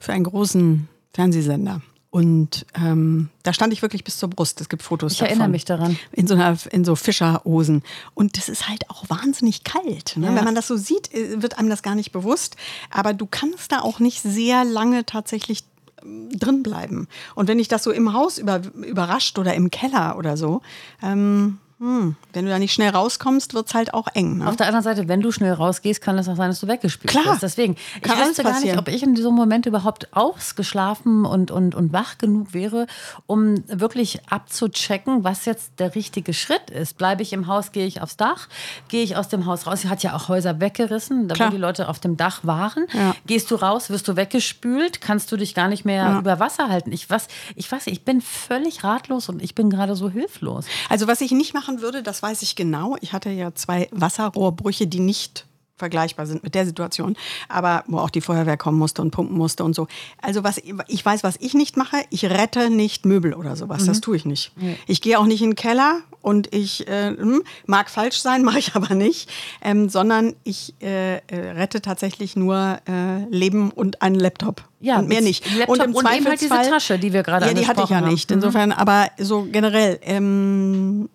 für 0.00 0.12
einen 0.12 0.24
großen 0.24 0.88
Fernsehsender. 1.12 1.80
Und 2.10 2.66
ähm, 2.74 3.30
da 3.42 3.54
stand 3.54 3.72
ich 3.72 3.80
wirklich 3.80 4.04
bis 4.04 4.18
zur 4.18 4.28
Brust. 4.28 4.60
Es 4.60 4.68
gibt 4.68 4.82
Fotos 4.82 5.12
Ich 5.12 5.18
davon. 5.18 5.30
erinnere 5.30 5.48
mich 5.48 5.64
daran. 5.64 5.98
In 6.12 6.26
so, 6.26 6.34
einer, 6.34 6.58
in 6.70 6.84
so 6.84 6.94
Fischerhosen. 6.94 7.82
Und 8.12 8.36
das 8.36 8.50
ist 8.50 8.68
halt 8.68 8.90
auch 8.90 9.08
wahnsinnig 9.08 9.64
kalt. 9.64 10.12
Ne? 10.16 10.26
Ja. 10.26 10.34
Wenn 10.34 10.44
man 10.44 10.54
das 10.54 10.68
so 10.68 10.76
sieht, 10.76 11.12
äh, 11.14 11.40
wird 11.42 11.58
einem 11.58 11.70
das 11.70 11.82
gar 11.82 11.94
nicht 11.94 12.12
bewusst. 12.12 12.56
Aber 12.90 13.14
du 13.14 13.26
kannst 13.26 13.72
da 13.72 13.80
auch 13.80 13.98
nicht 13.98 14.20
sehr 14.20 14.62
lange 14.64 15.06
tatsächlich 15.06 15.60
ähm, 15.60 15.71
drin 16.04 16.62
bleiben. 16.62 17.08
Und 17.34 17.48
wenn 17.48 17.58
dich 17.58 17.68
das 17.68 17.82
so 17.82 17.90
im 17.90 18.12
Haus 18.12 18.38
über, 18.38 18.60
überrascht 18.74 19.38
oder 19.38 19.54
im 19.54 19.70
Keller 19.70 20.16
oder 20.16 20.36
so, 20.36 20.62
ähm, 21.02 21.58
hm, 21.82 22.14
wenn 22.32 22.44
du 22.44 22.50
da 22.52 22.60
nicht 22.60 22.72
schnell 22.72 22.90
rauskommst, 22.90 23.54
wird 23.54 23.66
es 23.66 23.74
halt 23.74 23.92
auch 23.92 24.06
eng. 24.14 24.38
Ne? 24.38 24.46
Auf 24.46 24.54
der 24.54 24.68
anderen 24.68 24.84
Seite, 24.84 25.08
wenn 25.08 25.20
du 25.20 25.32
schnell 25.32 25.52
rausgehst, 25.52 26.00
kann 26.00 26.16
es 26.16 26.28
auch 26.28 26.36
sein, 26.36 26.48
dass 26.48 26.60
du 26.60 26.68
weggespült 26.68 27.10
Klar. 27.10 27.32
bist. 27.32 27.42
Deswegen, 27.42 27.74
ich 27.96 28.02
Kann 28.02 28.20
wüsste 28.20 28.44
gar 28.44 28.60
nicht, 28.60 28.78
ob 28.78 28.86
ich 28.86 29.02
in 29.02 29.16
diesem 29.16 29.34
Moment 29.34 29.66
überhaupt 29.66 30.16
ausgeschlafen 30.16 31.24
und, 31.24 31.50
und, 31.50 31.74
und 31.74 31.92
wach 31.92 32.18
genug 32.18 32.54
wäre, 32.54 32.86
um 33.26 33.64
wirklich 33.66 34.20
abzuchecken, 34.30 35.24
was 35.24 35.44
jetzt 35.44 35.80
der 35.80 35.96
richtige 35.96 36.34
Schritt 36.34 36.70
ist. 36.70 36.98
Bleibe 36.98 37.22
ich 37.22 37.32
im 37.32 37.48
Haus, 37.48 37.72
gehe 37.72 37.84
ich 37.84 38.00
aufs 38.00 38.16
Dach, 38.16 38.46
gehe 38.86 39.02
ich 39.02 39.16
aus 39.16 39.26
dem 39.26 39.46
Haus 39.46 39.66
raus. 39.66 39.80
Sie 39.80 39.88
hat 39.88 40.04
ja 40.04 40.14
auch 40.14 40.28
Häuser 40.28 40.60
weggerissen, 40.60 41.26
da 41.26 41.34
Klar. 41.34 41.48
wo 41.48 41.52
die 41.56 41.60
Leute 41.60 41.88
auf 41.88 41.98
dem 41.98 42.16
Dach 42.16 42.44
waren. 42.44 42.86
Ja. 42.92 43.16
Gehst 43.26 43.50
du 43.50 43.56
raus, 43.56 43.90
wirst 43.90 44.06
du 44.06 44.14
weggespült, 44.14 45.00
kannst 45.00 45.32
du 45.32 45.36
dich 45.36 45.52
gar 45.52 45.66
nicht 45.66 45.84
mehr 45.84 46.16
über 46.20 46.38
Wasser 46.38 46.68
halten. 46.68 46.92
Ich, 46.92 47.10
was, 47.10 47.26
ich 47.56 47.72
weiß, 47.72 47.88
ich 47.88 48.04
bin 48.04 48.20
völlig 48.20 48.84
ratlos 48.84 49.28
und 49.28 49.42
ich 49.42 49.56
bin 49.56 49.68
gerade 49.68 49.96
so 49.96 50.08
hilflos. 50.08 50.66
Also 50.88 51.08
was 51.08 51.20
ich 51.20 51.32
nicht 51.32 51.54
machen 51.72 51.82
würde, 51.82 52.02
das 52.02 52.22
weiß 52.22 52.42
ich 52.42 52.56
genau. 52.56 52.96
Ich 53.00 53.12
hatte 53.12 53.30
ja 53.30 53.54
zwei 53.54 53.88
Wasserrohrbrüche, 53.90 54.86
die 54.86 55.00
nicht 55.00 55.46
vergleichbar 55.82 56.26
sind 56.26 56.44
mit 56.44 56.54
der 56.54 56.64
Situation, 56.64 57.16
aber 57.48 57.82
wo 57.88 57.98
auch 57.98 58.10
die 58.10 58.20
Feuerwehr 58.20 58.56
kommen 58.56 58.78
musste 58.78 59.02
und 59.02 59.10
pumpen 59.10 59.36
musste 59.36 59.64
und 59.64 59.74
so. 59.74 59.88
Also 60.20 60.44
was 60.44 60.58
ich 60.86 61.04
weiß, 61.04 61.24
was 61.24 61.36
ich 61.40 61.54
nicht 61.54 61.76
mache, 61.76 61.96
ich 62.10 62.24
rette 62.24 62.70
nicht 62.70 63.04
Möbel 63.04 63.34
oder 63.34 63.56
sowas. 63.56 63.84
Das 63.86 64.00
tue 64.00 64.16
ich 64.16 64.24
nicht. 64.24 64.52
Ich 64.86 65.00
gehe 65.00 65.18
auch 65.18 65.26
nicht 65.26 65.42
in 65.42 65.50
den 65.50 65.56
Keller 65.56 66.02
und 66.20 66.54
ich 66.54 66.86
äh, 66.86 67.08
hm, 67.08 67.42
mag 67.66 67.90
falsch 67.90 68.20
sein, 68.20 68.44
mache 68.48 68.60
ich 68.60 68.76
aber 68.76 68.94
nicht, 68.94 69.28
ähm, 69.60 69.88
sondern 69.88 70.36
ich 70.44 70.74
äh, 70.80 71.16
äh, 71.16 71.20
rette 71.30 71.82
tatsächlich 71.82 72.36
nur 72.36 72.78
äh, 72.88 73.24
Leben 73.28 73.72
und 73.72 74.02
einen 74.02 74.14
Laptop. 74.14 74.62
Ja, 74.78 75.00
und 75.00 75.08
mehr 75.08 75.20
nicht. 75.20 75.44
Laptop 75.56 75.68
und 75.78 75.84
im 75.84 75.94
und 75.96 76.12
eben 76.12 76.26
halt 76.26 76.40
diese 76.40 76.54
Zweifelsfall- 76.54 76.70
Tasche, 76.70 76.98
die 77.00 77.12
wir 77.12 77.24
gerade 77.24 77.46
Ja, 77.46 77.54
die 77.54 77.66
hatte 77.66 77.82
ich 77.82 77.90
ja 77.90 77.96
haben. 77.96 78.08
nicht. 78.08 78.30
Mhm. 78.30 78.36
Insofern, 78.36 78.70
aber 78.70 79.08
so 79.18 79.48
generell, 79.50 79.98
ähm, 80.02 81.08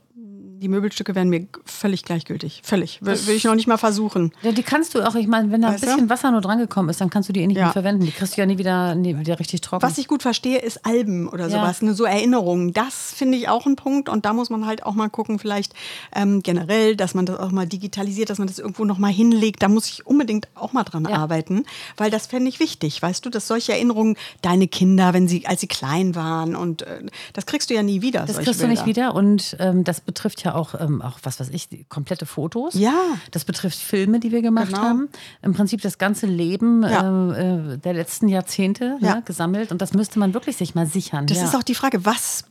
die 0.60 0.68
Möbelstücke 0.70 1.14
wären 1.16 1.30
mir 1.30 1.48
völlig 1.66 2.04
gleichgültig. 2.04 2.62
Völlig. 2.64 3.00
Will, 3.02 3.18
will 3.28 3.36
ich 3.36 3.44
noch 3.44 3.56
nicht 3.56 3.68
mal 3.68 3.78
versuchen. 3.78 4.32
Ja, 4.42 4.52
die 4.52 4.64
kannst 4.64 4.96
du 4.96 5.02
auch, 5.08 5.16
ich 5.16 5.28
meine, 5.28 5.52
wenn 5.52 5.62
da 5.62 5.68
ein 5.70 5.74
Weißt 5.76 5.84
du? 5.84 5.88
bisschen 5.88 6.10
Wasser 6.10 6.32
nur 6.32 6.42
dran 6.42 6.60
gekommen 6.60 6.90
ist, 6.90 7.00
dann 7.02 7.10
kannst 7.10 7.30
du 7.30 7.34
die 7.34 7.42
eh 7.42 7.48
nicht 7.48 7.58
Ja. 7.58 7.66
mehr 7.66 7.74
verwenden. 7.74 8.06
Die 8.06 8.12
kriegst 8.12 8.36
du 8.38 8.42
ja 8.42 8.46
nie 8.48 8.58
wieder, 8.58 8.96
nie 8.96 9.18
wieder 9.18 9.40
richtig 9.40 9.62
trocken. 9.62 9.84
Was 9.84 9.98
ich 9.98 10.08
gut 10.08 10.22
verstehe, 10.24 10.58
ist 10.60 10.86
Alben 10.86 11.28
oder 11.30 11.48
Ja. 11.48 11.50
sowas, 11.62 11.82
ne, 11.82 11.94
so 11.94 12.06
Erinnerungen. 12.06 12.74
Das 12.74 13.14
finde 13.14 13.38
ich 13.38 13.50
auch 13.50 13.66
ein 13.66 13.76
Punkt 13.76 14.10
und 14.10 14.26
da 14.26 14.34
muss 14.34 14.50
man 14.50 14.66
halt 14.66 14.86
auch 14.86 14.96
mal 14.96 15.10
gucken, 15.10 15.38
vielleicht 15.40 15.74
ähm, 16.16 16.42
generell, 16.42 16.96
dass 16.96 17.14
man 17.14 17.26
das 17.26 17.40
auch 17.40 17.52
mal 17.52 17.68
digitalisiert, 17.68 18.30
dass 18.30 18.38
man 18.40 18.48
das 18.48 18.58
irgendwo 18.60 18.86
noch 18.86 18.98
mal 18.98 19.12
hinlegt. 19.12 19.62
Da 19.64 19.68
muss 19.70 19.88
ich 19.88 20.06
unbedingt 20.08 20.48
auch 20.56 20.74
mal 20.74 20.84
dran 20.84 21.06
Ja. 21.10 21.18
arbeiten, 21.18 21.66
weil 21.98 22.10
das 22.10 22.28
fände 22.28 22.50
ich 22.50 22.60
wichtig, 22.60 23.02
weißt 23.02 23.26
du, 23.26 23.30
dass 23.30 23.48
solche 23.48 23.74
Erinnerungen, 23.74 24.16
deine 24.42 24.68
Kinder, 24.68 25.14
wenn 25.14 25.28
sie, 25.28 25.46
als 25.46 25.62
sie 25.62 25.68
klein 25.68 26.16
waren 26.16 26.56
und 26.56 26.82
äh, 26.82 27.02
das 27.34 27.46
kriegst 27.46 27.70
du 27.70 27.74
ja 27.76 27.84
nie 27.84 28.02
wieder. 28.02 28.26
das 28.26 28.38
kriegst 28.40 28.62
du 28.62 28.68
nicht 28.68 28.86
Bilder. 28.86 29.10
wieder 29.12 29.16
und 29.16 29.56
ähm, 29.60 29.84
das 29.84 30.02
betrifft 30.02 30.44
ja 30.44 30.47
auch, 30.56 30.76
ähm, 30.80 31.02
auch, 31.02 31.20
was 31.24 31.40
weiß 31.40 31.50
ich, 31.50 31.68
komplette 31.90 32.26
Fotos. 32.26 32.74
Ja. 32.76 32.94
Das 33.32 33.46
betrifft 33.46 33.78
Filme, 33.80 34.20
die 34.20 34.32
wir 34.32 34.42
gemacht 34.42 34.68
Genau. 34.70 34.82
haben. 34.82 35.10
Im 35.42 35.54
Prinzip 35.54 35.82
das 35.82 35.98
ganze 35.98 36.26
Leben 36.26 36.84
Ja. 36.84 37.32
äh, 37.34 37.74
äh, 37.74 37.78
der 37.78 37.94
letzten 37.94 38.28
Jahrzehnte 38.28 38.98
Ja. 39.02 39.16
ne, 39.16 39.22
gesammelt 39.26 39.72
und 39.72 39.82
das 39.82 39.94
müsste 39.94 40.20
man 40.20 40.34
wirklich 40.34 40.58
sich 40.58 40.76
mal 40.76 40.86
sichern. 40.86 41.28
Das 41.28 41.38
ja. 41.38 41.46
ist 41.46 41.56
auch 41.56 41.64
die 41.64 41.76
Frage, 41.76 42.06
was 42.06 42.46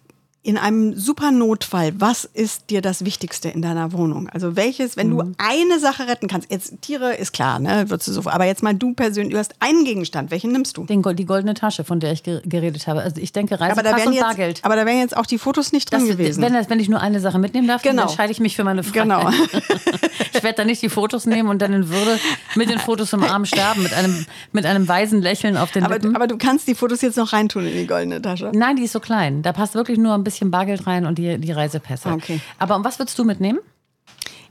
in 0.47 0.57
einem 0.59 0.95
super 0.95 1.33
Notfall, 1.33 1.93
was 1.99 2.25
ist 2.25 2.71
dir 2.71 2.81
das 2.81 3.05
Wichtigste 3.05 3.49
in 3.49 3.63
deiner 3.63 3.93
Wohnung? 3.93 4.29
Also 4.29 4.55
welches, 4.55 4.97
wenn 4.97 5.09
Mhm. 5.09 5.19
du 5.19 5.33
eine 5.39 5.81
Sache 5.81 6.07
retten 6.07 6.29
kannst, 6.29 6.51
jetzt 6.53 6.81
Tiere 6.83 7.15
ist 7.15 7.33
klar, 7.33 7.59
ne, 7.59 7.91
würdest 7.91 8.07
du 8.07 8.13
so, 8.13 8.23
aber 8.31 8.45
jetzt 8.45 8.63
mal 8.63 8.73
du 8.73 8.95
persönlich, 8.95 9.33
du 9.33 9.39
hast 9.41 9.57
einen 9.59 9.85
Gegenstand, 9.85 10.31
welchen 10.31 10.53
nimmst 10.53 10.77
du? 10.77 10.85
Den, 10.85 11.03
die 11.03 11.27
goldene 11.27 11.55
Tasche, 11.55 11.83
von 11.83 11.99
der 11.99 12.13
ich 12.13 12.23
ge 12.23 12.41
geredet 12.45 12.87
habe. 12.87 13.01
Also 13.03 13.21
ich 13.21 13.33
denke 13.33 13.57
Aber 13.61 13.83
da, 13.83 13.91
Reisepass 13.91 13.97
wären 13.99 14.09
und 14.09 14.15
jetzt, 14.15 14.23
Bargeld. 14.25 14.61
aber 14.65 14.77
da 14.77 14.87
wären 14.87 14.99
jetzt 15.01 15.17
auch 15.17 15.27
die 15.27 15.39
Fotos 15.39 15.73
nicht 15.73 15.91
drin 15.91 16.01
Das, 16.07 16.09
gewesen. 16.11 16.43
wenn, 16.43 16.55
wenn 16.55 16.79
ich 16.81 16.89
nur 16.89 17.01
eine 17.01 17.19
Sache 17.19 17.41
mitnehmen 17.41 17.67
darf, 17.67 17.83
Genau. 17.83 18.03
dann 18.03 18.09
entscheide 18.09 18.31
ich 18.31 18.39
mich 18.39 18.55
für 18.55 18.63
meine 18.63 18.85
Freiheit. 18.85 19.03
Genau. 19.03 19.31
ich 20.33 20.43
werde 20.45 20.59
da 20.59 20.65
nicht 20.65 20.81
die 20.81 20.89
Fotos 20.89 21.27
nehmen 21.27 21.49
und 21.49 21.61
dann 21.61 21.73
in 21.73 21.89
Würde 21.89 22.21
mit 22.55 22.71
den 22.71 22.79
Fotos 22.79 23.13
im 23.13 23.25
Arm 23.25 23.45
sterben, 23.47 23.83
mit 23.83 23.93
einem, 23.95 24.27
mit 24.53 24.65
einem 24.65 24.87
weisen 24.87 25.21
Lächeln 25.23 25.57
auf 25.57 25.73
den 25.73 25.83
aber, 25.85 25.95
Lippen. 25.95 26.15
aber 26.15 26.29
du 26.29 26.39
kannst 26.39 26.69
die 26.69 26.75
Fotos 26.77 27.01
jetzt 27.03 27.17
noch 27.17 27.33
reintun 27.33 27.67
in 27.67 27.73
die 27.77 27.87
goldene 27.89 28.23
Tasche. 28.23 28.53
Nein, 28.55 28.77
die 28.77 28.85
ist 28.85 28.93
so 28.93 29.01
klein. 29.01 29.43
Da 29.43 29.53
passt 29.53 29.75
wirklich 29.75 29.99
nur 29.99 30.15
ein 30.15 30.23
bisschen 30.23 30.36
Bargeld 30.45 30.87
rein 30.87 31.07
und 31.07 31.19
die, 31.19 31.39
die 31.39 31.53
Reisepässe. 31.53 32.11
Okay. 32.11 32.41
Aber 32.59 32.77
um 32.77 32.85
was 32.85 32.99
würdest 32.99 33.19
du 33.19 33.25
mitnehmen? 33.25 33.59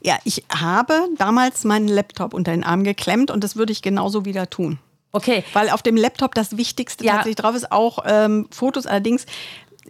Ja, 0.03 0.17
ich 0.23 0.43
habe 0.53 1.07
damals 1.17 1.63
meinen 1.63 1.87
Laptop 1.87 2.33
unter 2.33 2.51
den 2.51 2.63
Arm 2.63 2.83
geklemmt 2.83 3.31
und 3.31 3.43
das 3.43 3.55
würde 3.55 3.71
ich 3.71 3.81
genauso 3.81 4.25
wieder 4.25 4.49
tun. 4.49 4.77
Okay. 5.11 5.43
Weil 5.53 5.69
auf 5.69 5.81
dem 5.81 5.95
Laptop 5.95 6.35
das 6.35 6.57
Wichtigste 6.57 7.05
Ja. 7.05 7.13
tatsächlich 7.13 7.37
drauf 7.37 7.55
ist, 7.55 7.71
auch 7.71 7.99
ähm, 8.05 8.47
Fotos 8.51 8.85
allerdings, 8.85 9.25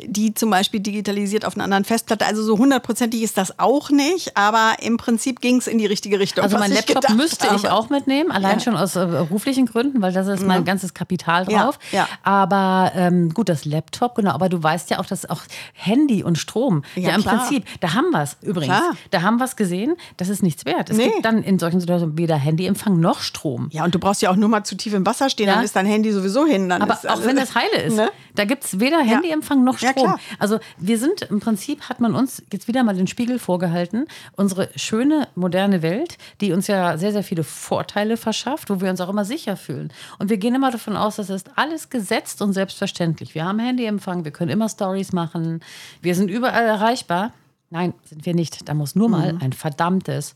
die 0.04 0.34
zum 0.34 0.50
Beispiel 0.50 0.82
digitalisiert 0.82 1.46
auf 1.46 1.56
einer 1.56 1.64
anderen 1.64 1.86
Festplatte. 1.86 2.26
Also 2.26 2.44
so 2.44 2.58
hundertprozentig 2.58 3.22
ist 3.24 3.38
das 3.38 3.60
auch 3.60 3.90
nicht, 3.90 4.36
aber 4.36 4.76
im 4.82 4.98
Prinzip 4.98 5.40
ging 5.40 5.58
es 5.58 5.68
in 5.68 5.78
die 5.78 5.86
richtige 5.86 6.20
Richtung. 6.20 6.44
Also 6.44 6.58
mein 6.58 6.72
ich 6.72 6.88
Laptop 6.88 7.16
müsste 7.16 7.46
ich 7.56 7.64
habe. 7.64 7.74
auch 7.74 7.90
mitnehmen, 7.90 8.32
allein 8.32 8.58
Ja. 8.58 8.60
schon 8.60 8.76
aus 8.76 8.96
äh, 8.96 9.06
beruflichen 9.06 9.66
Gründen, 9.68 10.02
weil 10.02 10.12
das 10.12 10.28
ist 10.28 10.44
mein 10.46 10.66
ganzes 10.66 10.94
Kapital 10.94 11.50
Ja, 11.50 11.64
drauf. 11.66 11.80
ja. 11.92 12.08
Aber 12.24 12.92
ähm, 12.96 13.34
gut, 13.34 13.48
das 13.50 13.64
Laptop, 13.66 14.16
genau. 14.16 14.32
Aber 14.32 14.50
du 14.50 14.62
weißt 14.62 14.90
ja 14.90 15.00
auch, 15.00 15.06
dass 15.06 15.30
auch 15.30 15.42
Handy 15.74 16.24
und 16.24 16.38
Strom, 16.38 16.84
ja, 16.96 17.10
Ja, 17.10 17.16
im 17.16 17.22
klar. 17.22 17.38
Prinzip, 17.38 17.64
da 17.80 17.94
haben 17.94 18.10
wir 18.12 18.22
es 18.24 18.38
übrigens. 18.42 18.76
Klar. 18.78 18.92
Da 19.12 19.22
haben 19.22 19.38
wir 19.38 19.46
es 19.46 19.56
gesehen, 19.56 19.96
das 20.18 20.28
ist 20.30 20.44
nichts 20.44 20.66
wert. 20.66 20.90
Es 20.90 20.98
Nee. 20.98 21.06
gibt 21.10 21.24
dann 21.26 21.42
in 21.44 21.58
solchen 21.60 21.80
Situationen 21.80 22.18
weder 22.18 22.36
Handyempfang 22.36 23.00
noch 23.00 23.22
Strom. 23.22 23.70
Ja, 23.72 23.86
und 23.86 23.96
du 23.96 24.00
brauchst 24.00 24.22
ja 24.22 24.30
auch 24.30 24.36
nur 24.36 24.50
mal 24.50 24.64
zu 24.66 24.76
tief 24.76 24.94
im 24.94 25.06
Wasser 25.06 25.30
stehen, 25.30 25.48
Ja. 25.48 25.56
dann 25.56 25.64
ist 25.64 25.76
dein 25.76 25.86
Handy 25.86 26.12
sowieso 26.12 26.46
hin. 26.46 26.72
Aber 26.72 26.94
auch 27.08 27.24
wenn 27.24 27.38
das 27.38 27.56
heile 27.56 27.82
ist, 27.82 27.96
Ne? 27.96 28.10
Da 28.36 28.46
gibt 28.46 28.64
es 28.66 28.80
weder 28.80 29.00
Handyempfang 29.02 29.64
noch 29.64 29.80
Ja, 29.80 29.92
Strom. 29.92 30.06
klar. 30.06 30.20
also 30.40 30.60
wir 30.78 30.98
sind 31.00 31.22
im 31.24 31.40
Prinzip, 31.40 31.82
hat 31.90 32.00
man 32.00 32.14
uns 32.16 32.44
jetzt 32.52 32.68
wieder 32.68 32.84
mal 32.84 32.96
den 32.96 33.08
Spiegel 33.08 33.40
vorgehalten, 33.40 34.06
unsere 34.36 34.70
schöne, 34.76 35.28
moderne 35.36 35.82
Welt, 35.82 36.18
die 36.42 36.52
uns 36.52 36.68
ja 36.68 36.98
sehr, 36.98 37.12
sehr 37.12 37.24
viele 37.24 37.44
Vorteile 37.44 38.18
verschafft, 38.18 38.70
wo 38.70 38.82
wir 38.82 38.90
uns 38.90 39.02
auch 39.02 39.10
immer 39.10 39.26
sicher 39.26 39.58
fühlen. 39.58 39.92
Und 40.20 40.30
wir 40.30 40.38
gehen 40.38 40.54
immer 40.56 40.72
davon 40.72 40.96
aus, 40.96 41.16
das 41.16 41.30
ist 41.30 41.52
alles 41.58 41.90
gesetzt 41.90 42.42
und 42.42 42.54
selbstverständlich. 42.54 43.36
Wir 43.36 43.46
haben 43.46 43.60
Handyempfang, 43.60 44.24
wir 44.26 44.32
können 44.32 44.52
immer 44.52 44.70
Stories 44.70 45.14
machen, 45.14 45.62
wir 46.02 46.16
sind 46.16 46.30
überall 46.30 46.66
erreichbar. 46.66 47.32
Nein, 47.72 47.94
sind 48.06 48.26
wir 48.26 48.36
nicht. 48.36 48.70
Da 48.70 48.74
muss 48.74 48.96
nur 48.96 49.08
Mhm. 49.08 49.12
mal 49.12 49.38
ein 49.42 49.52
verdammtes 49.54 50.36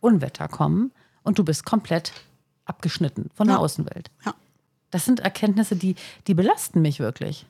Unwetter 0.00 0.48
kommen 0.48 0.92
und 1.22 1.38
du 1.38 1.44
bist 1.44 1.64
komplett 1.64 2.12
abgeschnitten 2.64 3.30
von 3.34 3.46
der 3.46 3.56
Ja. 3.56 3.60
Außenwelt. 3.62 4.10
Ja. 4.24 4.34
Das 4.90 5.04
sind 5.04 5.20
Erkenntnisse, 5.20 5.76
die, 5.76 5.96
die 6.26 6.34
belasten 6.34 6.80
mich 6.82 7.00
wirklich. 7.00 7.46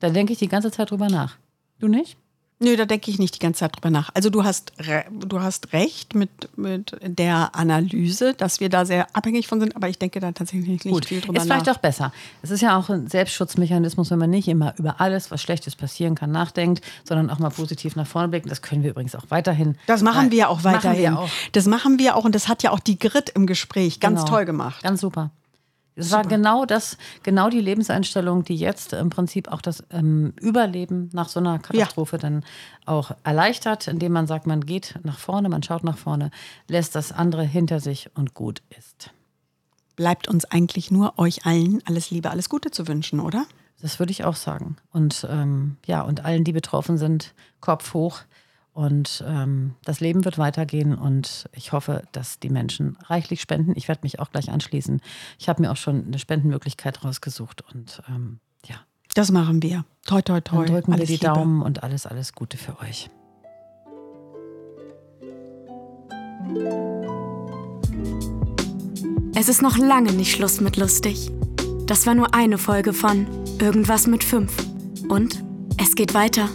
Da 0.00 0.10
denke 0.10 0.32
ich 0.32 0.38
die 0.38 0.48
ganze 0.48 0.70
Zeit 0.70 0.90
drüber 0.90 1.08
nach. 1.08 1.36
Du 1.78 1.88
nicht? 1.88 2.16
Nö, 2.58 2.74
da 2.74 2.86
denke 2.86 3.10
ich 3.10 3.18
nicht 3.18 3.34
die 3.34 3.38
ganze 3.38 3.58
Zeit 3.60 3.76
drüber 3.76 3.90
nach. 3.90 4.08
Also 4.14 4.30
du 4.30 4.42
hast, 4.42 4.72
du 5.10 5.40
hast 5.42 5.74
recht 5.74 6.14
mit, 6.14 6.30
mit 6.56 6.96
der 7.02 7.54
Analyse, 7.54 8.32
dass 8.32 8.60
wir 8.60 8.70
da 8.70 8.86
sehr 8.86 9.14
abhängig 9.14 9.46
von 9.46 9.60
sind, 9.60 9.76
aber 9.76 9.90
ich 9.90 9.98
denke 9.98 10.20
da 10.20 10.32
tatsächlich 10.32 10.82
nicht 10.86 11.04
viel 11.06 11.20
drüber 11.20 11.38
ist 11.38 11.46
nach. 11.46 11.56
vielleicht 11.56 11.68
auch 11.76 11.80
besser. 11.82 12.12
Es 12.40 12.50
ist 12.50 12.62
ja 12.62 12.78
auch 12.78 12.88
ein 12.88 13.08
Selbstschutzmechanismus, 13.08 14.10
wenn 14.10 14.18
man 14.18 14.30
nicht 14.30 14.48
immer 14.48 14.72
über 14.78 15.02
alles, 15.02 15.30
was 15.30 15.42
Schlechtes 15.42 15.76
passieren 15.76 16.14
kann, 16.14 16.30
nachdenkt, 16.32 16.82
sondern 17.04 17.28
auch 17.28 17.38
mal 17.38 17.50
positiv 17.50 17.94
nach 17.94 18.06
vorne 18.06 18.28
blicken. 18.28 18.48
Das 18.48 18.62
können 18.62 18.82
wir 18.82 18.90
übrigens 18.90 19.14
auch 19.14 19.24
weiterhin. 19.28 19.76
Das 19.86 20.00
machen 20.00 20.30
wir 20.30 20.48
auch 20.48 20.62
Machen 20.62 20.76
weiterhin. 20.76 21.02
wir 21.12 21.18
auch. 21.18 21.28
Das 21.52 21.66
machen 21.66 21.98
wir 21.98 22.16
auch 22.16 22.24
und 22.24 22.34
das 22.34 22.48
hat 22.48 22.62
ja 22.62 22.70
auch 22.70 22.80
die 22.80 22.98
Grit 22.98 23.28
im 23.28 23.46
Gespräch 23.46 24.00
ganz 24.00 24.20
Genau. 24.20 24.30
toll 24.32 24.44
gemacht. 24.46 24.82
Ganz 24.82 25.02
super. 25.02 25.30
Es 25.98 26.12
war 26.12 26.24
genau 26.24 26.66
das, 26.66 26.98
genau 27.22 27.48
die 27.48 27.60
Lebenseinstellung, 27.60 28.44
die 28.44 28.56
jetzt 28.56 28.92
im 28.92 29.08
Prinzip 29.08 29.50
auch 29.50 29.62
das 29.62 29.82
ähm, 29.90 30.34
Überleben 30.38 31.08
nach 31.14 31.30
so 31.30 31.40
einer 31.40 31.58
Katastrophe 31.58 32.18
dann 32.18 32.44
auch 32.84 33.12
erleichtert, 33.24 33.88
indem 33.88 34.12
man 34.12 34.26
sagt, 34.26 34.46
man 34.46 34.60
geht 34.60 34.94
nach 35.04 35.18
vorne, 35.18 35.48
man 35.48 35.62
schaut 35.62 35.84
nach 35.84 35.96
vorne, 35.96 36.30
lässt 36.68 36.94
das 36.94 37.12
andere 37.12 37.44
hinter 37.44 37.80
sich 37.80 38.10
und 38.14 38.34
gut 38.34 38.62
ist. 38.76 39.10
Bleibt 39.96 40.28
uns 40.28 40.44
eigentlich 40.44 40.90
nur 40.90 41.18
euch 41.18 41.46
allen 41.46 41.82
alles 41.86 42.10
Liebe, 42.10 42.30
alles 42.30 42.50
Gute 42.50 42.70
zu 42.70 42.86
wünschen, 42.86 43.18
oder? 43.18 43.46
Das 43.80 43.98
würde 43.98 44.12
ich 44.12 44.24
auch 44.24 44.36
sagen. 44.36 44.76
Und 44.92 45.26
ähm, 45.30 45.76
ja, 45.86 46.02
und 46.02 46.24
allen, 46.26 46.44
die 46.44 46.52
betroffen 46.52 46.98
sind, 46.98 47.32
Kopf 47.60 47.94
hoch. 47.94 48.20
Und 48.76 49.24
ähm, 49.26 49.74
das 49.84 50.00
Leben 50.00 50.26
wird 50.26 50.36
weitergehen 50.36 50.94
und 50.94 51.48
ich 51.52 51.72
hoffe, 51.72 52.02
dass 52.12 52.40
die 52.40 52.50
Menschen 52.50 52.98
reichlich 53.06 53.40
spenden. 53.40 53.72
Ich 53.74 53.88
werde 53.88 54.02
mich 54.02 54.20
auch 54.20 54.30
gleich 54.30 54.50
anschließen. 54.50 55.00
Ich 55.38 55.48
habe 55.48 55.62
mir 55.62 55.72
auch 55.72 55.78
schon 55.78 56.04
eine 56.04 56.18
Spendenmöglichkeit 56.18 57.02
rausgesucht 57.02 57.64
und 57.72 58.02
ähm, 58.06 58.38
ja, 58.66 58.76
Das 59.14 59.32
machen 59.32 59.62
wir. 59.62 59.86
Toi, 60.04 60.20
toi, 60.20 60.42
toi. 60.42 60.66
dann 60.66 60.74
drücken 60.74 60.88
wir 60.88 60.96
alles 60.96 61.06
die 61.06 61.14
Liebe. 61.14 61.24
Daumen 61.24 61.62
und 61.62 61.82
alles, 61.84 62.04
alles 62.04 62.34
Gute 62.34 62.58
für 62.58 62.78
euch. 62.80 63.08
Es 69.34 69.48
ist 69.48 69.62
noch 69.62 69.78
lange 69.78 70.12
nicht 70.12 70.32
Schluss 70.32 70.60
mit 70.60 70.76
lustig. 70.76 71.30
Das 71.86 72.06
war 72.06 72.14
nur 72.14 72.34
eine 72.34 72.58
Folge 72.58 72.92
von 72.92 73.26
Irgendwas 73.58 74.06
mit 74.06 74.22
fünf. 74.22 74.54
Und 75.08 75.42
es 75.78 75.94
geht 75.94 76.12
weiter. 76.12 76.50